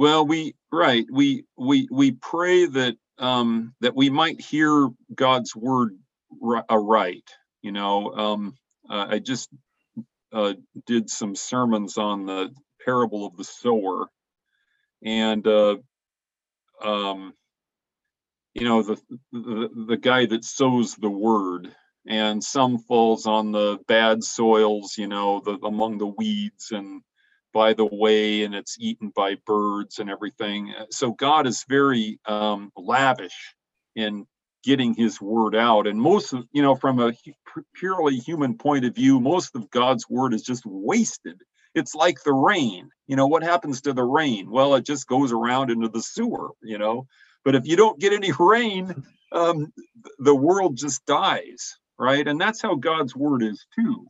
well 0.00 0.26
we 0.26 0.54
right 0.72 1.06
we 1.12 1.44
we 1.58 1.88
we 1.92 2.12
pray 2.12 2.66
that 2.66 2.96
um 3.20 3.74
that 3.82 3.96
we 3.96 4.10
might 4.10 4.40
hear 4.42 4.90
god's 5.14 5.56
word 5.56 5.92
aright. 6.70 7.28
you 7.62 7.72
know, 7.72 8.12
um, 8.12 8.54
uh, 8.90 9.06
I 9.10 9.20
just 9.20 9.50
uh, 10.32 10.54
did 10.86 11.10
some 11.10 11.36
sermons 11.36 11.98
on 11.98 12.26
the 12.26 12.54
parable 12.84 13.26
of 13.26 13.36
the 13.36 13.44
sower, 13.44 14.08
and 15.04 15.46
uh, 15.46 15.76
um, 16.82 17.34
you 18.54 18.64
know 18.64 18.82
the, 18.82 19.00
the 19.32 19.70
the 19.88 19.96
guy 19.98 20.26
that 20.26 20.44
sows 20.44 20.96
the 20.96 21.10
word, 21.10 21.74
and 22.08 22.42
some 22.44 22.78
falls 22.78 23.26
on 23.26 23.52
the 23.52 23.78
bad 23.88 24.24
soils, 24.24 24.96
you 24.98 25.08
know, 25.08 25.40
the 25.44 25.58
among 25.64 25.98
the 25.98 26.06
weeds 26.06 26.70
and 26.72 27.02
by 27.52 27.74
the 27.74 27.86
way, 27.86 28.44
and 28.44 28.54
it's 28.54 28.76
eaten 28.78 29.12
by 29.14 29.36
birds 29.46 29.98
and 29.98 30.10
everything. 30.10 30.72
So 30.90 31.12
God 31.12 31.46
is 31.46 31.64
very 31.68 32.20
um, 32.26 32.72
lavish 32.76 33.54
in 33.94 34.26
getting 34.62 34.94
his 34.94 35.20
word 35.20 35.54
out. 35.54 35.86
And 35.86 36.00
most 36.00 36.32
of 36.32 36.46
you 36.52 36.62
know 36.62 36.74
from 36.74 37.00
a 37.00 37.12
purely 37.74 38.16
human 38.16 38.56
point 38.58 38.84
of 38.84 38.94
view 38.94 39.20
most 39.20 39.56
of 39.56 39.70
god's 39.70 40.08
word 40.08 40.34
is 40.34 40.42
just 40.42 40.64
wasted. 40.66 41.40
It's 41.74 41.94
like 41.94 42.22
the 42.24 42.32
rain. 42.32 42.90
You 43.06 43.16
know 43.16 43.26
what 43.26 43.42
happens 43.42 43.80
to 43.82 43.92
the 43.92 44.04
rain? 44.04 44.50
Well 44.50 44.74
it 44.74 44.84
just 44.84 45.06
goes 45.06 45.32
around 45.32 45.70
into 45.70 45.88
the 45.88 46.02
sewer 46.02 46.50
you 46.62 46.78
know? 46.78 47.06
But 47.44 47.54
if 47.54 47.66
you 47.66 47.76
don't 47.76 47.98
get 47.98 48.12
any 48.12 48.32
rain 48.38 49.02
um, 49.32 49.72
the 50.18 50.34
world 50.34 50.76
just 50.76 51.04
dies 51.06 51.78
right? 51.98 52.26
And 52.26 52.40
that's 52.40 52.62
how 52.62 52.74
god's 52.74 53.14
word 53.14 53.42
is 53.42 53.66
too 53.74 54.06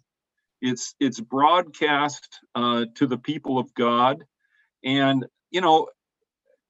it's 0.61 0.95
it's 1.01 1.21
broadcast 1.21 2.41
uh, 2.55 2.85
to 2.95 3.07
the 3.07 3.19
people 3.19 3.59
of 3.59 3.73
god 3.75 4.25
and 4.85 5.27
you 5.51 5.61
know 5.61 5.89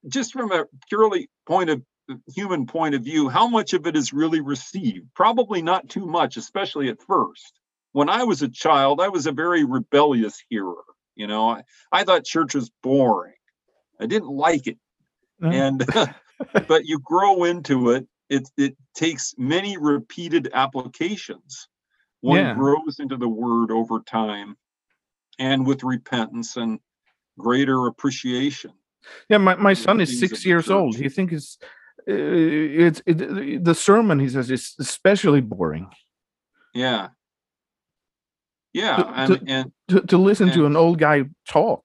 just 0.09 0.33
from 0.33 0.53
a 0.53 0.65
purely 0.89 1.29
point 1.47 1.71
of 1.71 1.83
human 2.35 2.67
point 2.67 2.95
of 2.95 3.03
view, 3.03 3.29
how 3.29 3.47
much 3.49 3.73
of 3.73 3.87
it 3.87 3.97
is 3.97 4.13
really 4.13 4.41
received? 4.41 5.07
Probably 5.15 5.63
not 5.63 5.89
too 5.89 6.07
much, 6.07 6.37
especially 6.37 6.89
at 6.89 7.03
first. 7.03 7.53
When 7.93 8.09
I 8.09 8.25
was 8.25 8.43
a 8.43 8.49
child, 8.49 9.01
I 9.01 9.09
was 9.09 9.27
a 9.27 9.33
very 9.33 9.65
rebellious 9.65 10.43
hearer. 10.49 10.85
You 11.17 11.27
know, 11.27 11.51
I, 11.51 11.63
I 11.93 12.05
thought 12.05 12.25
church 12.25 12.55
was 12.55 12.71
boring. 12.83 13.35
I 14.01 14.07
didn't 14.07 14.31
like 14.31 14.67
it. 14.67 14.79
Mm. 15.43 15.55
And 15.95 16.65
but 16.69 16.87
you 16.87 16.99
grow 17.01 17.45
into 17.45 17.91
it. 17.91 18.07
It 18.29 18.49
it 18.57 18.77
takes 18.95 19.35
many 19.37 19.77
repeated 19.77 20.51
applications. 20.53 21.69
One 22.21 22.39
yeah. 22.39 22.55
grows 22.55 22.99
into 22.99 23.17
the 23.17 23.29
word 23.29 23.71
over 23.71 24.01
time 24.01 24.57
and 25.39 25.67
with 25.67 25.83
repentance 25.83 26.57
and 26.57 26.79
greater 27.39 27.87
appreciation. 27.87 28.73
Yeah, 29.29 29.39
my, 29.39 29.55
my 29.55 29.73
son 29.73 30.01
is 30.01 30.21
six 30.21 30.45
years 30.45 30.71
old. 30.71 30.97
He 30.97 31.09
thinks 31.09 31.57
uh, 32.09 32.13
it's 32.15 33.03
it, 33.05 33.65
the 33.65 33.75
sermon 33.75 34.19
he 34.19 34.29
says 34.29 34.51
is 34.51 34.75
especially 34.79 35.41
boring 35.43 35.91
yeah 36.73 37.09
yeah 38.73 38.97
to, 38.97 39.09
and, 39.09 39.49
and 39.49 39.73
to, 39.89 40.01
to 40.01 40.17
listen 40.17 40.49
and, 40.49 40.55
to 40.55 40.67
an 40.67 40.77
old 40.77 40.99
guy 40.99 41.25
talk 41.47 41.85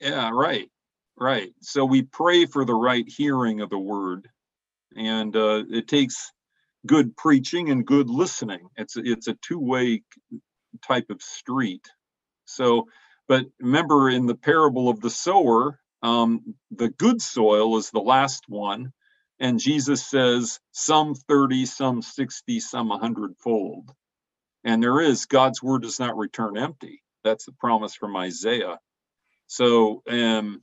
yeah 0.00 0.30
right 0.32 0.68
right 1.16 1.50
so 1.60 1.84
we 1.84 2.02
pray 2.02 2.46
for 2.46 2.64
the 2.64 2.74
right 2.74 3.08
hearing 3.08 3.60
of 3.60 3.70
the 3.70 3.78
word 3.78 4.28
and 4.96 5.36
uh, 5.36 5.62
it 5.70 5.86
takes 5.86 6.32
good 6.86 7.16
preaching 7.16 7.70
and 7.70 7.86
good 7.86 8.10
listening 8.10 8.68
it's 8.76 8.96
it's 8.96 9.28
a 9.28 9.36
two-way 9.42 10.02
type 10.86 11.10
of 11.10 11.22
street 11.22 11.86
so 12.46 12.88
but 13.28 13.46
remember 13.60 14.10
in 14.10 14.26
the 14.26 14.36
parable 14.36 14.88
of 14.88 15.00
the 15.00 15.10
sower 15.10 15.80
um, 16.02 16.54
the 16.70 16.88
good 16.90 17.22
soil 17.22 17.76
is 17.78 17.90
the 17.90 18.00
last 18.00 18.44
one 18.48 18.92
and 19.38 19.60
Jesus 19.60 20.06
says, 20.06 20.60
some 20.72 21.14
30, 21.14 21.66
some 21.66 22.02
60, 22.02 22.60
some 22.60 22.88
100 22.88 23.36
fold. 23.38 23.90
And 24.64 24.82
there 24.82 25.00
is, 25.00 25.26
God's 25.26 25.62
word 25.62 25.82
does 25.82 26.00
not 26.00 26.16
return 26.16 26.56
empty. 26.58 27.02
That's 27.24 27.46
the 27.46 27.52
promise 27.52 27.94
from 27.94 28.16
Isaiah. 28.16 28.78
So, 29.48 30.02
um, 30.08 30.60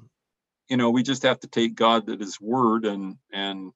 you 0.70 0.78
know, 0.78 0.92
we 0.92 1.04
just 1.04 1.24
have 1.24 1.40
to 1.42 1.48
take 1.48 1.76
God 1.76 2.10
at 2.10 2.20
his 2.20 2.42
word 2.42 2.86
and, 2.86 3.18
and, 3.34 3.72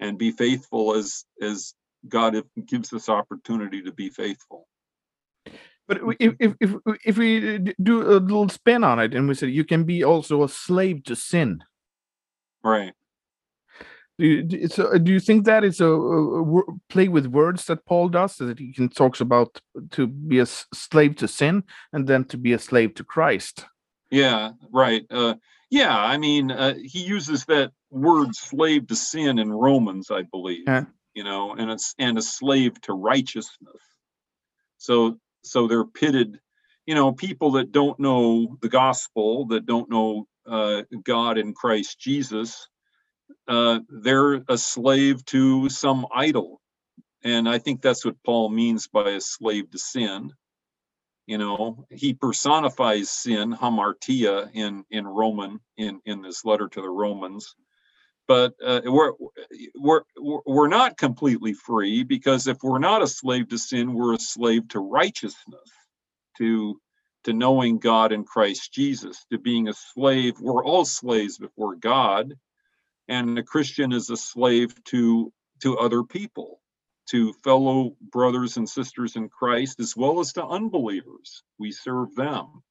and 0.00 0.18
be 0.18 0.30
faithful 0.30 0.94
as, 0.94 1.24
as 1.40 1.74
God 2.08 2.36
gives 2.66 2.92
us 2.92 3.08
opportunity 3.08 3.82
to 3.82 3.92
be 3.92 4.10
faithful. 4.10 4.68
But 5.86 6.00
if, 6.20 6.34
if, 6.38 6.54
if, 6.60 6.74
if 7.04 7.18
we 7.18 7.58
do 7.82 8.02
a 8.02 8.20
little 8.20 8.48
spin 8.50 8.84
on 8.84 8.98
it 8.98 9.14
and 9.14 9.26
we 9.26 9.34
say 9.34 9.48
you 9.48 9.64
can 9.64 9.84
be 9.84 10.04
also 10.04 10.42
a 10.42 10.48
slave 10.48 11.02
to 11.04 11.16
sin. 11.16 11.64
Right. 12.62 12.92
Do 14.18 14.26
you, 14.26 14.68
so 14.68 14.98
do 14.98 15.12
you 15.12 15.20
think 15.20 15.44
that 15.44 15.62
is 15.62 15.80
a, 15.80 15.86
a, 15.86 16.58
a, 16.58 16.62
play 16.88 17.06
with 17.06 17.26
words 17.26 17.66
that 17.66 17.86
Paul 17.86 18.08
does 18.08 18.36
that 18.36 18.58
he 18.58 18.72
can 18.72 18.88
talks 18.88 19.20
about 19.20 19.60
to 19.92 20.08
be 20.08 20.40
a 20.40 20.46
slave 20.46 21.16
to 21.16 21.28
sin 21.28 21.62
and 21.92 22.06
then 22.06 22.24
to 22.24 22.36
be 22.36 22.52
a 22.52 22.58
slave 22.58 22.94
to 22.94 23.04
Christ? 23.04 23.64
Yeah, 24.10 24.52
right. 24.72 25.06
Uh, 25.08 25.34
yeah, 25.70 25.96
I 25.96 26.18
mean, 26.18 26.50
uh, 26.50 26.74
he 26.82 27.04
uses 27.04 27.44
that 27.44 27.70
word 27.90 28.34
"slave 28.34 28.86
to 28.88 28.96
sin" 28.96 29.38
in 29.38 29.52
Romans, 29.52 30.10
I 30.10 30.22
believe. 30.22 30.64
Yeah. 30.66 30.84
You 31.14 31.24
know, 31.24 31.52
and 31.52 31.70
it's 31.70 31.94
and 31.98 32.16
a 32.18 32.22
slave 32.22 32.80
to 32.82 32.92
righteousness. 32.92 33.82
So 34.76 35.18
so 35.42 35.66
they're 35.66 35.84
pitted 35.84 36.38
you 36.88 36.94
know, 36.94 37.12
people 37.12 37.50
that 37.52 37.70
don't 37.70 38.00
know 38.00 38.56
the 38.62 38.70
gospel, 38.70 39.44
that 39.48 39.66
don't 39.66 39.90
know 39.90 40.26
uh, 40.46 40.84
God 41.04 41.36
in 41.36 41.52
Christ 41.52 42.00
Jesus, 42.00 42.66
uh, 43.46 43.80
they're 43.90 44.42
a 44.48 44.56
slave 44.56 45.22
to 45.26 45.68
some 45.68 46.06
idol. 46.14 46.62
And 47.22 47.46
I 47.46 47.58
think 47.58 47.82
that's 47.82 48.06
what 48.06 48.16
Paul 48.24 48.48
means 48.48 48.88
by 48.88 49.10
a 49.10 49.20
slave 49.20 49.70
to 49.72 49.78
sin. 49.78 50.32
You 51.26 51.36
know, 51.36 51.84
he 51.90 52.14
personifies 52.14 53.10
sin, 53.10 53.52
hamartia, 53.52 54.48
in 54.54 54.82
in 54.90 55.06
Roman 55.06 55.60
in 55.76 56.00
in 56.06 56.22
this 56.22 56.42
letter 56.46 56.68
to 56.68 56.80
the 56.80 56.88
Romans. 56.88 57.54
But 58.28 58.54
uh, 58.64 58.82
we're 58.86 59.14
we're 59.76 60.02
we're 60.46 60.68
not 60.68 60.98
completely 60.98 61.54
free 61.54 62.04
because 62.04 62.48
if 62.48 62.58
we're 62.62 62.80
not 62.80 63.02
a 63.02 63.08
slave 63.08 63.50
to 63.50 63.58
sin, 63.58 63.94
we're 63.94 64.14
a 64.16 64.20
slave 64.20 64.68
to 64.70 64.80
righteousness 64.80 65.70
to 66.38 66.80
to 67.24 67.34
knowing 67.34 67.78
God 67.78 68.12
in 68.12 68.24
Christ 68.24 68.72
Jesus, 68.72 69.24
to 69.32 69.38
being 69.38 69.68
a 69.68 69.74
slave. 69.74 70.40
We're 70.40 70.64
all 70.64 70.86
slaves 70.86 71.38
before 71.38 71.76
God, 71.76 72.34
and 73.08 73.38
a 73.38 73.42
Christian 73.44 73.92
is 73.92 74.10
a 74.10 74.16
slave 74.16 74.74
to 74.86 75.32
to 75.62 75.78
other 75.78 76.04
people, 76.04 76.60
to 77.10 77.32
fellow 77.44 77.96
brothers 78.00 78.56
and 78.56 78.68
sisters 78.68 79.16
in 79.16 79.28
Christ, 79.28 79.80
as 79.80 79.96
well 79.96 80.20
as 80.20 80.34
to 80.34 80.46
unbelievers. 80.46 81.42
We 81.58 81.72
serve 81.72 82.14
them 82.14 82.62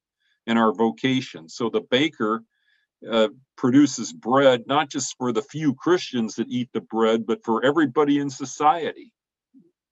in 0.46 0.58
our 0.58 0.72
vocation. 0.74 1.48
So 1.48 1.70
the 1.70 1.82
baker 1.82 2.44
uh, 3.10 3.28
produces 3.56 4.12
bread 4.12 4.64
not 4.66 4.88
just 4.88 5.16
for 5.18 5.32
the 5.32 5.42
few 5.42 5.74
Christians 5.74 6.36
that 6.36 6.48
eat 6.48 6.70
the 6.72 6.80
bread, 6.80 7.26
but 7.26 7.44
for 7.44 7.64
everybody 7.64 8.18
in 8.18 8.30
society, 8.30 9.12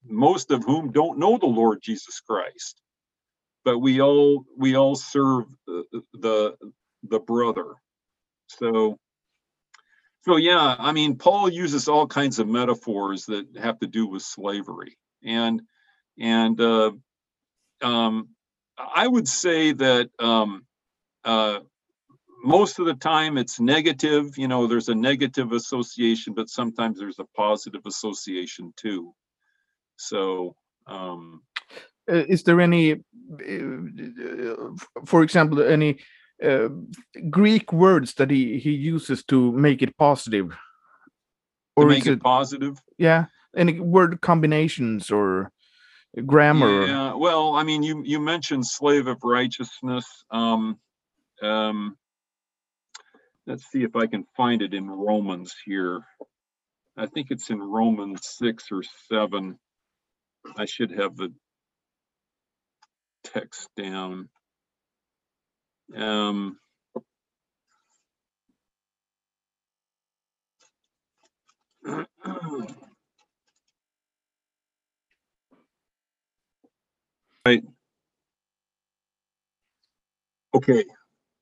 most 0.04 0.50
of 0.50 0.64
whom 0.64 0.92
don't 0.92 1.18
know 1.18 1.38
the 1.38 1.46
Lord 1.46 1.80
Jesus 1.82 2.20
Christ. 2.20 2.80
But 3.64 3.78
we 3.78 4.00
all 4.00 4.44
we 4.56 4.76
all 4.76 4.94
serve 4.94 5.44
the 5.66 5.84
the, 6.14 6.56
the 7.02 7.20
brother. 7.20 7.74
So 8.48 8.98
so 10.24 10.36
yeah 10.36 10.76
i 10.78 10.92
mean 10.92 11.16
paul 11.16 11.48
uses 11.48 11.88
all 11.88 12.06
kinds 12.06 12.40
of 12.40 12.48
metaphors 12.48 13.26
that 13.26 13.46
have 13.56 13.78
to 13.78 13.86
do 13.86 14.06
with 14.06 14.22
slavery. 14.22 14.98
And 15.24 15.62
and 16.18 16.60
uh, 16.60 16.92
um, 17.82 18.28
i 18.78 19.06
would 19.06 19.28
say 19.28 19.72
that 19.72 20.10
um, 20.18 20.66
uh, 21.24 21.60
most 22.46 22.78
of 22.78 22.86
the 22.86 22.94
time 22.94 23.36
it's 23.36 23.58
negative 23.60 24.38
you 24.38 24.48
know 24.48 24.66
there's 24.66 24.88
a 24.88 24.94
negative 24.94 25.52
association 25.52 26.32
but 26.32 26.48
sometimes 26.48 26.98
there's 26.98 27.18
a 27.18 27.26
positive 27.36 27.82
association 27.86 28.72
too 28.76 29.12
so 29.96 30.54
um, 30.86 31.42
uh, 32.10 32.24
is 32.28 32.44
there 32.44 32.60
any, 32.60 32.92
uh, 32.92 32.96
for 35.04 35.22
example, 35.22 35.62
any 35.62 35.98
uh, 36.42 36.68
Greek 37.30 37.72
words 37.72 38.14
that 38.14 38.30
he, 38.30 38.58
he 38.58 38.70
uses 38.70 39.24
to 39.24 39.52
make 39.52 39.82
it 39.82 39.96
positive? 39.96 40.56
Or 41.74 41.84
to 41.84 41.90
make 41.90 42.06
it, 42.06 42.12
it, 42.12 42.22
positive? 42.22 42.78
Yeah, 42.96 43.26
any 43.56 43.80
word 43.80 44.20
combinations 44.20 45.10
or 45.10 45.50
grammar? 46.24 46.86
Yeah, 46.86 47.14
well, 47.14 47.56
I 47.56 47.64
mean, 47.64 47.82
you 47.82 48.02
you 48.04 48.20
mentioned 48.20 48.66
slave 48.66 49.08
of 49.08 49.18
righteousness. 49.22 50.06
Um, 50.30 50.78
um, 51.42 51.96
let's 53.46 53.66
see 53.70 53.84
if 53.84 53.96
I 53.96 54.06
can 54.06 54.24
find 54.36 54.62
it 54.62 54.74
in 54.74 54.88
Romans 54.90 55.54
here. 55.66 56.02
I 56.96 57.06
think 57.06 57.28
it's 57.30 57.50
in 57.50 57.60
Romans 57.62 58.20
six 58.24 58.66
or 58.72 58.82
seven. 59.10 59.58
I 60.56 60.66
should 60.66 60.92
have 60.92 61.16
the 61.16 61.32
text 63.24 63.68
down. 63.76 64.28
Um, 65.96 66.58
right. 77.46 77.64
Okay, 80.54 80.84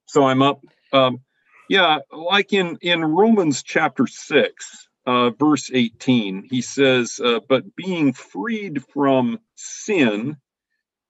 so 0.06 0.26
I'm 0.26 0.42
up. 0.42 0.60
Um, 0.92 1.20
yeah, 1.68 1.98
like 2.12 2.52
in 2.52 2.78
in 2.82 3.04
Romans 3.04 3.62
chapter 3.62 4.06
six, 4.06 4.88
uh, 5.06 5.30
verse 5.30 5.70
18, 5.72 6.48
he 6.50 6.62
says, 6.62 7.20
uh, 7.24 7.40
"But 7.48 7.76
being 7.76 8.12
freed 8.12 8.84
from 8.92 9.40
sin." 9.56 10.36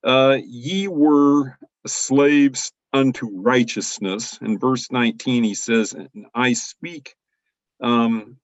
uh, 0.04 0.38
ye 0.44 0.88
were 0.88 1.58
slaves 1.86 2.72
unto 2.92 3.28
righteousness. 3.32 4.38
In 4.40 4.58
verse 4.58 4.90
19, 4.90 5.44
he 5.44 5.54
says, 5.54 5.94
I 6.34 6.52
speak 6.52 7.14
um, 7.80 8.36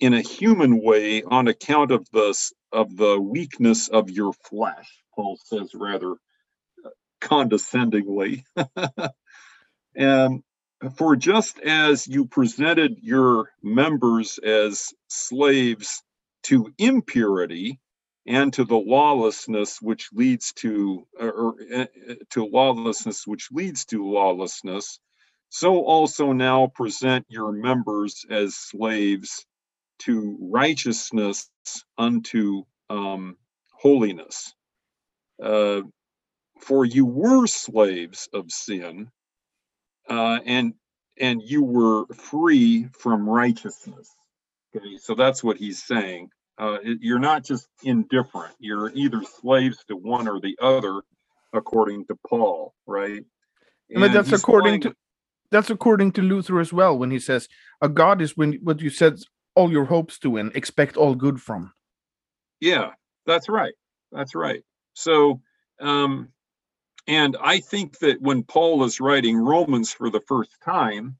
in 0.00 0.14
a 0.14 0.20
human 0.20 0.82
way 0.82 1.22
on 1.22 1.48
account 1.48 1.90
of 1.92 2.06
the, 2.12 2.34
of 2.72 2.96
the 2.96 3.20
weakness 3.20 3.88
of 3.88 4.10
your 4.10 4.32
flesh, 4.32 4.88
Paul 5.14 5.38
says 5.44 5.74
rather 5.74 6.12
uh, 6.12 6.90
condescendingly. 7.20 8.44
and 9.94 10.42
for 10.96 11.16
just 11.16 11.58
as 11.60 12.06
you 12.06 12.26
presented 12.26 12.98
your 13.02 13.50
members 13.62 14.38
as 14.38 14.92
slaves 15.08 16.02
to 16.44 16.72
impurity, 16.78 17.80
and 18.26 18.52
to 18.54 18.64
the 18.64 18.76
lawlessness 18.76 19.80
which 19.82 20.08
leads 20.12 20.52
to 20.54 21.06
or, 21.20 21.56
uh, 21.74 21.86
to 22.30 22.46
lawlessness 22.46 23.26
which 23.26 23.48
leads 23.52 23.84
to 23.86 24.04
lawlessness 24.04 24.98
so 25.50 25.84
also 25.84 26.32
now 26.32 26.66
present 26.66 27.26
your 27.28 27.52
members 27.52 28.24
as 28.28 28.56
slaves 28.56 29.46
to 30.00 30.36
righteousness 30.40 31.48
unto 31.96 32.64
um, 32.90 33.36
holiness. 33.72 34.52
Uh, 35.40 35.82
for 36.60 36.84
you 36.84 37.06
were 37.06 37.46
slaves 37.46 38.28
of 38.32 38.50
sin 38.50 39.10
uh, 40.10 40.38
and 40.46 40.74
and 41.18 41.42
you 41.44 41.62
were 41.62 42.06
free 42.14 42.88
from 42.98 43.28
righteousness 43.28 44.10
okay 44.74 44.98
so 44.98 45.14
that's 45.14 45.44
what 45.44 45.56
he's 45.56 45.82
saying 45.82 46.30
uh, 46.58 46.78
you're 47.00 47.18
not 47.18 47.44
just 47.44 47.68
indifferent. 47.82 48.54
You're 48.58 48.90
either 48.94 49.22
slaves 49.40 49.84
to 49.88 49.96
one 49.96 50.28
or 50.28 50.40
the 50.40 50.56
other, 50.60 51.02
according 51.52 52.06
to 52.06 52.16
Paul, 52.28 52.74
right? 52.86 53.24
And 53.90 54.00
but 54.00 54.12
that's 54.12 54.32
according 54.32 54.80
to 54.82 54.94
that's 55.50 55.70
according 55.70 56.12
to 56.12 56.22
Luther 56.22 56.60
as 56.60 56.72
well. 56.72 56.96
When 56.96 57.10
he 57.10 57.18
says 57.18 57.48
a 57.80 57.88
God 57.88 58.20
is 58.22 58.36
when 58.36 58.54
what 58.62 58.80
you 58.80 58.90
said 58.90 59.18
all 59.56 59.70
your 59.70 59.84
hopes 59.86 60.18
to 60.20 60.36
and 60.36 60.54
expect 60.54 60.96
all 60.96 61.14
good 61.14 61.40
from. 61.40 61.72
Yeah, 62.60 62.90
that's 63.26 63.48
right. 63.48 63.74
That's 64.12 64.34
right. 64.34 64.62
So, 64.94 65.40
um, 65.80 66.28
and 67.06 67.36
I 67.40 67.60
think 67.60 67.98
that 68.00 68.20
when 68.20 68.44
Paul 68.44 68.84
is 68.84 69.00
writing 69.00 69.36
Romans 69.36 69.92
for 69.92 70.10
the 70.10 70.20
first 70.20 70.52
time, 70.64 71.18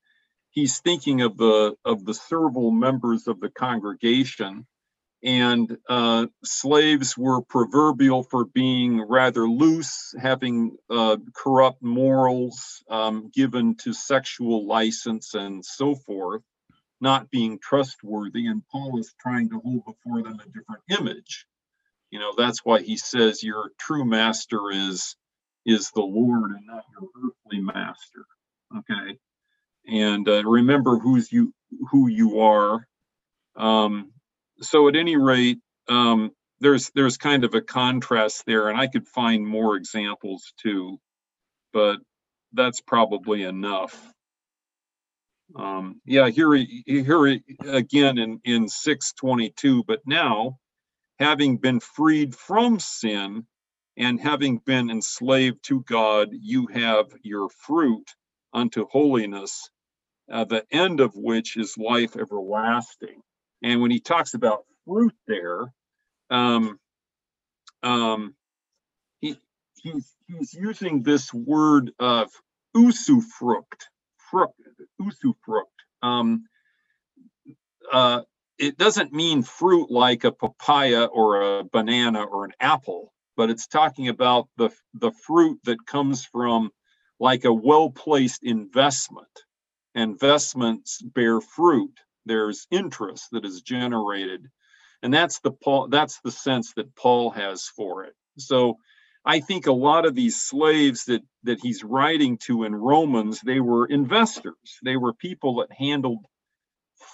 he's 0.51 0.81
thinking 0.81 1.23
of 1.23 1.37
the 1.37 1.77
of 1.85 2.05
the 2.05 2.15
servile 2.15 2.71
members 2.71 3.29
of 3.29 3.41
the 3.41 3.51
congregation 3.51 4.67
and 5.25 5.79
uh, 5.89 6.27
slaves 6.45 7.17
were 7.17 7.43
proverbial 7.43 8.23
for 8.25 8.45
being 8.45 9.01
rather 9.03 9.49
loose, 9.49 10.15
having 10.21 10.77
uh, 10.91 11.17
corrupt 11.35 11.83
morals, 11.83 12.85
um, 12.91 13.31
given 13.35 13.77
to 13.77 13.95
sexual 13.95 14.67
license 14.67 15.35
and 15.35 15.65
so 15.65 15.95
forth, 15.95 16.43
not 17.01 17.31
being 17.31 17.59
trustworthy. 17.59 18.47
And 18.47 18.63
Paul 18.71 18.99
is 18.99 19.15
trying 19.19 19.49
to 19.51 19.61
hold 19.61 19.85
before 19.87 20.23
them 20.23 20.41
a 20.41 20.47
different 20.47 20.83
image. 20.91 21.47
You 22.11 22.19
know, 22.19 22.35
that's 22.37 22.65
why 22.65 22.83
he 22.83 22.99
says 22.99 23.43
your 23.43 23.71
true 23.79 24.05
master 24.05 24.71
is 24.71 25.17
is 25.67 25.91
the 25.91 26.03
Lord 26.03 26.53
and 26.53 26.67
not 26.67 26.85
your 26.93 27.09
earthly 27.17 27.61
master. 27.61 28.27
Okay, 28.79 29.19
and 29.87 30.29
uh, 30.29 30.45
remember 30.45 30.99
who's 30.99 31.31
you 31.33 31.53
who 31.91 32.09
you 32.09 32.41
are. 32.41 32.87
Um, 33.57 34.13
so 34.61 34.89
at 34.89 34.97
any 34.97 35.17
rate, 35.17 35.59
um, 35.89 36.33
there's 36.61 36.91
there's 36.95 37.17
kind 37.17 37.45
of 37.45 37.55
a 37.55 37.61
contrast 37.61 38.45
there, 38.47 38.69
and 38.69 38.79
I 38.79 38.87
could 38.87 39.07
find 39.09 39.47
more 39.47 39.77
examples 39.77 40.53
too, 40.61 40.99
but 41.73 41.99
that's 42.53 42.81
probably 42.81 43.43
enough. 43.43 44.13
Um, 45.57 46.01
yeah, 46.07 46.31
here 46.31 46.55
here 46.87 47.41
again 47.67 48.19
in 48.19 48.41
in 48.45 48.69
622. 48.69 49.85
But 49.85 50.01
now, 50.07 50.59
having 51.19 51.59
been 51.59 51.81
freed 51.81 52.35
from 52.35 52.81
sin 52.81 53.47
and 53.97 54.21
having 54.21 54.59
been 54.59 54.91
enslaved 54.91 55.63
to 55.65 55.81
God, 55.83 56.29
you 56.33 56.67
have 56.67 57.07
your 57.23 57.49
fruit 57.49 58.11
unto 58.53 58.87
holiness, 58.87 59.71
uh, 60.31 60.45
the 60.45 60.65
end 60.71 61.01
of 61.01 61.13
which 61.15 61.57
is 61.57 61.79
life 61.79 62.17
everlasting. 62.17 63.21
And 63.63 63.81
when 63.81 63.91
he 63.91 64.01
talks 64.01 64.35
about 64.35 64.65
fruit 64.87 65.15
there, 65.27 65.73
um, 66.31 66.79
um, 67.83 68.35
he, 69.21 69.37
he's, 69.81 70.13
he's 70.27 70.55
using 70.55 71.03
this 71.03 71.33
word 71.33 71.93
of 71.99 72.31
usufruct, 72.77 73.87
fruct, 74.31 74.55
usufruct. 75.01 75.63
Um, 76.03 76.45
uh, 77.93 78.23
it 78.59 78.79
doesn't 78.79 79.13
mean 79.13 79.43
fruit 79.43 79.91
like 79.91 80.25
a 80.25 80.33
papaya 80.33 81.05
or 81.05 81.59
a 81.59 81.65
banana 81.65 82.23
or 82.23 82.45
an 82.45 82.53
apple, 82.61 83.04
but 83.37 83.51
it's 83.51 83.67
talking 83.67 84.09
about 84.09 84.49
the 84.57 84.71
the 84.95 85.13
fruit 85.27 85.61
that 85.65 85.87
comes 85.87 86.25
from 86.25 86.71
like 87.21 87.45
a 87.45 87.53
well-placed 87.53 88.43
investment. 88.45 89.29
Investments 89.95 91.01
bear 91.03 91.41
fruit. 91.41 91.93
There's 92.27 92.67
interest 92.71 93.29
that 93.33 93.45
is 93.45 93.63
generated. 93.63 94.49
And 95.03 95.13
that's 95.15 95.41
the 95.41 95.53
Paul 95.53 95.89
that's 95.89 96.21
the 96.25 96.31
sense 96.33 96.73
that 96.75 96.95
Paul 96.97 97.31
has 97.31 97.67
for 97.67 98.05
it. 98.05 98.15
So 98.39 98.79
I 99.25 99.41
think 99.41 99.67
a 99.67 99.73
lot 99.73 100.07
of 100.07 100.15
these 100.15 100.41
slaves 100.41 101.05
that 101.07 101.23
that 101.45 101.61
he's 101.63 101.85
writing 101.85 102.39
to 102.47 102.65
in 102.65 102.75
Romans, 102.75 103.41
they 103.41 103.61
were 103.61 103.87
investors. 103.87 104.79
They 104.85 104.97
were 104.97 105.13
people 105.13 105.57
that 105.57 105.73
handled 105.73 106.25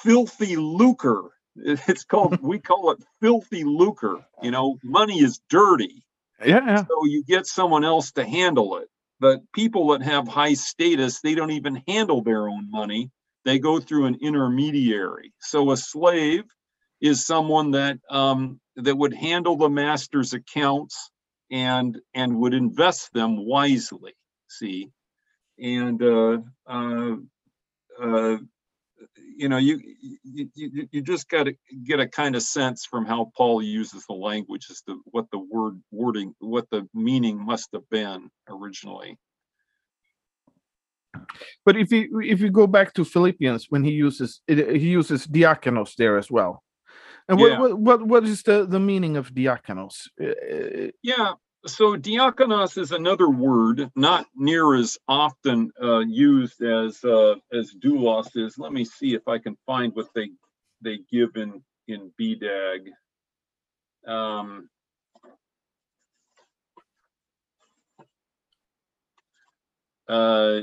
filthy 0.03 0.57
lucre. 0.57 1.31
It's 1.57 2.05
called 2.05 2.41
we 2.43 2.61
call 2.61 2.93
it 2.93 3.01
filthy 3.21 3.65
lucre. 3.65 4.25
You 4.43 4.53
know, 4.53 4.79
money 4.85 5.19
is 5.21 5.41
dirty. 5.51 6.05
Yeah, 6.45 6.61
yeah. 6.67 6.85
So 6.85 7.05
you 7.05 7.25
get 7.25 7.47
someone 7.47 7.85
else 7.85 8.13
to 8.13 8.25
handle 8.27 8.79
it. 8.79 8.89
But 9.21 9.41
people 9.55 9.89
that 9.89 10.03
have 10.03 10.29
high 10.29 10.55
status, 10.55 11.21
they 11.21 11.35
don't 11.35 11.51
even 11.53 11.83
handle 11.89 12.23
their 12.23 12.49
own 12.49 12.71
money. 12.71 13.11
They 13.45 13.59
go 13.59 13.81
through 13.81 14.07
an 14.07 14.19
intermediary. 14.23 15.33
So 15.41 15.73
a 15.73 15.77
slave 15.77 16.45
is 17.01 17.27
someone 17.27 17.73
that 17.73 17.99
um, 18.11 18.61
that 18.77 18.97
would 18.97 19.15
handle 19.15 19.57
the 19.57 19.69
master's 19.71 20.33
accounts 20.33 21.11
and 21.51 21.99
and 22.15 22.37
would 22.39 22.55
invest 22.55 23.13
them 23.13 23.47
wisely. 23.47 24.15
See, 24.49 24.91
and 25.59 26.03
uh, 26.03 26.39
uh, 26.67 27.17
uh, 28.03 28.37
you 29.37 29.49
know, 29.49 29.57
you 29.57 29.81
you 30.23 30.49
you, 30.55 30.89
you 30.91 31.03
just 31.03 31.29
got 31.29 31.45
to 31.45 31.55
get 31.85 32.01
a 32.01 32.09
kind 32.09 32.37
of 32.37 32.43
sense 32.43 32.85
from 32.85 33.05
how 33.07 33.31
Paul 33.37 33.63
uses 33.63 34.05
the 34.07 34.15
language 34.15 34.67
as 34.71 34.83
to 34.83 35.01
what 35.07 35.27
the 35.31 35.39
word 35.39 35.81
wording, 35.91 36.35
what 36.39 36.69
the 36.71 36.89
meaning 36.95 37.45
must 37.45 37.69
have 37.73 37.89
been 37.91 38.31
originally. 38.49 39.19
But 41.65 41.77
if 41.77 41.91
you 41.93 42.21
if 42.21 42.41
you 42.41 42.51
go 42.51 42.67
back 42.67 42.93
to 42.95 43.05
Philippians, 43.05 43.67
when 43.71 43.85
he 43.85 43.93
uses 43.93 44.43
he 44.47 44.89
uses 44.91 45.27
diakonos 45.27 45.95
there 45.97 46.19
as 46.19 46.31
well, 46.31 46.63
and 47.29 47.39
what, 47.39 47.51
Yeah. 47.51 47.59
what 47.59 47.79
what 47.79 48.07
what 48.07 48.25
is 48.25 48.43
the 48.43 48.67
the 48.67 48.81
meaning 48.81 49.17
of 49.17 49.33
diakonos? 49.35 50.09
Uh, 50.21 50.91
Yeah. 51.03 51.35
So 51.67 51.95
diakonos 51.95 52.79
is 52.79 52.93
another 52.93 53.29
word, 53.29 53.91
not 53.95 54.27
near 54.35 54.75
as 54.75 54.97
often 55.07 55.71
uh, 55.83 55.99
used 55.99 56.63
as 56.63 57.05
uh, 57.05 57.35
as 57.53 57.75
doulos 57.75 58.35
is. 58.35 58.57
Let 58.59 58.73
me 58.73 58.83
see 58.83 59.15
if 59.15 59.29
I 59.29 59.39
can 59.39 59.59
find 59.67 59.95
what 59.95 60.09
they 60.15 60.31
they 60.81 61.01
give 61.13 61.37
in 61.37 61.63
in 61.87 62.11
BDAG. 62.19 62.89
Um, 64.07 64.71
uh, 70.09 70.61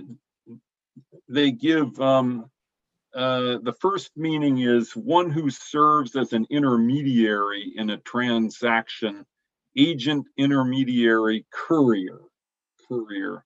they 1.29 1.51
give 1.51 2.01
um, 2.01 2.49
uh, 3.13 3.59
the 3.61 3.75
first 3.79 4.11
meaning 4.17 4.61
is 4.61 4.95
one 4.95 5.29
who 5.29 5.51
serves 5.51 6.15
as 6.15 6.33
an 6.33 6.47
intermediary 6.49 7.73
in 7.75 7.91
a 7.91 7.97
transaction 7.97 9.27
agent, 9.78 10.25
intermediary, 10.38 11.45
courier, 11.51 12.19
courier. 12.88 13.45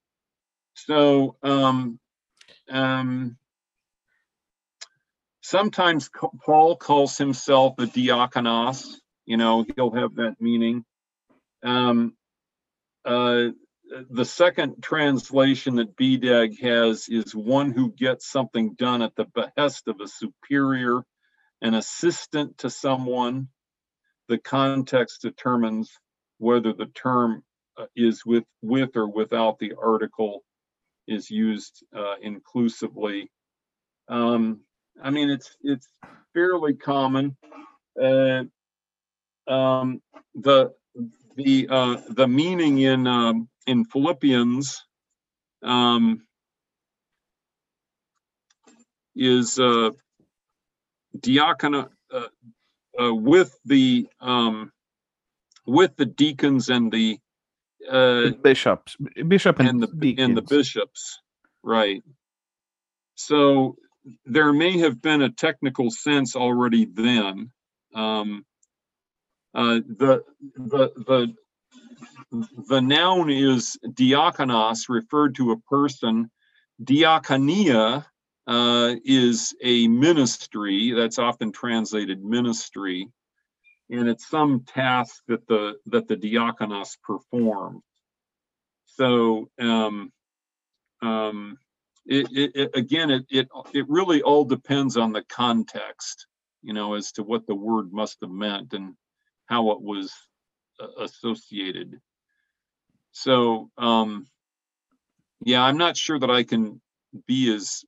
So 0.74 1.36
um, 1.44 2.00
um, 2.70 3.38
sometimes 5.42 6.10
Paul 6.46 6.78
calls 6.78 7.18
himself 7.18 7.76
a 7.80 7.84
diakonos. 7.84 8.86
You 9.26 9.38
know, 9.38 9.66
he'll 9.76 9.92
have 9.92 10.16
that 10.16 10.36
meaning. 10.40 10.86
Um, 11.64 12.16
uh, 13.06 13.50
the 14.10 14.26
second 14.26 14.82
translation 14.82 15.76
that 15.76 15.98
BDAG 15.98 16.60
has 16.62 17.10
is 17.10 17.36
one 17.36 17.72
who 17.72 17.92
gets 17.92 18.30
something 18.30 18.74
done 18.76 19.02
at 19.02 19.16
the 19.16 19.26
behest 19.26 19.88
of 19.88 20.00
a 20.00 20.08
superior, 20.08 21.04
an 21.62 21.74
assistant 21.74 22.60
to 22.60 22.70
someone. 22.70 23.50
The 24.30 24.38
context 24.38 25.22
determines 25.24 25.92
whether 26.42 26.74
the 26.74 26.88
term 26.88 27.44
uh, 27.78 27.86
is 27.96 28.26
with 28.26 28.44
with 28.62 28.96
or 28.96 29.08
without 29.08 29.60
the 29.60 29.74
article 29.82 30.44
is 31.08 31.30
used 31.30 31.86
uh, 31.96 32.16
inclusively. 32.22 33.32
Um, 34.10 34.62
I 35.02 35.12
mean, 35.12 35.30
it's 35.30 35.56
it's 35.62 35.88
fairly 36.34 36.74
common. 36.74 37.38
Uh, 38.02 38.44
um, 39.48 40.02
the 40.34 40.74
the 41.36 41.68
uh, 41.70 42.02
the 42.10 42.28
meaning 42.28 42.80
in 42.80 43.06
um, 43.08 43.48
in 43.68 43.86
Philippians 43.86 44.84
um, 45.64 46.24
is 49.16 49.60
uh, 49.60 49.92
diakono 51.18 51.90
uh, 52.12 52.28
uh, 53.00 53.14
with 53.14 53.56
the 53.66 54.08
um, 54.20 54.72
with 55.72 55.96
the 55.96 56.06
deacons 56.06 56.70
and 56.70 56.92
the 56.92 57.20
uh, 57.90 58.32
bishops, 58.42 58.96
bishop 59.28 59.60
and, 59.60 59.70
and 59.70 59.82
the 59.82 60.16
and 60.20 60.38
the 60.38 60.42
bishops, 60.42 61.20
right? 61.64 62.04
So 63.16 63.78
there 64.26 64.54
may 64.54 64.80
have 64.80 65.02
been 65.02 65.22
a 65.22 65.32
technical 65.32 65.90
sense 65.90 66.36
already 66.36 66.86
then. 66.86 67.52
Um, 67.96 68.46
uh, 69.54 69.80
the 69.88 70.24
the 70.56 70.92
the 71.08 71.36
the 72.68 72.82
noun 72.82 73.30
is 73.30 73.78
diakonos, 73.86 74.90
referred 74.90 75.36
to 75.36 75.52
a 75.52 75.60
person. 75.60 76.32
Diakonia 76.84 78.06
uh, 78.48 78.96
is 79.04 79.54
a 79.62 79.88
ministry 79.88 80.94
that's 80.96 81.20
often 81.20 81.52
translated 81.52 82.24
ministry, 82.24 83.08
and 83.92 84.08
it's 84.08 84.28
some 84.28 84.62
task 84.62 85.22
that 85.28 85.46
the 85.48 85.76
that 85.88 86.08
the 86.08 86.16
diakonos 86.16 86.98
perform. 87.04 87.82
So 88.86 89.50
um, 89.60 90.12
um, 91.02 91.58
it, 92.06 92.28
it, 92.32 92.52
it 92.56 92.72
again, 92.74 93.12
it, 93.12 93.26
it 93.30 93.50
it 93.74 93.86
really 93.90 94.22
all 94.22 94.46
depends 94.46 94.98
on 94.98 95.12
the 95.12 95.24
context, 95.24 96.26
you 96.64 96.74
know, 96.74 96.94
as 96.96 97.12
to 97.14 97.24
what 97.24 97.46
the 97.46 97.56
word 97.56 97.92
must 97.92 98.18
have 98.22 98.32
meant 98.32 98.74
and 98.74 98.96
how 99.46 99.72
it 99.72 99.82
was 99.82 100.14
uh, 100.80 101.04
associated. 101.04 102.00
So 103.12 103.70
um, 103.78 104.26
yeah, 105.44 105.64
I'm 105.64 105.78
not 105.78 105.98
sure 105.98 106.18
that 106.18 106.32
I 106.32 106.44
can 106.44 106.82
be 107.28 107.54
as 107.54 107.84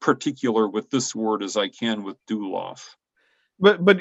particular 0.00 0.66
with 0.68 0.90
this 0.90 1.14
word 1.14 1.44
as 1.44 1.56
I 1.56 1.68
can 1.68 2.02
with 2.02 2.16
doulos. 2.28 2.82
But 3.58 3.84
but 3.84 4.00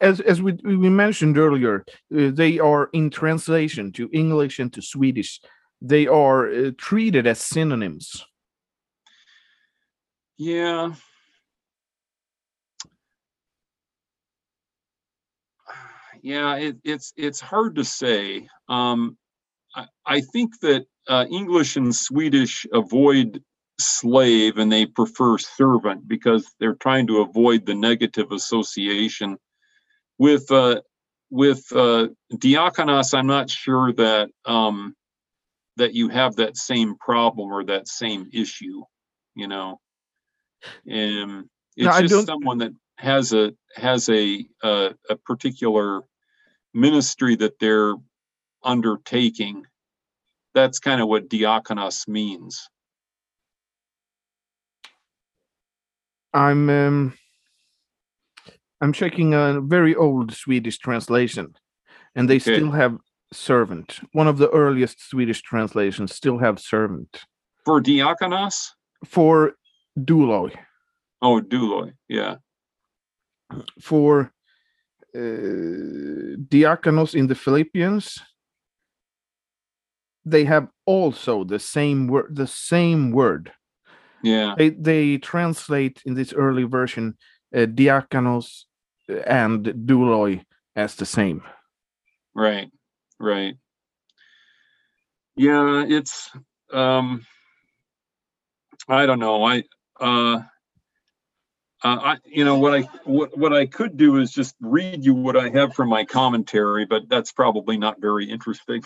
as 0.00 0.20
as 0.20 0.40
we 0.40 0.52
we 0.64 0.88
mentioned 0.88 1.38
earlier, 1.38 1.84
uh, 2.16 2.30
they 2.32 2.58
are 2.58 2.88
in 2.92 3.10
translation 3.10 3.92
to 3.92 4.08
English 4.12 4.58
and 4.58 4.72
to 4.74 4.82
Swedish. 4.82 5.40
They 5.80 6.06
are 6.06 6.48
uh, 6.48 6.70
treated 6.78 7.26
as 7.26 7.40
synonyms. 7.40 8.24
Yeah. 10.36 10.94
Yeah, 16.22 16.54
it, 16.56 16.76
it's 16.84 17.12
it's 17.16 17.40
hard 17.40 17.74
to 17.76 17.84
say. 17.84 18.46
Um, 18.68 19.18
I, 19.74 19.86
I 20.06 20.20
think 20.32 20.60
that 20.60 20.86
uh, 21.08 21.26
English 21.30 21.76
and 21.76 21.94
Swedish 21.94 22.64
avoid 22.72 23.42
slave 23.78 24.58
and 24.58 24.70
they 24.70 24.86
prefer 24.86 25.38
servant 25.38 26.06
because 26.06 26.50
they're 26.58 26.74
trying 26.74 27.06
to 27.08 27.20
avoid 27.20 27.66
the 27.66 27.74
negative 27.74 28.32
association. 28.32 29.38
With 30.18 30.50
uh, 30.50 30.82
with 31.30 31.64
uh, 31.72 32.08
diakonos, 32.34 33.14
I'm 33.16 33.26
not 33.26 33.50
sure 33.50 33.92
that 33.94 34.28
um, 34.44 34.94
that 35.76 35.94
you 35.94 36.08
have 36.08 36.36
that 36.36 36.56
same 36.56 36.96
problem 36.96 37.50
or 37.50 37.64
that 37.64 37.88
same 37.88 38.28
issue. 38.32 38.82
You 39.34 39.48
know, 39.48 39.80
um, 40.92 41.48
it's 41.76 41.88
I 41.88 42.02
just 42.02 42.26
someone 42.26 42.58
that 42.58 42.72
has 42.98 43.32
a 43.32 43.52
has 43.74 44.08
a 44.08 44.46
uh, 44.62 44.90
a 45.08 45.16
particular 45.16 46.02
ministry 46.74 47.36
that 47.36 47.58
they're 47.58 47.94
undertaking. 48.62 49.64
That's 50.54 50.78
kind 50.78 51.00
of 51.00 51.08
what 51.08 51.28
diakonos 51.28 52.06
means. 52.06 52.68
I'm 56.34 56.70
um, 56.70 57.14
I'm 58.80 58.92
checking 58.92 59.34
a 59.34 59.60
very 59.60 59.94
old 59.94 60.32
Swedish 60.32 60.78
translation, 60.78 61.54
and 62.14 62.28
they 62.28 62.36
Okay. 62.36 62.54
still 62.56 62.70
have 62.70 62.96
servant. 63.32 64.00
One 64.12 64.28
of 64.28 64.38
the 64.38 64.50
earliest 64.50 65.08
Swedish 65.08 65.42
translations 65.42 66.14
still 66.14 66.38
have 66.38 66.58
servant. 66.58 67.24
For 67.64 67.80
diakonos? 67.80 68.70
For 69.04 69.52
douloi. 69.98 70.52
Oh, 71.20 71.40
douloi, 71.40 71.92
yeah. 72.08 72.36
For 73.80 74.32
uh, 75.14 76.38
diakonos 76.48 77.14
in 77.14 77.26
the 77.26 77.34
Philippians, 77.34 78.18
they 80.24 80.44
have 80.44 80.68
also 80.86 81.44
the 81.44 81.58
same 81.58 82.08
word. 82.08 82.34
The 82.34 82.46
same 82.46 83.12
word. 83.12 83.52
Yeah. 84.22 84.54
They 84.56 84.70
they 84.70 85.18
translate 85.18 86.02
in 86.04 86.14
this 86.14 86.32
early 86.32 86.64
version 86.64 87.16
uh, 87.54 87.66
diakonos 87.66 88.64
and 89.08 89.64
douloi 89.64 90.44
as 90.76 90.94
the 90.94 91.06
same. 91.06 91.42
Right. 92.34 92.70
Right. 93.18 93.56
Yeah, 95.36 95.84
it's 95.86 96.30
um 96.72 97.26
I 98.88 99.06
don't 99.06 99.18
know. 99.18 99.44
I 99.44 99.64
uh 100.00 100.42
uh, 101.84 101.98
I, 102.00 102.16
you 102.24 102.44
know 102.44 102.58
what 102.58 102.74
I 102.74 102.82
what, 103.04 103.36
what 103.36 103.52
I 103.52 103.66
could 103.66 103.96
do 103.96 104.18
is 104.18 104.30
just 104.30 104.54
read 104.60 105.04
you 105.04 105.14
what 105.14 105.36
I 105.36 105.48
have 105.48 105.74
from 105.74 105.88
my 105.88 106.04
commentary, 106.04 106.86
but 106.86 107.08
that's 107.08 107.32
probably 107.32 107.76
not 107.76 108.00
very 108.00 108.30
interesting. 108.30 108.84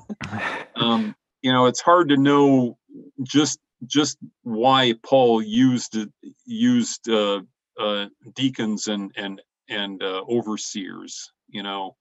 um, 0.76 1.14
you 1.42 1.52
know, 1.52 1.66
it's 1.66 1.82
hard 1.82 2.08
to 2.08 2.16
know 2.16 2.78
just 3.22 3.58
just 3.86 4.18
why 4.42 4.94
Paul 5.02 5.42
used 5.42 5.96
used 6.44 7.08
uh, 7.08 7.40
uh, 7.78 8.06
deacons 8.34 8.88
and 8.88 9.12
and 9.16 9.40
and 9.68 10.02
uh, 10.02 10.22
overseers. 10.28 11.32
You 11.48 11.62
know, 11.62 11.96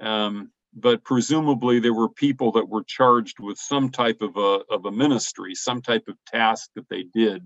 um, 0.00 0.50
but 0.74 1.04
presumably 1.04 1.80
there 1.80 1.94
were 1.94 2.08
people 2.08 2.52
that 2.52 2.68
were 2.68 2.84
charged 2.84 3.40
with 3.40 3.58
some 3.58 3.90
type 3.90 4.22
of 4.22 4.36
a 4.36 4.62
of 4.70 4.84
a 4.86 4.92
ministry, 4.92 5.54
some 5.54 5.82
type 5.82 6.04
of 6.08 6.16
task 6.26 6.70
that 6.74 6.88
they 6.88 7.02
did. 7.02 7.42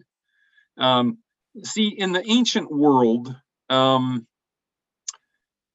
Um, 0.76 1.18
see, 1.62 1.88
in 1.88 2.12
the 2.12 2.28
ancient 2.28 2.70
world, 2.70 3.34
um, 3.70 4.26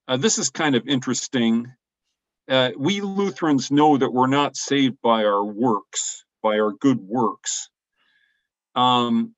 uh, 0.07 0.17
this 0.17 0.37
is 0.37 0.49
kind 0.49 0.75
of 0.75 0.87
interesting. 0.87 1.71
Uh, 2.47 2.71
we 2.77 3.01
Lutherans 3.01 3.71
know 3.71 3.97
that 3.97 4.11
we're 4.11 4.27
not 4.27 4.57
saved 4.57 4.97
by 5.03 5.23
our 5.23 5.43
works, 5.43 6.25
by 6.41 6.59
our 6.59 6.71
good 6.71 6.99
works. 6.99 7.69
Um, 8.79 9.35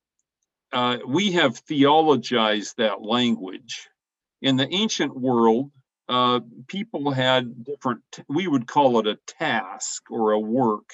uh, 0.71 0.99
we 1.07 1.31
have 1.31 1.65
theologized 1.65 2.75
that 2.75 3.01
language. 3.01 3.89
In 4.41 4.55
the 4.55 4.67
ancient 4.71 5.19
world, 5.19 5.71
uh, 6.07 6.41
people 6.67 7.11
had 7.11 7.63
different, 7.63 8.01
we 8.27 8.47
would 8.47 8.67
call 8.67 8.99
it 8.99 9.07
a 9.07 9.19
task 9.39 10.11
or 10.11 10.31
a 10.31 10.39
work. 10.39 10.89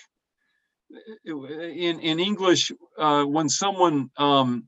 In, 1.26 2.00
in 2.00 2.20
English, 2.20 2.72
uh, 2.98 3.26
when 3.26 3.50
someone 3.50 4.10
um, 4.16 4.68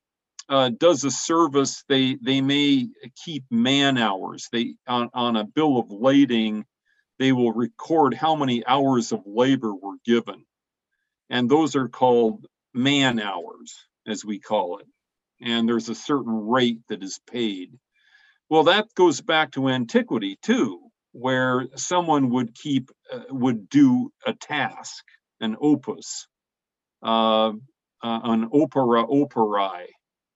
uh, 0.50 0.70
does 0.70 1.06
a 1.06 1.12
service, 1.12 1.86
they 1.88 2.18
they 2.22 2.42
may 2.42 2.90
keep 3.24 3.46
man 3.50 3.98
hours. 3.98 4.50
They 4.52 4.76
on, 4.86 5.10
on 5.14 5.38
a 5.38 5.46
bill 5.46 5.78
of 5.78 5.92
lading, 5.92 6.66
they 7.20 7.32
will 7.32 7.54
record 7.54 8.14
how 8.14 8.36
many 8.36 8.66
hours 8.66 9.14
of 9.14 9.22
labor 9.26 9.74
were 9.74 9.96
given, 10.04 10.46
and 11.30 11.50
those 11.50 11.78
are 11.78 11.88
called 11.88 12.46
man 12.74 13.20
hours, 13.20 13.76
as 14.08 14.26
we 14.26 14.40
call 14.40 14.80
it. 14.80 14.88
And 15.42 15.68
there's 15.68 15.90
a 15.90 15.96
certain 15.96 16.48
rate 16.48 16.80
that 16.90 17.04
is 17.04 17.20
paid. 17.30 17.78
Well, 18.50 18.64
that 18.66 18.94
goes 18.96 19.22
back 19.22 19.52
to 19.54 19.70
antiquity 19.70 20.38
too, 20.42 20.80
where 21.14 21.68
someone 21.76 22.30
would 22.32 22.56
keep 22.56 22.92
uh, 23.12 23.22
would 23.30 23.70
do 23.70 24.12
a 24.26 24.34
task, 24.34 25.04
an 25.42 25.56
opus, 25.62 26.28
uh, 27.04 27.50
uh, 27.50 27.54
an 28.04 28.50
opera 28.54 29.06
operae 29.06 29.88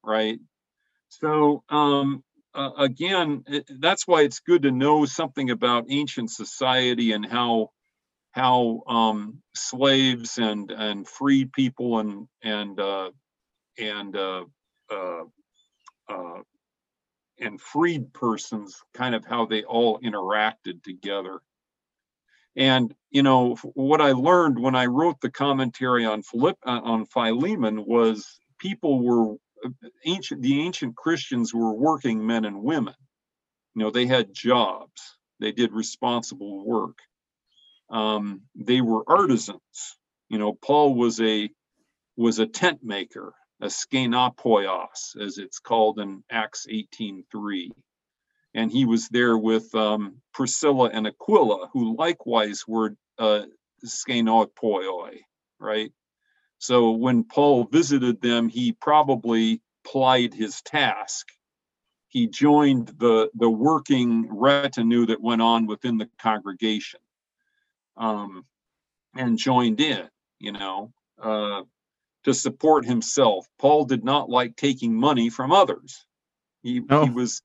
right? 0.04 0.40
So 1.10 1.64
um, 1.70 2.24
uh, 2.54 2.72
again, 2.78 3.44
it, 3.48 3.70
that's 3.80 4.08
why 4.08 4.22
it's 4.22 4.40
good 4.42 4.64
to 4.64 4.72
know 4.72 5.06
something 5.06 5.50
about 5.50 5.86
ancient 5.90 6.32
society 6.32 7.12
and 7.12 7.26
how 7.26 7.70
how 8.34 8.82
um, 8.88 9.42
slaves 9.56 10.40
and 10.40 10.72
and 10.72 11.08
freed 11.08 11.54
people 11.54 12.00
and 12.00 12.28
and 12.44 12.80
uh, 12.80 13.12
and 13.78 14.16
uh, 14.18 14.44
uh, 14.92 15.24
uh 16.10 16.42
and 17.40 17.62
freed 17.62 18.12
persons 18.14 18.82
kind 18.94 19.16
of 19.16 19.26
how 19.26 19.46
they 19.46 19.64
all 19.64 20.00
interacted 20.00 20.84
together. 20.84 21.40
And 22.56 22.94
you 23.12 23.24
know 23.24 23.56
what 23.76 24.02
I 24.02 24.12
learned 24.12 24.60
when 24.60 24.76
I 24.76 24.88
wrote 24.88 25.22
the 25.22 25.32
commentary 25.32 26.06
on 26.06 26.24
Philip 26.24 26.58
uh, 26.66 26.82
on 26.84 27.06
Philemon 27.06 27.86
was 27.86 28.40
people 28.58 29.00
were 29.00 29.36
ancient 30.06 30.42
the 30.42 30.60
ancient 30.60 30.96
Christians 30.96 31.54
were 31.54 31.74
working 31.74 32.26
men 32.26 32.46
and 32.46 32.64
women. 32.64 32.96
You 33.76 33.84
know, 33.84 33.92
they 33.92 34.08
had 34.08 34.34
jobs, 34.34 35.18
they 35.40 35.52
did 35.52 35.72
responsible 35.72 36.66
work. 36.66 36.98
Um, 37.90 38.42
they 38.56 38.82
were 38.82 39.04
artisans. 39.08 39.98
You 40.30 40.40
know, 40.40 40.54
Paul 40.54 40.96
was 40.96 41.22
a 41.22 41.50
was 42.16 42.40
a 42.40 42.48
tent 42.48 42.80
maker, 42.84 43.34
a 43.62 43.68
skenopoios, 43.68 45.20
as 45.20 45.38
it's 45.38 45.60
called 45.60 46.00
in 46.00 46.24
Acts 46.30 46.68
18:3. 46.70 47.72
And 48.56 48.72
he 48.72 48.86
was 48.86 49.10
there 49.10 49.38
with 49.38 49.74
um, 49.74 50.22
Priscilla 50.34 50.90
and 50.94 51.08
Aquila, 51.08 51.70
who 51.74 51.96
likewise 51.98 52.64
were 52.68 52.96
uh, 53.18 53.46
skenopoioi, 53.84 55.22
right? 55.60 55.92
So 56.60 56.92
when 56.92 57.24
Paul 57.24 57.66
visited 57.66 58.22
them, 58.22 58.48
he 58.48 58.72
probably 58.72 59.62
plied 59.84 60.34
his 60.34 60.62
task. 60.62 61.28
He 62.08 62.28
joined 62.28 62.90
the, 63.00 63.30
the 63.34 63.50
working 63.50 64.30
retinue 64.32 65.08
that 65.08 65.20
went 65.20 65.42
on 65.42 65.66
within 65.66 65.98
the 65.98 66.10
congregation 66.20 67.00
um, 67.98 68.46
and 69.16 69.38
joined 69.38 69.80
in, 69.80 70.08
you 70.40 70.52
know, 70.52 70.92
uh, 71.22 71.62
to 72.24 72.34
support 72.34 72.86
himself. 72.86 73.48
Paul 73.60 73.86
did 73.86 74.04
not 74.04 74.30
like 74.30 74.56
taking 74.56 74.94
money 74.94 75.30
from 75.30 75.52
others. 75.52 76.06
He, 76.62 76.82
oh. 76.90 77.06
he 77.06 77.12
was 77.12 77.42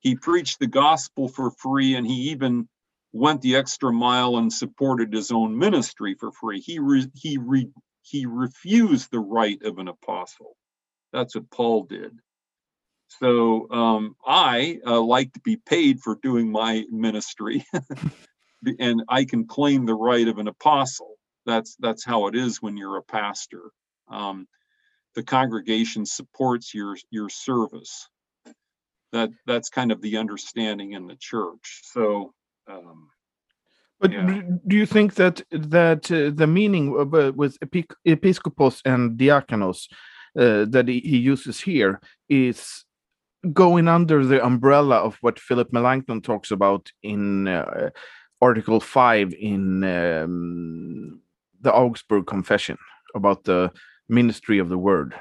he 0.00 0.16
preached 0.16 0.58
the 0.58 0.66
gospel 0.66 1.28
for 1.28 1.50
free 1.50 1.94
and 1.94 2.06
he 2.06 2.30
even 2.30 2.68
went 3.12 3.40
the 3.42 3.56
extra 3.56 3.92
mile 3.92 4.36
and 4.36 4.52
supported 4.52 5.12
his 5.12 5.30
own 5.30 5.56
ministry 5.56 6.14
for 6.18 6.32
free. 6.32 6.60
He 6.60 6.78
re, 6.78 7.06
he 7.14 7.38
re, 7.38 7.70
he 8.02 8.26
refused 8.26 9.10
the 9.10 9.20
right 9.20 9.60
of 9.62 9.78
an 9.78 9.88
apostle. 9.88 10.56
That's 11.12 11.34
what 11.34 11.50
Paul 11.50 11.84
did. 11.84 12.18
So 13.20 13.70
um, 13.70 14.16
I 14.26 14.80
uh, 14.86 15.00
like 15.00 15.32
to 15.32 15.40
be 15.40 15.56
paid 15.56 16.00
for 16.00 16.18
doing 16.22 16.52
my 16.52 16.84
ministry, 16.90 17.64
and 18.78 19.02
I 19.08 19.24
can 19.24 19.46
claim 19.46 19.86
the 19.86 19.94
right 19.94 20.26
of 20.26 20.38
an 20.38 20.48
apostle. 20.48 21.14
That's 21.46 21.76
that's 21.78 22.04
how 22.04 22.26
it 22.26 22.34
is 22.34 22.62
when 22.62 22.76
you're 22.76 22.98
a 22.98 23.02
pastor. 23.02 23.70
Um, 24.08 24.46
the 25.14 25.22
congregation 25.22 26.06
supports 26.06 26.74
your 26.74 26.96
your 27.10 27.28
service. 27.28 28.08
That 29.12 29.30
that's 29.46 29.70
kind 29.70 29.92
of 29.92 30.02
the 30.02 30.18
understanding 30.18 30.92
in 30.92 31.06
the 31.06 31.16
church. 31.16 31.82
So 31.84 32.34
um, 32.68 33.08
but 34.00 34.12
yeah. 34.12 34.42
do 34.66 34.76
you 34.76 34.86
think 34.86 35.14
that 35.14 35.42
that 35.50 36.10
uh, 36.10 36.30
the 36.34 36.46
meaning 36.46 36.96
of, 36.96 37.14
uh, 37.14 37.32
with 37.34 37.58
episcopos 38.04 38.80
and 38.84 39.18
diakonos 39.18 39.88
uh, 40.38 40.66
that 40.68 40.86
he, 40.86 41.00
he, 41.00 41.16
uses 41.16 41.60
here 41.60 42.00
is 42.28 42.84
going 43.52 43.88
under 43.88 44.24
the 44.24 44.44
umbrella 44.44 44.96
of 44.96 45.16
what 45.20 45.40
Philip 45.40 45.72
Melanchthon 45.72 46.22
talks 46.22 46.50
about 46.52 46.92
in 47.02 47.48
uh, 47.48 47.90
Article 48.40 48.80
Five 48.80 49.34
in 49.34 49.84
um, 49.84 51.20
the 51.60 51.72
Augsburg 51.72 52.26
Confession 52.26 52.78
about 53.14 53.44
the 53.44 53.72
ministry 54.08 54.58
of 54.58 54.68
the 54.68 54.78
Word? 54.78 55.14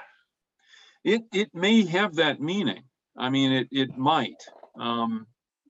It 1.03 1.23
it 1.33 1.49
may 1.53 1.85
have 1.85 2.15
that 2.15 2.39
meaning. 2.41 2.83
I 3.17 3.29
mean, 3.29 3.51
it 3.51 3.67
it 3.71 3.97
might. 3.97 4.43
Um, 4.79 5.27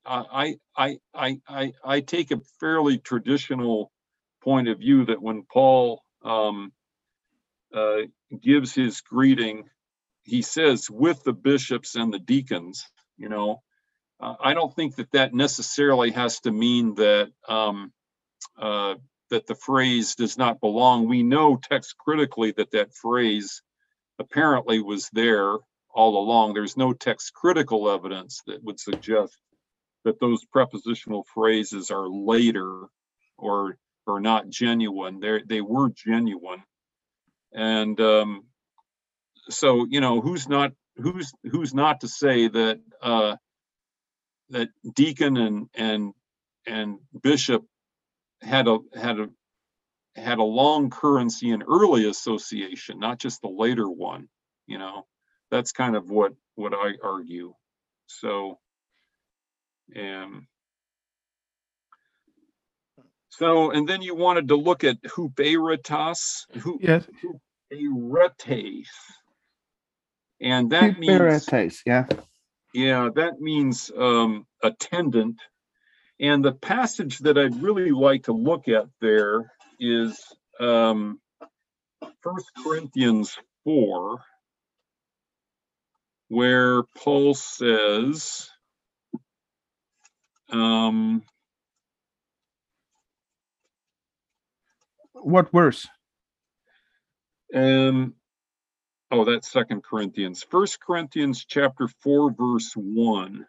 I, 0.08 0.56
I, 0.78 0.98
I, 1.14 1.40
I, 1.48 1.74
I 1.84 2.00
take 2.00 2.32
a 2.32 2.40
fairly 2.60 2.98
traditional 2.98 3.92
point 4.42 4.70
of 4.70 4.80
view 4.80 5.06
that 5.06 5.22
when 5.22 5.44
Paul 5.52 6.02
um, 6.24 6.72
uh, 7.74 8.04
gives 8.42 8.74
his 8.74 9.02
greeting, 9.02 9.66
he 10.24 10.42
says 10.42 10.90
with 10.90 11.24
the 11.24 11.34
bishops 11.34 11.96
and 11.96 12.14
the 12.14 12.20
deacons. 12.20 12.86
You 13.18 13.30
know, 13.30 13.62
uh, 14.20 14.36
I 14.42 14.54
don't 14.54 14.74
think 14.76 14.96
that 14.96 15.12
that 15.12 15.34
necessarily 15.34 16.12
has 16.12 16.40
to 16.42 16.52
mean 16.52 16.96
that 16.96 17.32
um, 17.48 17.92
uh, 18.58 18.96
that 19.30 19.48
the 19.48 19.56
phrase 19.56 20.16
does 20.16 20.38
not 20.38 20.60
belong. 20.62 21.08
We 21.08 21.24
know 21.24 21.58
text 21.62 21.98
critically 21.98 22.52
that 22.54 22.72
that 22.72 22.94
phrase 22.96 23.62
apparently 24.20 24.82
was 24.82 25.10
there 25.14 25.58
all 25.94 26.18
along. 26.24 26.54
There's 26.54 26.78
no 26.78 26.94
text 26.94 27.34
critical 27.34 27.90
evidence 27.90 28.42
that 28.48 28.64
would 28.64 28.80
suggest 28.80 29.38
that 30.06 30.20
those 30.20 30.46
prepositional 30.46 31.26
phrases 31.34 31.92
are 31.92 32.08
later 32.08 32.86
or 33.38 33.78
or 34.08 34.20
not 34.20 34.50
genuine. 34.50 35.20
They 35.20 35.42
they 35.46 35.62
were 35.62 35.90
genuine, 35.90 36.64
and 37.54 38.00
um, 38.00 38.46
so 39.50 39.86
you 39.90 40.02
know 40.02 40.22
who's 40.22 40.48
not 40.48 40.72
who's 40.98 41.32
who's 41.52 41.74
not 41.74 42.02
to 42.02 42.08
say 42.08 42.48
that 42.48 42.80
uh, 43.02 43.36
that 44.52 44.70
deacon 44.96 45.38
and 45.38 45.70
and 45.76 46.14
and 46.68 47.00
bishop 47.24 47.64
had 48.42 48.68
a 48.68 48.80
had 48.96 49.20
a 49.20 49.30
had 50.16 50.40
a 50.40 50.44
long 50.44 50.90
currency 50.92 51.52
and 51.52 51.64
early 51.68 52.10
association, 52.10 53.00
not 53.00 53.20
just 53.20 53.42
the 53.42 53.50
later 53.50 53.90
one. 53.90 54.30
You 54.68 54.80
know, 54.80 55.08
that's 55.52 55.74
kind 55.74 55.96
of 55.98 56.10
what 56.10 56.34
what 56.56 56.74
I 56.76 56.94
argue. 57.04 57.54
So, 58.08 58.60
um, 59.98 60.48
so 63.30 63.72
and 63.72 63.88
then 63.90 64.02
you 64.02 64.16
wanted 64.16 64.50
to 64.50 64.56
look 64.58 64.84
at 64.84 65.02
huperitas, 65.04 66.46
who 66.62 66.82
Yes. 66.82 67.06
huperetes, 67.74 68.88
and 70.42 70.72
that 70.72 70.98
means 70.98 71.54
yeah. 71.86 72.08
Yeah, 72.74 73.10
that 73.16 73.40
means 73.40 73.92
um, 73.98 74.46
attendant. 74.64 75.40
And 76.20 76.44
the 76.44 76.54
passage 76.54 77.20
that 77.20 77.38
I'd 77.38 77.62
really 77.62 77.92
like 77.92 78.24
to 78.24 78.34
look 78.34 78.68
at 78.68 78.88
there 79.02 79.52
is 79.80 80.20
um, 80.60 81.20
1 82.00 82.36
Corinthians 82.64 83.38
4, 83.64 84.20
where 86.30 86.84
Paul 86.96 87.34
says, 87.36 88.50
um, 90.52 91.24
What 95.14 95.52
verse? 95.52 95.88
um, 97.54 98.14
oh, 99.12 99.26
that's 99.26 99.52
Second 99.52 99.84
Corinthians. 99.84 100.44
First 100.44 100.80
Corinthians 100.80 101.46
chapter 101.48 101.88
4, 102.02 102.32
verse 102.32 102.74
1. 102.76 103.46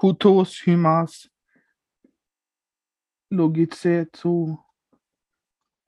Hutos 0.00 0.62
hymas 0.64 1.26
logitsetu 3.32 4.58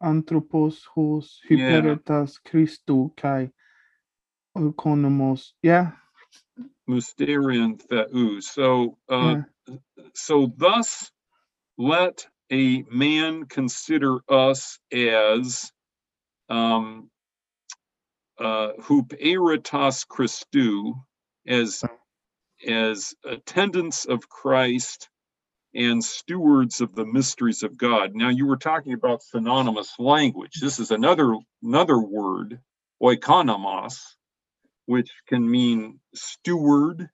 anthropos 0.02 0.84
hos 0.94 1.40
Yeah. 1.48 1.56
hyperitas 1.80 2.38
Christou 2.44 3.14
kai 3.16 3.50
oikonomos. 4.56 5.52
Yeah. 5.62 5.92
Mysterion 6.88 7.78
theou. 7.80 8.40
So, 8.40 8.98
uh, 9.08 9.42
yeah. 9.68 9.76
so 10.14 10.52
thus 10.56 11.12
let 11.78 12.26
a 12.50 12.82
man 12.90 13.44
consider 13.46 14.18
us 14.28 14.78
as 14.90 15.70
um 16.50 17.10
uh 18.40 18.72
huperitas 18.80 20.06
Christou 20.06 20.94
as 21.46 21.84
as 22.68 23.14
attendants 23.24 24.06
of 24.06 24.28
Christ 24.28 25.08
and 25.74 26.04
stewards 26.04 26.80
of 26.80 26.94
the 26.94 27.06
mysteries 27.06 27.62
of 27.62 27.78
God. 27.78 28.14
Now 28.14 28.28
you 28.30 28.46
were 28.46 28.56
talking 28.56 28.92
about 28.94 29.22
synonymous 29.22 29.94
language. 29.98 30.54
This 30.60 30.80
is 30.80 30.90
another 30.90 31.36
another 31.62 31.98
word, 32.00 32.60
oikonomos, 33.02 34.00
which 34.86 35.10
can 35.28 35.48
mean 35.48 36.00
steward 36.14 37.08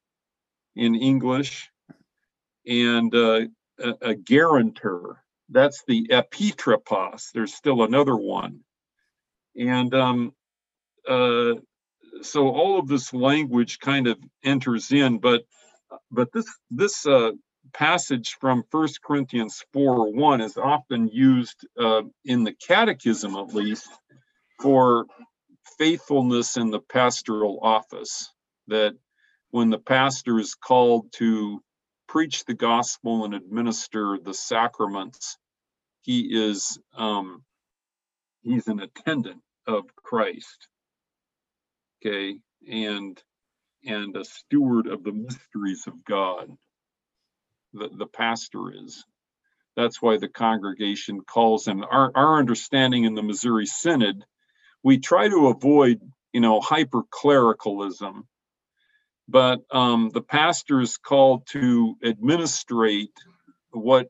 in 0.76 0.94
English 0.94 1.70
and 2.66 3.14
uh, 3.14 3.42
a, 3.80 3.94
a 4.02 4.14
guarantor. 4.14 5.22
That's 5.50 5.84
the 5.86 6.08
epitropos. 6.08 7.32
There's 7.34 7.54
still 7.54 7.84
another 7.84 8.16
one. 8.16 8.60
And 9.58 9.94
um, 9.94 10.34
uh, 11.08 11.54
so 12.22 12.48
all 12.48 12.78
of 12.78 12.88
this 12.88 13.12
language 13.12 13.78
kind 13.78 14.06
of 14.06 14.18
enters 14.44 14.92
in, 14.92 15.18
but 15.18 15.44
but 16.10 16.32
this 16.32 16.46
this 16.70 17.06
uh, 17.06 17.32
passage 17.72 18.36
from 18.40 18.64
First 18.70 19.02
Corinthians 19.02 19.62
4 19.72 20.12
1 20.12 20.40
is 20.40 20.56
often 20.56 21.08
used 21.08 21.66
uh, 21.78 22.02
in 22.24 22.44
the 22.44 22.52
catechism, 22.52 23.36
at 23.36 23.54
least, 23.54 23.88
for 24.60 25.06
faithfulness 25.78 26.56
in 26.56 26.70
the 26.70 26.80
pastoral 26.80 27.58
office. 27.62 28.32
That 28.68 28.94
when 29.50 29.70
the 29.70 29.78
pastor 29.78 30.38
is 30.38 30.54
called 30.54 31.12
to 31.14 31.62
preach 32.08 32.44
the 32.44 32.54
gospel 32.54 33.24
and 33.24 33.34
administer 33.34 34.18
the 34.22 34.34
sacraments, 34.34 35.38
he 36.02 36.20
is 36.32 36.78
um, 36.96 37.44
he's 38.42 38.66
an 38.66 38.80
attendant 38.80 39.42
of 39.66 39.84
Christ. 39.96 40.68
Okay, 42.04 42.38
and 42.68 43.20
and 43.84 44.16
a 44.16 44.24
steward 44.24 44.86
of 44.86 45.04
the 45.04 45.12
mysteries 45.12 45.84
of 45.86 46.04
God. 46.04 46.50
The 47.72 47.88
the 47.88 48.06
pastor 48.06 48.72
is. 48.72 49.04
That's 49.76 50.00
why 50.00 50.16
the 50.16 50.28
congregation 50.28 51.20
calls 51.20 51.66
him. 51.66 51.84
Our 51.84 52.10
our 52.14 52.38
understanding 52.38 53.04
in 53.04 53.14
the 53.14 53.22
Missouri 53.22 53.66
Synod, 53.66 54.24
we 54.82 54.98
try 54.98 55.28
to 55.28 55.48
avoid 55.48 56.00
you 56.32 56.40
know 56.40 56.60
hyper 56.60 57.02
clericalism, 57.10 58.26
but 59.28 59.60
um, 59.70 60.10
the 60.12 60.22
pastor 60.22 60.80
is 60.80 60.96
called 60.96 61.46
to 61.48 61.96
administrate 62.04 63.12
what 63.70 64.08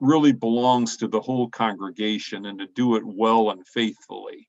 really 0.00 0.32
belongs 0.32 0.98
to 0.98 1.08
the 1.08 1.20
whole 1.20 1.48
congregation 1.48 2.46
and 2.46 2.58
to 2.58 2.66
do 2.66 2.96
it 2.96 3.02
well 3.04 3.50
and 3.50 3.66
faithfully. 3.66 4.48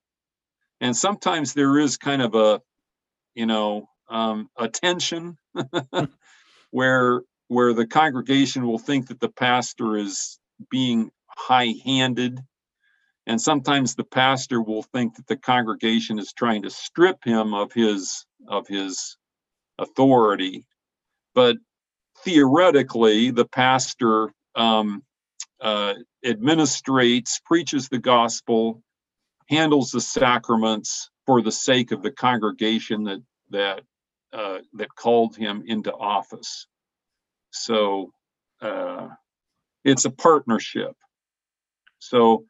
And 0.86 0.96
sometimes 0.96 1.56
there 1.56 1.80
is 1.80 1.98
kind 1.98 2.22
of 2.22 2.36
a, 2.36 2.62
you 3.34 3.48
know, 3.48 3.90
um, 4.08 4.50
a 4.56 4.70
tension 4.70 5.36
where 6.72 7.24
where 7.48 7.74
the 7.74 7.88
congregation 7.88 8.68
will 8.68 8.78
think 8.78 9.08
that 9.08 9.20
the 9.20 9.30
pastor 9.30 9.98
is 9.98 10.40
being 10.70 11.10
high-handed, 11.28 12.40
and 13.26 13.42
sometimes 13.42 13.96
the 13.96 14.04
pastor 14.04 14.62
will 14.62 14.84
think 14.84 15.16
that 15.16 15.26
the 15.26 15.38
congregation 15.38 16.20
is 16.20 16.34
trying 16.34 16.62
to 16.62 16.70
strip 16.70 17.18
him 17.26 17.56
of 17.56 17.74
his 17.74 18.28
of 18.48 18.68
his 18.68 19.18
authority. 19.80 20.68
But 21.34 21.58
theoretically, 22.24 23.32
the 23.32 23.46
pastor 23.46 24.30
um, 24.54 25.02
uh, 25.60 25.96
administrates, 26.24 27.42
preaches 27.44 27.90
the 27.90 28.00
gospel, 28.00 28.84
handles 29.48 29.91
the 29.91 30.02
sacraments 30.02 31.10
for 31.26 31.41
the 31.41 31.52
sake 31.52 31.91
of 31.91 32.02
the 32.02 32.12
congregation 32.12 33.04
that 33.06 33.22
that 33.50 33.82
uh, 34.34 34.60
that 34.74 34.93
called 34.96 35.36
him 35.36 35.64
into 35.66 35.93
office. 35.93 36.68
So 37.52 38.12
uh, 38.62 39.10
it's 39.84 40.06
a 40.06 40.10
partnership. 40.12 40.96
So 42.00 42.46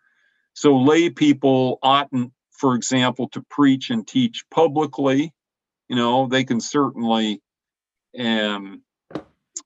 so 0.54 0.78
lay 0.78 1.10
people 1.10 1.80
oughtn't, 1.84 2.32
for 2.52 2.76
example, 2.76 3.30
to 3.30 3.42
preach 3.50 3.90
and 3.90 4.08
teach 4.08 4.46
publicly. 4.50 5.34
You 5.90 5.96
know, 5.96 6.28
they 6.28 6.44
can 6.44 6.62
certainly 6.62 7.42
um, 8.18 8.82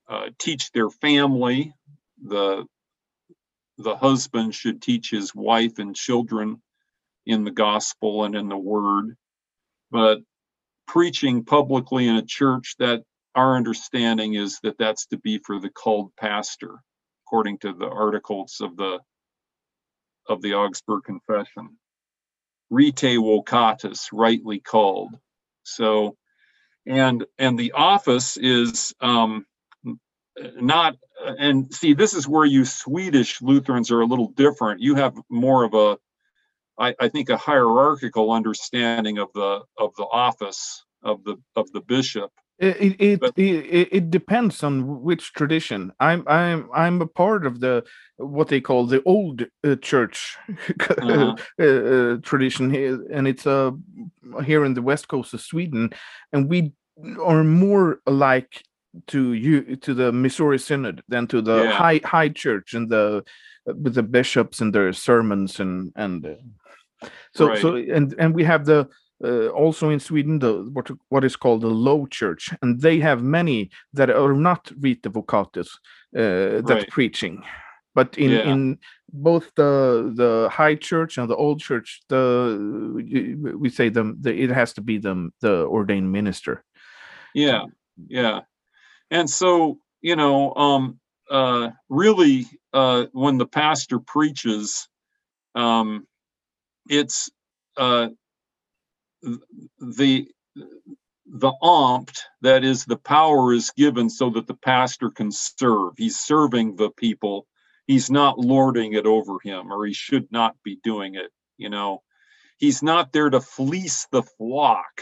uh, 0.08 0.30
teach 0.40 0.72
their 0.72 0.90
family. 0.90 1.74
The 2.22 2.66
the 3.78 3.96
husband 3.96 4.54
should 4.54 4.82
teach 4.82 5.10
his 5.10 5.34
wife 5.34 5.80
and 5.80 5.96
children 5.96 6.62
in 7.26 7.44
the 7.44 7.52
gospel 7.52 8.24
and 8.24 8.36
in 8.36 8.50
the 8.50 8.58
word. 8.58 9.16
But 9.92 10.20
preaching 10.88 11.46
publicly 11.46 12.08
in 12.08 12.16
a 12.16 12.26
church, 12.26 12.76
that 12.80 13.04
our 13.36 13.56
understanding 13.56 14.36
is 14.36 14.60
that 14.64 14.78
that's 14.78 15.08
to 15.08 15.18
be 15.18 15.40
for 15.40 15.60
the 15.60 15.70
called 15.70 16.12
pastor, 16.20 16.76
according 17.26 17.60
to 17.60 17.74
the 17.74 17.88
articles 17.88 18.58
of 18.62 18.76
the 18.78 19.00
of 20.28 20.42
the 20.42 20.54
Augsburg 20.54 21.04
Confession. 21.06 21.78
Rite 22.70 22.96
vocatus, 22.96 24.10
rightly 24.14 24.60
called. 24.60 25.16
So, 25.64 26.16
and 26.88 27.26
and 27.38 27.58
the 27.58 27.74
office 27.74 28.38
is 28.38 28.94
um, 29.02 29.46
not 30.60 30.96
and 31.40 31.74
see 31.74 31.94
this 31.94 32.14
is 32.14 32.28
where 32.28 32.46
you 32.46 32.66
swedish 32.66 33.42
lutherans 33.42 33.92
are 33.92 34.02
a 34.02 34.06
little 34.06 34.30
different 34.30 34.82
you 34.82 34.96
have 34.96 35.16
more 35.30 35.64
of 35.64 35.74
a 35.74 35.98
I, 36.80 36.96
I 37.00 37.08
think 37.10 37.30
a 37.30 37.38
hierarchical 37.38 38.32
understanding 38.32 39.18
of 39.20 39.30
the 39.34 39.52
of 39.78 39.92
the 39.98 40.08
office 40.12 40.86
of 41.04 41.24
the 41.26 41.36
of 41.56 41.66
the 41.74 41.82
bishop 41.82 42.32
It 42.60 42.96
it, 43.00 43.20
But- 43.20 43.38
it 43.38 43.88
it 43.98 44.06
depends 44.12 44.64
on 44.64 44.74
which 45.08 45.26
tradition. 45.40 45.82
I'm 46.08 46.22
I'm 46.28 46.60
I'm 46.84 47.02
a 47.02 47.08
part 47.24 47.46
of 47.46 47.54
the 47.64 47.84
what 48.18 48.48
they 48.50 48.62
call 48.62 48.86
the 48.86 49.02
old 49.06 49.38
uh, 49.68 49.76
church 49.90 50.18
Uh-huh. 51.02 51.36
uh, 51.66 51.66
uh, 51.94 52.18
tradition 52.30 52.66
here, 52.78 52.96
and 53.16 53.28
it's 53.32 53.46
uh, 53.48 53.72
here 54.50 54.66
in 54.68 54.74
the 54.74 54.82
west 54.92 55.06
coast 55.08 55.34
of 55.34 55.42
Sweden, 55.42 55.90
and 56.34 56.50
we 56.50 56.60
are 57.30 57.44
more 57.46 57.88
like 58.06 58.52
to 59.08 59.22
you 59.46 59.76
to 59.86 59.94
the 59.94 60.12
Missouri 60.12 60.60
Synod 60.60 61.02
than 61.12 61.28
to 61.28 61.42
the 61.42 61.58
Yeah. 61.64 61.72
high 61.84 62.02
high 62.04 62.32
church 62.44 62.74
and 62.78 62.90
the 62.90 63.24
with 63.84 63.94
the 63.96 64.04
bishops 64.04 64.62
and 64.62 64.74
their 64.74 64.92
sermons 64.94 65.60
and 65.60 65.92
and 65.96 66.26
so 67.34 67.56
so 67.56 67.76
and 67.76 68.14
and 68.18 68.36
we 68.36 68.44
have 68.44 68.66
the 68.66 68.88
uh, 69.24 69.48
also 69.48 69.90
in 69.90 70.00
Sweden 70.00 70.40
the 70.40 70.70
what 70.74 70.90
what 71.10 71.24
is 71.24 71.36
called 71.36 71.62
the 71.62 71.68
low 71.68 72.06
church 72.08 72.54
and 72.62 72.82
they 72.82 73.00
have 73.00 73.22
many 73.22 73.70
that 73.94 74.10
are 74.10 74.34
not 74.34 74.72
Rite 74.80 75.02
Vocatus 75.04 75.68
uh, 76.16 76.62
that's 76.62 76.84
Right. 76.84 76.90
preaching 76.90 77.44
but 77.96 78.18
in 78.18 78.32
Yeah. 78.32 78.52
in 78.52 78.78
both 79.12 79.52
the 79.56 80.12
the 80.16 80.50
high 80.52 80.76
church 80.76 81.18
and 81.18 81.30
the 81.30 81.36
old 81.36 81.60
church 81.60 82.02
the 82.08 83.56
we 83.60 83.70
say 83.70 83.90
them 83.90 84.18
the, 84.22 84.34
it 84.34 84.50
has 84.52 84.74
to 84.74 84.82
be 84.82 84.98
them 85.00 85.34
the 85.42 85.66
ordained 85.66 86.12
minister 86.12 86.64
Yeah, 87.34 87.66
yeah. 88.08 88.42
And 89.12 89.30
so, 89.30 89.80
you 90.02 90.16
know, 90.16 90.54
um, 90.56 91.00
uh, 91.30 91.70
really, 91.90 92.46
uh, 92.74 93.06
when 93.12 93.38
the 93.38 93.46
pastor 93.46 94.00
preaches, 94.00 94.88
um, 95.56 96.08
it's 96.90 97.30
uh, 97.78 98.10
the 99.22 100.28
the 101.32 101.52
Amt 101.62 102.18
that 102.42 102.64
is 102.64 102.86
the 102.86 102.98
power 102.98 103.54
is 103.54 103.72
given 103.72 104.10
so 104.10 104.32
that 104.32 104.48
the 104.48 104.56
pastor 104.56 105.12
can 105.12 105.32
serve. 105.32 105.94
He's 105.96 106.20
serving 106.20 106.76
the 106.76 106.90
people. 106.90 107.46
He's 107.86 108.10
not 108.10 108.40
lording 108.40 108.94
it 108.94 109.06
over 109.06 109.38
him, 109.44 109.72
or 109.72 109.86
he 109.86 109.94
should 109.94 110.32
not 110.32 110.56
be 110.64 110.80
doing 110.84 111.16
it. 111.16 111.32
You 111.58 111.70
know, 111.70 112.02
he's 112.58 112.82
not 112.82 113.14
there 113.14 113.30
to 113.30 113.40
fleece 113.40 114.08
the 114.12 114.24
flock 114.24 115.02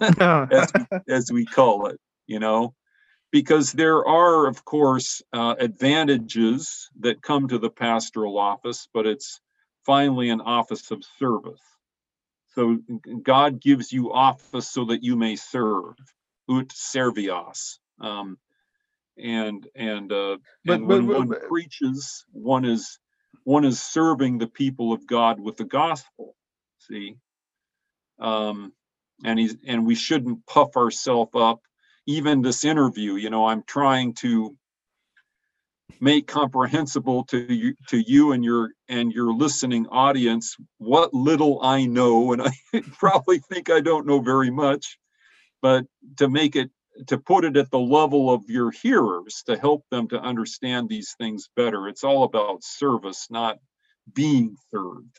as 0.00 0.72
we, 0.74 0.86
as 1.08 1.32
we 1.32 1.44
call 1.44 1.86
it, 1.86 2.00
you 2.26 2.40
know, 2.40 2.74
because 3.30 3.72
there 3.72 4.04
are, 4.06 4.46
of 4.46 4.64
course, 4.64 5.22
uh, 5.32 5.54
advantages 5.58 6.88
that 7.00 7.22
come 7.22 7.48
to 7.48 7.58
the 7.58 7.70
pastoral 7.70 8.38
office, 8.38 8.88
but 8.92 9.06
it's 9.06 9.40
finally 9.88 10.30
an 10.30 10.42
office 10.42 10.92
of 10.92 11.02
service. 11.18 11.62
So 12.54 12.78
God 13.22 13.60
gives 13.60 13.92
you 13.92 14.12
office 14.12 14.70
so 14.70 14.84
that 14.86 15.02
you 15.02 15.16
may 15.16 15.36
serve, 15.36 15.96
ut 16.50 16.68
servias. 16.68 17.78
Um, 18.00 18.38
and 19.16 19.66
and 19.74 20.12
uh, 20.12 20.38
But- 20.66 20.74
and 20.74 20.86
when 20.88 21.06
but- 21.08 21.18
one 21.20 21.28
but- 21.28 21.48
preaches, 21.48 22.24
one 22.32 22.66
is 22.66 23.00
one 23.44 23.64
is 23.64 23.80
serving 23.82 24.38
the 24.38 24.48
people 24.48 24.92
of 24.92 25.06
God 25.06 25.40
with 25.40 25.56
the 25.56 25.64
gospel. 25.64 26.36
See, 26.80 27.16
um, 28.20 28.72
and 29.24 29.38
he's 29.38 29.56
and 29.66 29.86
we 29.86 29.94
shouldn't 29.96 30.46
puff 30.46 30.76
ourselves 30.76 31.32
up 31.34 31.60
even 32.06 32.42
this 32.42 32.64
interview 32.64 33.14
you 33.16 33.30
know 33.30 33.46
i'm 33.46 33.62
trying 33.64 34.14
to 34.14 34.56
make 36.00 36.26
comprehensible 36.26 37.24
to 37.24 37.52
you 37.52 37.74
to 37.88 37.98
you 37.98 38.32
and 38.32 38.44
your 38.44 38.70
and 38.88 39.12
your 39.12 39.32
listening 39.32 39.86
audience 39.88 40.56
what 40.78 41.12
little 41.12 41.60
i 41.62 41.86
know 41.86 42.32
and 42.32 42.42
i 42.42 42.50
probably 42.98 43.38
think 43.38 43.70
i 43.70 43.80
don't 43.80 44.06
know 44.06 44.20
very 44.20 44.50
much 44.50 44.98
but 45.60 45.86
to 46.16 46.28
make 46.28 46.56
it 46.56 46.70
to 47.06 47.18
put 47.18 47.44
it 47.44 47.56
at 47.56 47.70
the 47.70 47.78
level 47.78 48.32
of 48.32 48.42
your 48.48 48.70
hearers 48.70 49.42
to 49.46 49.56
help 49.56 49.84
them 49.90 50.08
to 50.08 50.20
understand 50.20 50.88
these 50.88 51.14
things 51.18 51.48
better 51.56 51.88
it's 51.88 52.04
all 52.04 52.24
about 52.24 52.62
service 52.62 53.26
not 53.30 53.58
being 54.14 54.56
served 54.70 55.18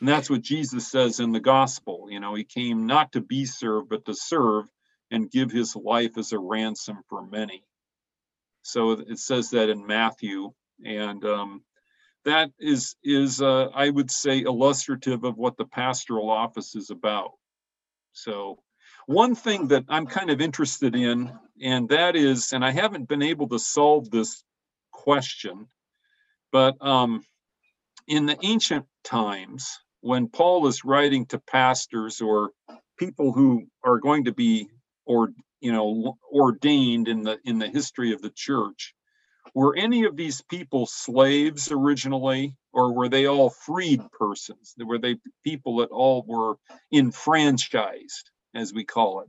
and 0.00 0.08
that's 0.08 0.28
what 0.28 0.42
Jesus 0.42 0.90
says 0.90 1.20
in 1.20 1.32
the 1.32 1.40
gospel. 1.40 2.08
You 2.10 2.20
know, 2.20 2.34
he 2.34 2.44
came 2.44 2.86
not 2.86 3.12
to 3.12 3.22
be 3.22 3.46
served, 3.46 3.88
but 3.88 4.04
to 4.06 4.14
serve 4.14 4.66
and 5.10 5.30
give 5.30 5.50
his 5.50 5.76
life 5.76 6.18
as 6.18 6.32
a 6.32 6.38
ransom 6.38 6.98
for 7.08 7.24
many. 7.26 7.64
So 8.64 8.92
it 8.92 9.18
says 9.18 9.50
that 9.50 9.68
in 9.68 9.86
Matthew. 9.86 10.52
And 10.84 11.24
um, 11.24 11.62
that 12.24 12.50
is, 12.58 12.96
is 13.04 13.40
uh, 13.40 13.68
I 13.74 13.90
would 13.90 14.10
say, 14.10 14.40
illustrative 14.40 15.22
of 15.24 15.36
what 15.36 15.56
the 15.56 15.66
pastoral 15.66 16.30
office 16.30 16.74
is 16.74 16.90
about. 16.90 17.32
So, 18.12 18.58
one 19.06 19.34
thing 19.34 19.68
that 19.68 19.84
I'm 19.88 20.06
kind 20.06 20.30
of 20.30 20.40
interested 20.40 20.96
in, 20.96 21.30
and 21.62 21.88
that 21.90 22.16
is, 22.16 22.52
and 22.52 22.64
I 22.64 22.70
haven't 22.70 23.06
been 23.06 23.22
able 23.22 23.48
to 23.48 23.58
solve 23.58 24.10
this 24.10 24.42
question, 24.92 25.66
but 26.50 26.74
um, 26.80 27.22
in 28.08 28.24
the 28.24 28.38
ancient 28.42 28.86
times, 29.02 29.68
when 30.00 30.28
Paul 30.28 30.66
is 30.68 30.86
writing 30.86 31.26
to 31.26 31.38
pastors 31.38 32.22
or 32.22 32.50
people 32.98 33.32
who 33.32 33.66
are 33.82 33.98
going 33.98 34.24
to 34.24 34.32
be 34.32 34.68
or 35.04 35.30
you 35.64 35.72
know 35.72 36.18
ordained 36.32 37.08
in 37.08 37.24
the 37.24 37.38
in 37.44 37.58
the 37.60 37.68
history 37.68 38.14
of 38.14 38.22
the 38.22 38.30
church, 38.30 38.94
were 39.54 39.76
any 39.76 40.04
of 40.04 40.16
these 40.16 40.42
people 40.42 40.86
slaves 40.86 41.72
originally, 41.72 42.56
or 42.72 42.94
were 42.94 43.10
they 43.10 43.26
all 43.26 43.50
freed 43.50 44.02
persons? 44.12 44.74
Were 44.78 44.98
they 44.98 45.16
people 45.44 45.78
that 45.78 45.90
all 45.90 46.24
were 46.28 46.56
enfranchised, 46.92 48.30
as 48.54 48.74
we 48.74 48.84
call 48.84 49.22
it? 49.22 49.28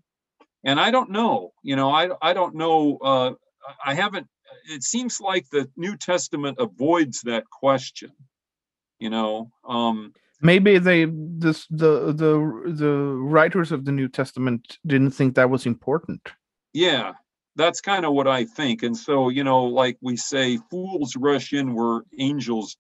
And 0.66 0.80
I 0.80 0.92
don't 0.92 1.12
know. 1.12 1.54
You 1.64 1.78
know, 1.78 1.92
I 1.92 2.10
I 2.22 2.34
don't 2.34 2.56
know. 2.56 3.00
Uh, 3.04 3.34
I 3.86 3.96
haven't. 3.96 4.28
It 4.70 4.84
seems 4.84 5.22
like 5.22 5.50
the 5.52 5.70
New 5.78 5.98
Testament 5.98 6.58
avoids 6.60 7.24
that 7.24 7.46
question 7.50 8.12
you 9.00 9.10
know 9.10 9.52
um 9.68 10.14
maybe 10.42 10.78
they 10.78 11.06
this 11.06 11.68
the 11.70 12.14
the 12.14 12.74
the 12.74 12.92
writers 12.92 13.72
of 13.72 13.86
the 13.86 13.92
new 13.92 14.08
testament 14.08 14.78
didn't 14.86 15.12
think 15.12 15.36
that 15.36 15.50
was 15.50 15.66
important. 15.66 16.30
Yeah 16.74 17.14
that's 17.56 17.82
kind 17.82 18.06
of 18.06 18.14
what 18.14 18.28
i 18.28 18.46
think. 18.46 18.84
And 18.84 18.96
so 18.96 19.30
you 19.30 19.44
know 19.44 19.64
like 19.66 19.98
we 20.02 20.18
say 20.18 20.58
fools 20.70 21.16
rush 21.16 21.54
in 21.54 21.74
where 21.74 22.02
angels 22.20 22.78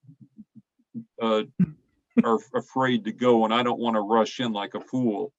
uh 1.22 1.44
are 2.24 2.40
afraid 2.54 3.04
to 3.04 3.12
go 3.12 3.44
and 3.44 3.54
i 3.54 3.62
don't 3.62 3.80
want 3.80 3.96
to 3.98 4.02
rush 4.02 4.40
in 4.40 4.54
like 4.54 4.74
a 4.74 4.80
fool 4.80 5.34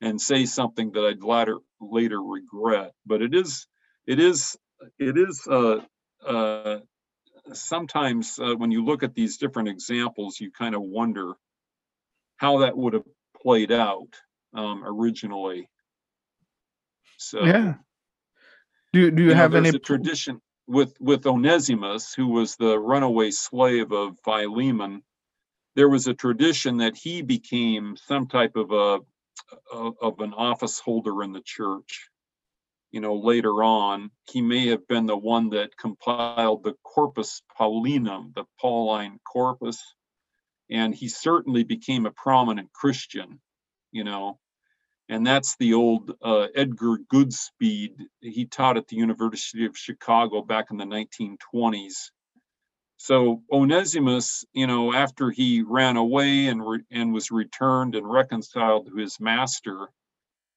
and 0.00 0.20
say 0.20 0.46
something 0.46 0.90
that 0.90 1.06
i'd 1.06 1.22
later 1.22 1.58
later 1.80 2.20
regret. 2.20 2.92
But 3.06 3.22
it 3.22 3.34
is 3.34 3.66
it 4.06 4.18
is 4.18 4.56
it 4.98 5.16
is 5.16 5.46
uh 5.48 5.80
uh 6.26 6.78
sometimes 7.52 8.38
uh, 8.38 8.54
when 8.54 8.70
you 8.70 8.84
look 8.84 9.02
at 9.02 9.14
these 9.14 9.38
different 9.38 9.68
examples, 9.68 10.38
you 10.38 10.50
kind 10.50 10.74
of 10.74 10.82
wonder 10.82 11.32
how 12.38 12.58
that 12.58 12.76
would 12.76 12.94
have 12.94 13.04
played 13.40 13.70
out 13.70 14.08
um, 14.54 14.82
originally. 14.84 15.68
So 17.18 17.44
yeah 17.44 17.74
do 18.92 19.10
do 19.10 19.22
you, 19.22 19.28
you 19.28 19.34
know, 19.34 19.40
have 19.40 19.54
any 19.54 19.68
a 19.68 19.78
tradition 19.78 20.40
with 20.66 20.94
with 21.00 21.26
Onesimus, 21.26 22.14
who 22.14 22.28
was 22.28 22.56
the 22.56 22.78
runaway 22.78 23.30
slave 23.30 23.92
of 23.92 24.16
Philemon. 24.24 25.02
There 25.76 25.88
was 25.88 26.06
a 26.06 26.14
tradition 26.14 26.78
that 26.78 26.96
he 26.96 27.22
became 27.22 27.96
some 27.96 28.26
type 28.26 28.56
of 28.56 28.72
a 28.72 29.00
of 29.72 30.20
an 30.20 30.34
office 30.34 30.78
holder 30.78 31.22
in 31.22 31.32
the 31.32 31.42
church 31.42 32.08
you 32.90 33.00
know, 33.00 33.16
later 33.16 33.62
on, 33.62 34.10
he 34.24 34.40
may 34.40 34.68
have 34.68 34.86
been 34.88 35.06
the 35.06 35.16
one 35.16 35.50
that 35.50 35.76
compiled 35.76 36.64
the 36.64 36.74
Corpus 36.82 37.42
Paulinum, 37.58 38.34
the 38.34 38.44
Pauline 38.58 39.18
corpus, 39.30 39.78
and 40.70 40.94
he 40.94 41.08
certainly 41.08 41.64
became 41.64 42.06
a 42.06 42.10
prominent 42.10 42.72
Christian, 42.72 43.40
you 43.90 44.04
know, 44.04 44.38
and 45.08 45.26
that's 45.26 45.56
the 45.56 45.74
old 45.74 46.12
uh, 46.22 46.48
Edgar 46.54 46.98
Goodspeed. 47.12 47.94
He 48.20 48.44
taught 48.44 48.76
at 48.76 48.88
the 48.88 48.96
University 48.96 49.64
of 49.64 49.76
Chicago 49.76 50.42
back 50.42 50.66
in 50.70 50.76
the 50.76 50.84
1920s. 50.84 52.10
So 52.98 53.42
Onesimus, 53.50 54.44
you 54.52 54.66
know, 54.66 54.92
after 54.92 55.30
he 55.30 55.62
ran 55.62 55.96
away 55.96 56.48
and 56.48 56.66
re- 56.66 56.84
and 56.90 57.14
was 57.14 57.30
returned 57.30 57.94
and 57.94 58.10
reconciled 58.10 58.86
to 58.86 58.96
his 58.96 59.20
master, 59.20 59.88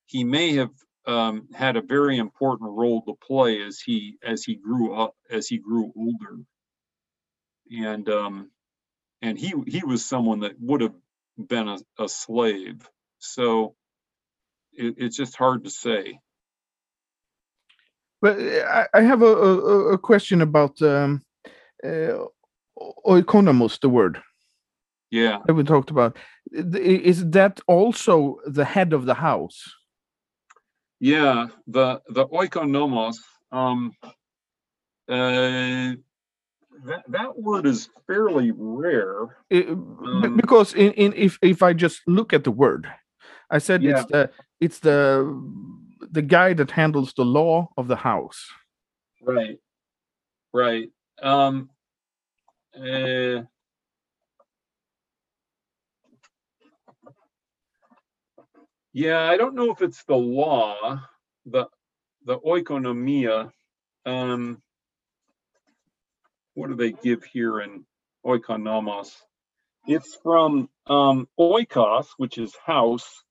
he 0.08 0.24
may 0.24 0.56
have 0.56 0.72
um, 1.06 1.48
had 1.54 1.78
a 1.78 1.82
very 1.82 2.18
important 2.18 2.72
role 2.72 3.04
to 3.04 3.14
play 3.26 3.62
as 3.62 3.80
he 3.80 4.18
as 4.24 4.44
he 4.44 4.56
grew 4.56 4.94
up 4.94 5.16
as 5.30 5.48
he 5.48 5.58
grew 5.58 5.92
older 5.96 6.44
and 7.72 8.10
um 8.10 8.52
and 9.22 9.38
he 9.38 9.54
he 9.68 9.84
was 9.86 10.06
someone 10.06 10.40
that 10.42 10.60
would 10.60 10.82
have 10.82 10.96
been 11.38 11.68
a, 11.68 11.78
a 12.00 12.10
slave. 12.10 12.88
So 13.20 13.76
it, 14.74 14.96
it's 14.98 15.18
just 15.18 15.36
hard 15.36 15.64
to 15.64 15.70
say. 15.70 16.20
But 18.22 18.40
uh, 18.40 18.86
i, 18.94 19.00
I 19.00 19.02
have 19.02 19.22
a, 19.22 19.26
a, 19.26 19.94
a 19.94 19.98
question 19.98 20.42
about 20.42 20.82
um 20.82 21.22
uh, 21.84 22.26
oikonomos 23.06 23.80
the 23.80 23.90
word. 23.90 24.22
Yeah. 25.10 25.40
That 25.46 25.56
we 25.56 25.64
talked 25.64 25.92
about. 25.92 26.18
Is 26.52 27.30
that 27.32 27.60
also 27.68 28.38
the 28.46 28.64
head 28.64 28.94
of 28.94 29.06
the 29.06 29.16
house? 29.16 29.62
Yeah 31.00 31.48
the 31.68 32.02
the 32.10 32.28
oikonomos 32.28 33.18
um 33.52 33.92
uh 35.10 35.94
that, 36.86 37.04
that 37.10 37.38
word 37.38 37.66
is 37.66 37.90
fairly 38.08 38.52
rare 38.56 39.38
b- 39.50 39.64
Um, 39.70 40.38
because 40.38 40.74
in, 40.74 40.92
in 40.94 41.14
if 41.14 41.38
if 41.42 41.62
I 41.64 41.74
just 41.74 42.02
look 42.08 42.34
at 42.34 42.44
the 42.44 42.52
word, 42.52 42.88
I 43.50 43.60
said 43.60 43.84
Yeah. 43.84 44.00
it's 44.02 44.06
the 44.12 44.30
it's 44.60 44.80
the 44.80 45.26
the 46.12 46.22
guy 46.22 46.54
that 46.54 46.72
handles 46.72 47.14
the 47.14 47.26
law 47.26 47.70
of 47.78 47.88
the 47.88 47.96
house. 47.96 48.48
Right. 49.22 49.60
Right. 50.54 50.90
Um, 51.22 51.70
uh, 52.76 53.44
yeah, 58.94 59.22
I 59.30 59.38
don't 59.38 59.56
know 59.56 59.72
if 59.72 59.82
it's 59.82 60.04
the 60.04 60.16
law, 60.18 61.00
the 61.46 61.68
the 62.26 62.40
oikonomia. 62.40 63.52
Um, 64.06 64.62
what 66.54 66.70
do 66.70 66.76
they 66.76 66.92
give 66.92 67.24
here 67.24 67.60
in 67.62 67.86
oikonomos? 68.26 69.12
It's 69.88 70.16
from 70.22 70.70
um, 70.86 71.28
oikos, 71.40 72.08
which 72.18 72.38
is 72.38 72.56
house, 72.66 73.24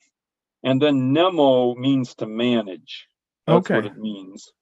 and 0.63 0.81
then 0.81 1.13
nemo 1.13 1.75
means 1.75 2.15
to 2.17 2.27
manage. 2.27 3.07
That's 3.47 3.69
what 3.69 3.87
it 3.87 3.97
means. 3.97 4.53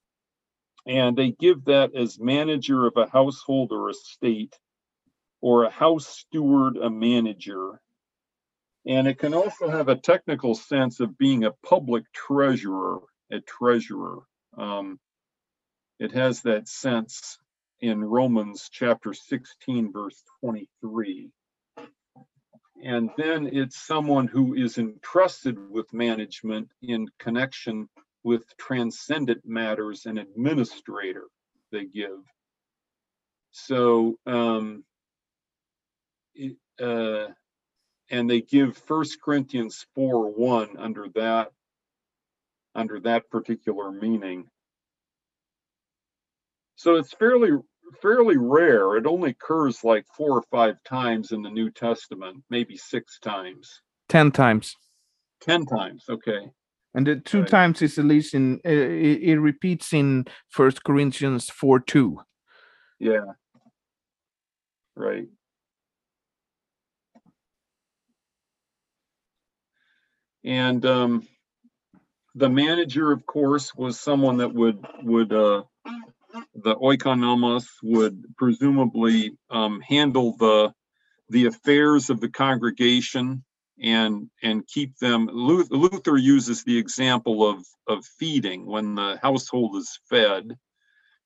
And 0.85 1.17
they 1.17 1.31
give 1.31 1.65
that 1.65 1.95
as 1.95 2.19
manager 2.19 2.85
of 2.85 2.93
a 2.95 3.09
household 3.09 3.71
or 3.71 3.89
estate, 3.89 4.55
or 5.41 5.63
a 5.63 5.69
house 5.69 6.07
steward, 6.07 6.77
a 6.77 6.89
manager. 6.89 7.81
And 8.85 9.07
it 9.07 9.19
can 9.19 9.33
also 9.33 9.69
have 9.69 9.89
a 9.89 9.95
technical 9.95 10.55
sense 10.55 10.99
of 10.99 11.17
being 11.17 11.43
a 11.43 11.51
public 11.51 12.05
treasurer, 12.13 12.99
a 13.31 13.39
treasurer. 13.39 14.19
Um, 14.57 14.99
it 15.99 16.13
has 16.13 16.41
that 16.43 16.67
sense 16.67 17.37
in 17.81 18.03
Romans 18.03 18.69
chapter 18.71 19.13
16, 19.13 19.91
verse 19.91 20.23
23. 20.41 21.29
And 22.83 23.09
then 23.17 23.47
it's 23.51 23.77
someone 23.77 24.27
who 24.27 24.53
is 24.53 24.77
entrusted 24.77 25.57
with 25.69 25.93
management 25.93 26.69
in 26.81 27.07
connection 27.19 27.89
with 28.23 28.43
transcendent 28.57 29.45
matters 29.45 30.05
and 30.05 30.17
administrator 30.17 31.25
they 31.71 31.85
give. 31.85 32.19
So, 33.51 34.15
um, 34.25 34.83
uh, 36.81 37.27
and 38.11 38.29
they 38.29 38.41
give 38.41 38.77
First 38.77 39.21
Corinthians 39.21 39.85
4 39.95 40.31
1 40.31 40.77
under 40.77 41.07
that 41.15 41.51
under 42.75 42.99
that 43.01 43.29
particular 43.29 43.91
meaning. 43.91 44.47
So 46.75 46.95
it's 46.95 47.11
fairly 47.11 47.51
fairly 48.01 48.37
rare. 48.37 48.95
It 48.97 49.05
only 49.05 49.31
occurs 49.31 49.83
like 49.83 50.05
four 50.15 50.31
or 50.31 50.43
five 50.51 50.81
times 50.83 51.31
in 51.31 51.41
the 51.41 51.49
New 51.49 51.69
Testament, 51.71 52.43
maybe 52.49 52.77
six 52.77 53.19
times, 53.19 53.81
10 54.09 54.31
times. 54.31 54.75
ten 55.41 55.65
times. 55.65 56.05
Okay. 56.09 56.49
And 56.95 57.05
the 57.05 57.17
two 57.17 57.41
Right. 57.41 57.49
times 57.49 57.81
is 57.81 57.99
at 57.99 58.05
least 58.05 58.33
in, 58.33 58.55
uh, 58.65 58.69
it, 58.69 59.21
it 59.21 59.39
repeats 59.39 59.93
in 59.93 60.25
First 60.49 60.83
Corinthians 60.83 61.49
4 61.49 61.79
2. 61.81 62.19
Yeah. 62.99 63.25
Right. 64.95 65.27
And 70.43 70.85
um, 70.85 71.27
the 72.35 72.49
manager, 72.49 73.11
of 73.11 73.25
course, 73.25 73.75
was 73.75 73.99
someone 73.99 74.37
that 74.37 74.53
would 74.53 74.85
would 75.03 75.33
uh, 75.33 75.63
the 76.55 76.75
oikonomos 76.75 77.65
would 77.83 78.23
presumably 78.37 79.31
um, 79.49 79.81
handle 79.81 80.35
the 80.37 80.73
the 81.29 81.45
affairs 81.45 82.09
of 82.09 82.19
the 82.21 82.29
congregation 82.29 83.43
and 83.81 84.29
and 84.43 84.67
keep 84.67 84.97
them. 84.97 85.27
Luther 85.31 86.17
uses 86.17 86.63
the 86.63 86.77
example 86.77 87.47
of 87.47 87.65
of 87.87 88.05
feeding 88.05 88.65
when 88.65 88.95
the 88.95 89.19
household 89.21 89.75
is 89.75 89.99
fed 90.09 90.57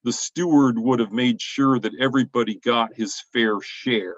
the 0.03 0.11
steward 0.11 0.77
would 0.77 0.99
have 0.99 1.11
made 1.11 1.41
sure 1.41 1.80
that 1.80 1.95
everybody 1.99 2.56
got 2.56 2.94
his 2.95 3.22
fair 3.31 3.60
share 3.61 4.15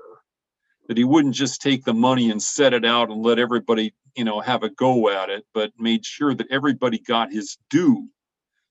that 0.88 0.98
he 0.98 1.04
wouldn't 1.04 1.34
just 1.36 1.62
take 1.62 1.84
the 1.84 1.94
money 1.94 2.30
and 2.32 2.42
set 2.42 2.74
it 2.74 2.86
out 2.86 3.10
and 3.10 3.22
let 3.22 3.40
everybody 3.40 3.94
you 4.16 4.24
know 4.24 4.40
have 4.40 4.64
a 4.64 4.70
go 4.70 5.10
at 5.10 5.30
it 5.30 5.46
but 5.54 5.72
made 5.78 6.06
sure 6.06 6.34
that 6.34 6.48
everybody 6.52 7.00
got 7.00 7.32
his 7.32 7.58
due 7.70 8.08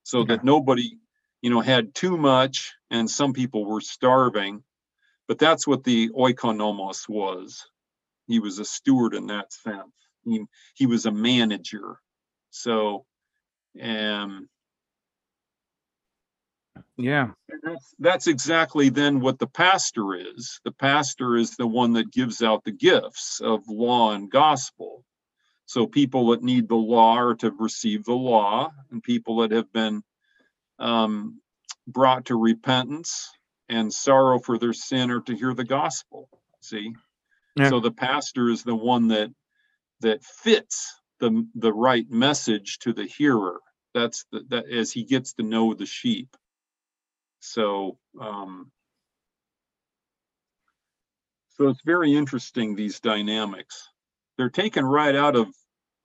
so 0.02 0.20
Yeah. 0.20 0.24
that 0.26 0.44
nobody 0.44 0.98
you 1.44 1.50
know 1.50 1.60
had 1.60 1.94
too 1.94 2.16
much 2.16 2.72
and 2.90 3.10
some 3.10 3.34
people 3.34 3.66
were 3.66 3.82
starving 3.82 4.64
but 5.28 5.38
that's 5.38 5.66
what 5.66 5.84
the 5.84 6.08
oikonomos 6.08 7.06
was 7.06 7.66
he 8.26 8.40
was 8.40 8.58
a 8.60 8.64
steward 8.64 9.14
in 9.14 9.26
that 9.26 9.52
sense 9.52 9.92
he, 10.24 10.42
he 10.74 10.86
was 10.86 11.04
a 11.04 11.12
manager 11.12 11.98
so 12.50 13.04
um 13.82 14.48
Yeah. 16.96 17.32
That's 17.62 17.94
that's 17.98 18.26
exactly 18.28 18.88
then 18.88 19.20
what 19.20 19.38
the 19.38 19.48
pastor 19.48 20.14
is. 20.14 20.60
The 20.64 20.72
pastor 20.72 21.36
is 21.36 21.56
the 21.56 21.66
one 21.66 21.92
that 21.94 22.12
gives 22.12 22.42
out 22.42 22.64
the 22.64 22.72
gifts 22.72 23.40
of 23.42 23.62
law 23.68 24.12
and 24.12 24.30
gospel. 24.30 25.04
So 25.66 25.86
people 25.86 26.28
that 26.30 26.42
need 26.42 26.68
the 26.68 26.76
law 26.76 27.16
are 27.16 27.34
to 27.36 27.50
receive 27.50 28.04
the 28.04 28.14
law, 28.14 28.70
and 28.90 29.02
people 29.02 29.38
that 29.38 29.52
have 29.52 29.72
been 29.72 30.02
um, 30.78 31.40
brought 31.86 32.26
to 32.26 32.36
repentance 32.36 33.30
and 33.68 33.92
sorrow 33.92 34.38
for 34.38 34.59
their 34.59 34.72
sin 34.72 35.10
or 35.10 35.20
to 35.22 35.34
hear 35.36 35.55
the 35.55 35.64
gospel. 35.64 36.28
See, 36.60 36.92
Yeah. 37.56 37.70
so 37.70 37.80
the 37.80 37.92
pastor 37.92 38.48
is 38.51 38.64
the 38.64 38.74
one 38.76 39.09
that 39.09 39.30
that 40.01 40.24
fits 40.24 41.01
the 41.20 41.46
the 41.55 41.72
right 41.72 42.10
message 42.10 42.78
to 42.80 42.92
the 42.92 43.05
hearer. 43.06 43.60
That's 43.94 44.26
the, 44.32 44.44
that 44.48 44.68
as 44.70 44.92
he 44.92 45.05
gets 45.05 45.34
to 45.34 45.42
know 45.42 45.74
the 45.74 45.86
sheep. 45.86 46.36
So, 47.40 47.98
um, 48.20 48.70
so 51.51 51.68
it's 51.68 51.82
very 51.84 52.14
interesting, 52.14 52.74
these 52.74 53.01
dynamics. 53.01 53.88
They're 54.36 54.51
taken 54.51 54.84
right 54.84 55.14
out 55.14 55.36
of, 55.36 55.48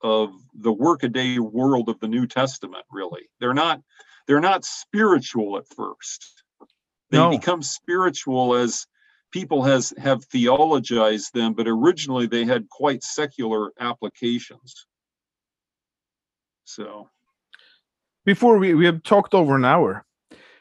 of 0.01 0.31
the 0.53 0.71
workaday 0.71 1.39
world 1.39 1.89
of 1.89 1.99
the 1.99 2.07
New 2.07 2.27
Testament, 2.27 2.85
really. 2.91 3.29
They're 3.39 3.53
not, 3.53 3.81
they're 4.27 4.39
not 4.39 4.65
spiritual 4.65 5.57
at 5.57 5.67
first. 5.75 6.43
They 7.11 7.17
No. 7.17 7.29
become 7.29 7.61
spiritual 7.63 8.55
as 8.55 8.85
people 9.31 9.63
has, 9.63 9.93
have 9.97 10.23
theologized 10.29 11.31
them, 11.33 11.53
but 11.53 11.67
originally 11.67 12.27
they 12.27 12.45
had 12.45 12.69
quite 12.69 13.03
secular 13.03 13.71
applications. 13.79 14.85
So, 16.65 17.09
Before 18.25 18.57
we, 18.59 18.73
we 18.75 18.85
have 18.85 19.01
talked 19.03 19.33
over 19.33 19.55
an 19.55 19.65
hour. 19.65 20.05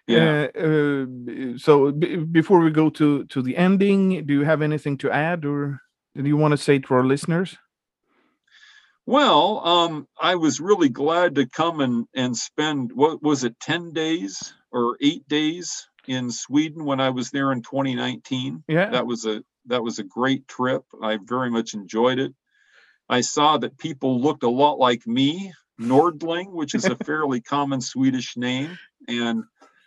yeah. 0.07 0.49
Uh, 0.55 0.61
uh, 0.61 1.59
so 1.59 1.93
b- 1.93 2.17
before 2.17 2.61
we 2.61 2.71
go 2.71 2.89
to, 2.91 3.25
to 3.27 3.43
the 3.43 3.57
ending, 3.57 4.25
do 4.27 4.33
you 4.33 4.45
have 4.45 4.63
anything 4.63 4.97
to 4.99 5.11
add 5.11 5.45
or 5.45 5.81
do 6.17 6.27
you 6.27 6.37
want 6.37 6.53
to 6.53 6.57
say 6.57 6.79
to 6.79 6.95
our 6.95 7.05
listeners? 7.05 7.57
Well, 9.09 9.67
um, 9.67 10.07
I 10.21 10.35
was 10.35 10.61
really 10.61 10.91
glad 10.91 11.37
to 11.37 11.47
come 11.47 11.81
and, 11.81 12.07
and 12.15 12.37
spend, 12.37 12.93
what 12.93 13.23
was 13.23 13.43
it, 13.43 13.59
10 13.59 13.95
days 13.95 14.53
or 14.71 14.99
eight 15.01 15.27
days 15.27 15.89
in 16.07 16.31
Sweden 16.31 16.85
when 16.85 17.01
I 17.01 17.09
was 17.09 17.31
there 17.31 17.51
in 17.53 17.63
2019. 17.63 18.65
Yeah. 18.69 18.91
That 18.91 19.07
was 19.07 19.25
a, 19.25 19.43
that 19.65 19.83
was 19.83 19.99
a 19.99 20.05
great 20.05 20.47
trip. 20.47 20.83
I 21.03 21.19
very 21.25 21.51
much 21.51 21.73
enjoyed 21.73 22.19
it. 22.19 22.35
I 23.09 23.23
saw 23.23 23.57
that 23.57 23.79
people 23.79 24.21
looked 24.21 24.43
a 24.43 24.51
lot 24.51 24.79
like 24.79 25.07
me, 25.07 25.55
Nordling, 25.81 26.53
which 26.53 26.75
is 26.75 26.85
a 26.85 26.97
fairly 27.07 27.41
common 27.41 27.81
Swedish 27.81 28.37
name. 28.37 28.79
And 29.09 29.43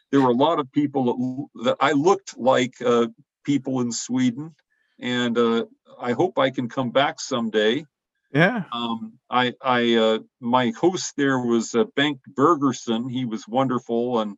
there 0.10 0.22
were 0.22 0.31
a 0.31 0.34
lot 0.34 0.60
of 0.60 0.72
people 0.72 1.49
that, 1.53 1.65
that 1.65 1.77
I 1.80 1.91
looked 1.91 2.39
like 2.39 2.73
uh, 2.84 3.10
people 3.43 3.81
in 3.81 3.91
Sweden. 3.91 4.56
And 4.99 5.38
uh, 5.38 5.65
I 5.99 6.14
hope 6.14 6.39
I 6.39 6.49
can 6.49 6.69
come 6.69 6.89
back 6.89 7.19
someday. 7.19 7.85
Yeah. 8.34 8.64
Um, 8.72 9.20
I, 9.30 9.53
I, 9.62 9.95
uh, 9.95 10.20
my 10.40 10.72
host 10.80 11.16
there 11.18 11.40
was 11.40 11.76
uh, 11.76 11.84
Bengt 11.98 12.20
Bergerson. 12.34 13.12
He 13.12 13.26
was 13.26 13.48
wonderful, 13.48 14.20
and 14.22 14.38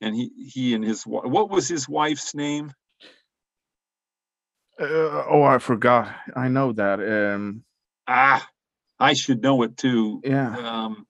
and 0.00 0.14
he, 0.14 0.30
he 0.52 0.74
and 0.74 0.84
his 0.84 1.04
what 1.06 1.48
was 1.50 1.68
his 1.68 1.88
wife's 1.88 2.34
name? 2.34 2.72
Uh, 4.78 5.24
oh, 5.30 5.42
I 5.42 5.58
forgot. 5.58 6.14
I 6.34 6.48
know 6.48 6.72
that. 6.72 7.00
Um, 7.00 7.64
Ah, 8.06 8.46
I 8.98 9.14
should 9.14 9.42
know 9.42 9.62
it 9.62 9.76
too. 9.76 10.20
yeah. 10.24 10.56
Um, 10.56 11.06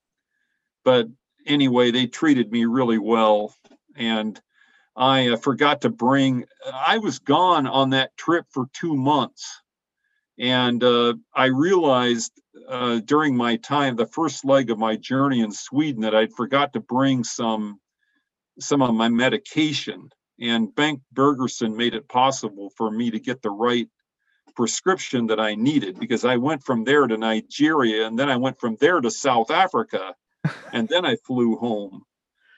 but 0.84 1.08
anyway, 1.46 1.90
they 1.90 2.06
treated 2.06 2.52
me 2.52 2.66
really 2.66 2.98
well, 2.98 3.54
and 3.96 4.40
I 4.96 5.30
uh, 5.30 5.36
forgot 5.36 5.80
to 5.80 5.90
bring. 5.90 6.44
I 6.72 6.98
was 6.98 7.18
gone 7.18 7.66
on 7.66 7.90
that 7.90 8.16
trip 8.16 8.46
for 8.50 8.66
two 8.74 8.94
months, 8.94 9.62
and 10.38 10.82
uh, 10.82 11.14
I 11.34 11.46
realized 11.46 12.32
uh, 12.68 13.00
during 13.04 13.36
my 13.36 13.56
time, 13.56 13.96
the 13.96 14.06
first 14.06 14.44
leg 14.44 14.70
of 14.70 14.78
my 14.78 14.96
journey 14.96 15.40
in 15.40 15.52
Sweden, 15.52 16.02
that 16.02 16.14
I'd 16.14 16.32
forgot 16.32 16.72
to 16.72 16.80
bring 16.80 17.24
some 17.24 17.80
some 18.60 18.82
of 18.82 18.94
my 18.94 19.08
medication. 19.08 20.10
And 20.40 20.68
Bengt 20.74 21.00
Bergerson 21.14 21.76
made 21.76 21.94
it 21.94 22.08
possible 22.08 22.70
for 22.76 22.90
me 22.90 23.10
to 23.10 23.20
get 23.20 23.42
the 23.42 23.50
right 23.50 23.88
prescription 24.54 25.26
that 25.26 25.40
I 25.40 25.54
needed 25.54 25.98
because 25.98 26.24
I 26.24 26.36
went 26.36 26.64
from 26.64 26.84
there 26.84 27.06
to 27.06 27.16
Nigeria 27.16 28.06
and 28.06 28.18
then 28.18 28.28
I 28.28 28.36
went 28.36 28.58
from 28.60 28.76
there 28.80 29.00
to 29.00 29.10
South 29.10 29.50
Africa 29.50 30.14
and 30.72 30.88
then 30.88 31.04
I 31.04 31.16
flew 31.16 31.56
home. 31.56 32.02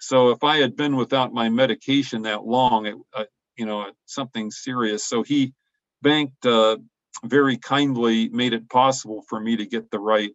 So 0.00 0.30
if 0.30 0.44
I 0.44 0.58
had 0.58 0.76
been 0.76 0.96
without 0.96 1.32
my 1.32 1.48
medication 1.48 2.22
that 2.22 2.44
long, 2.44 2.86
it, 2.86 2.96
uh, 3.14 3.24
you 3.56 3.66
know, 3.66 3.90
something 4.04 4.50
serious. 4.50 5.04
So 5.04 5.22
he 5.22 5.54
banked 6.02 6.44
uh, 6.44 6.76
very 7.24 7.56
kindly, 7.56 8.28
made 8.28 8.52
it 8.52 8.68
possible 8.68 9.22
for 9.28 9.40
me 9.40 9.56
to 9.56 9.66
get 9.66 9.90
the 9.90 9.98
right 9.98 10.32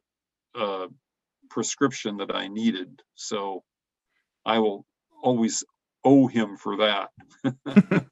uh, 0.55 0.87
prescription 1.49 2.17
that 2.17 2.33
I 2.35 2.47
needed. 2.47 3.01
So 3.15 3.63
I 4.45 4.59
will 4.59 4.85
always 5.23 5.63
owe 6.03 6.27
him 6.27 6.57
for 6.57 6.77
that. 6.77 7.09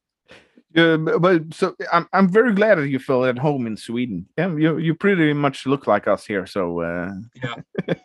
Yeah, 0.75 0.97
but 0.97 1.51
so 1.51 1.75
I'm 1.91 2.07
I'm 2.13 2.29
very 2.29 2.53
glad 2.53 2.77
that 2.77 2.89
you 2.89 2.99
feel 2.99 3.25
at 3.25 3.39
home 3.39 3.65
in 3.65 3.75
Sweden. 3.75 4.27
Yeah, 4.37 4.55
you 4.55 4.77
you 4.77 4.93
pretty 4.93 5.33
much 5.33 5.65
look 5.65 5.87
like 5.87 6.07
us 6.07 6.27
here. 6.27 6.45
So 6.45 6.81
uh, 6.81 7.11
Yeah. 7.41 7.55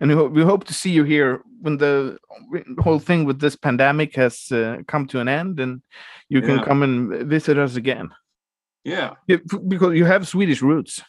and 0.00 0.10
we, 0.10 0.14
ho- 0.14 0.26
we 0.26 0.42
hope 0.42 0.64
to 0.64 0.74
see 0.74 0.90
you 0.90 1.04
here 1.04 1.42
when 1.60 1.78
the 1.78 2.18
whole 2.80 2.98
thing 2.98 3.24
with 3.24 3.38
this 3.38 3.54
pandemic 3.54 4.16
has 4.16 4.50
uh, 4.50 4.78
come 4.88 5.06
to 5.06 5.20
an 5.20 5.28
end, 5.28 5.60
and 5.60 5.80
you 6.28 6.40
can 6.42 6.56
Yeah. 6.56 6.64
come 6.64 6.82
and 6.82 7.28
visit 7.30 7.56
us 7.56 7.76
again. 7.76 8.10
Yeah. 8.84 9.14
Yeah, 9.26 9.38
because 9.68 9.96
you 9.96 10.04
have 10.04 10.26
Swedish 10.26 10.62
roots. 10.62 11.02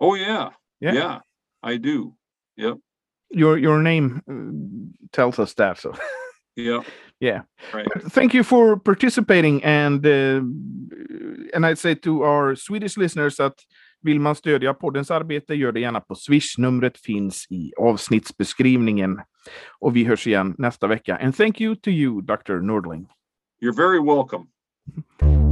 Oh 0.00 0.14
yeah. 0.14 0.50
Yeah. 0.80 0.94
Yeah. 0.94 1.18
I 1.62 1.76
do. 1.76 2.14
Yep. 2.56 2.78
Your 3.30 3.58
your 3.58 3.82
name 3.82 4.22
uh, 4.28 5.10
tells 5.12 5.38
us 5.38 5.54
that. 5.54 5.78
So 5.78 5.94
Yeah. 6.56 6.82
Yeah. 7.20 7.42
Right. 7.74 7.88
But 7.92 8.12
thank 8.12 8.32
you 8.32 8.44
for 8.44 8.76
participating 8.76 9.64
and 9.64 10.06
uh, 10.06 10.40
and 11.52 11.66
I'd 11.66 11.78
say 11.78 11.96
to 11.96 12.22
our 12.22 12.54
Swedish 12.54 12.96
listeners 12.96 13.40
att 13.40 13.54
vill 14.02 14.20
man 14.20 14.34
stödja 14.34 14.74
poddens 14.74 15.10
arbete 15.10 15.54
gör 15.54 15.72
det 15.72 15.80
gärna 15.80 16.00
på 16.00 16.14
Swish. 16.14 16.58
Numret 16.58 16.98
finns 16.98 17.46
i 17.50 17.72
avsnittsbeskrivningen. 17.78 19.20
Och 19.78 19.96
vi 19.96 20.04
hörs 20.04 20.26
igen 20.26 20.54
nästa 20.58 20.86
vecka. 20.86 21.16
And 21.16 21.36
thank 21.36 21.60
you 21.60 21.76
to 21.76 21.90
you, 21.90 22.20
Dr. 22.20 22.60
Nordling. 22.60 23.08
You're 23.60 23.76
very 23.76 24.00
welcome. 24.00 24.46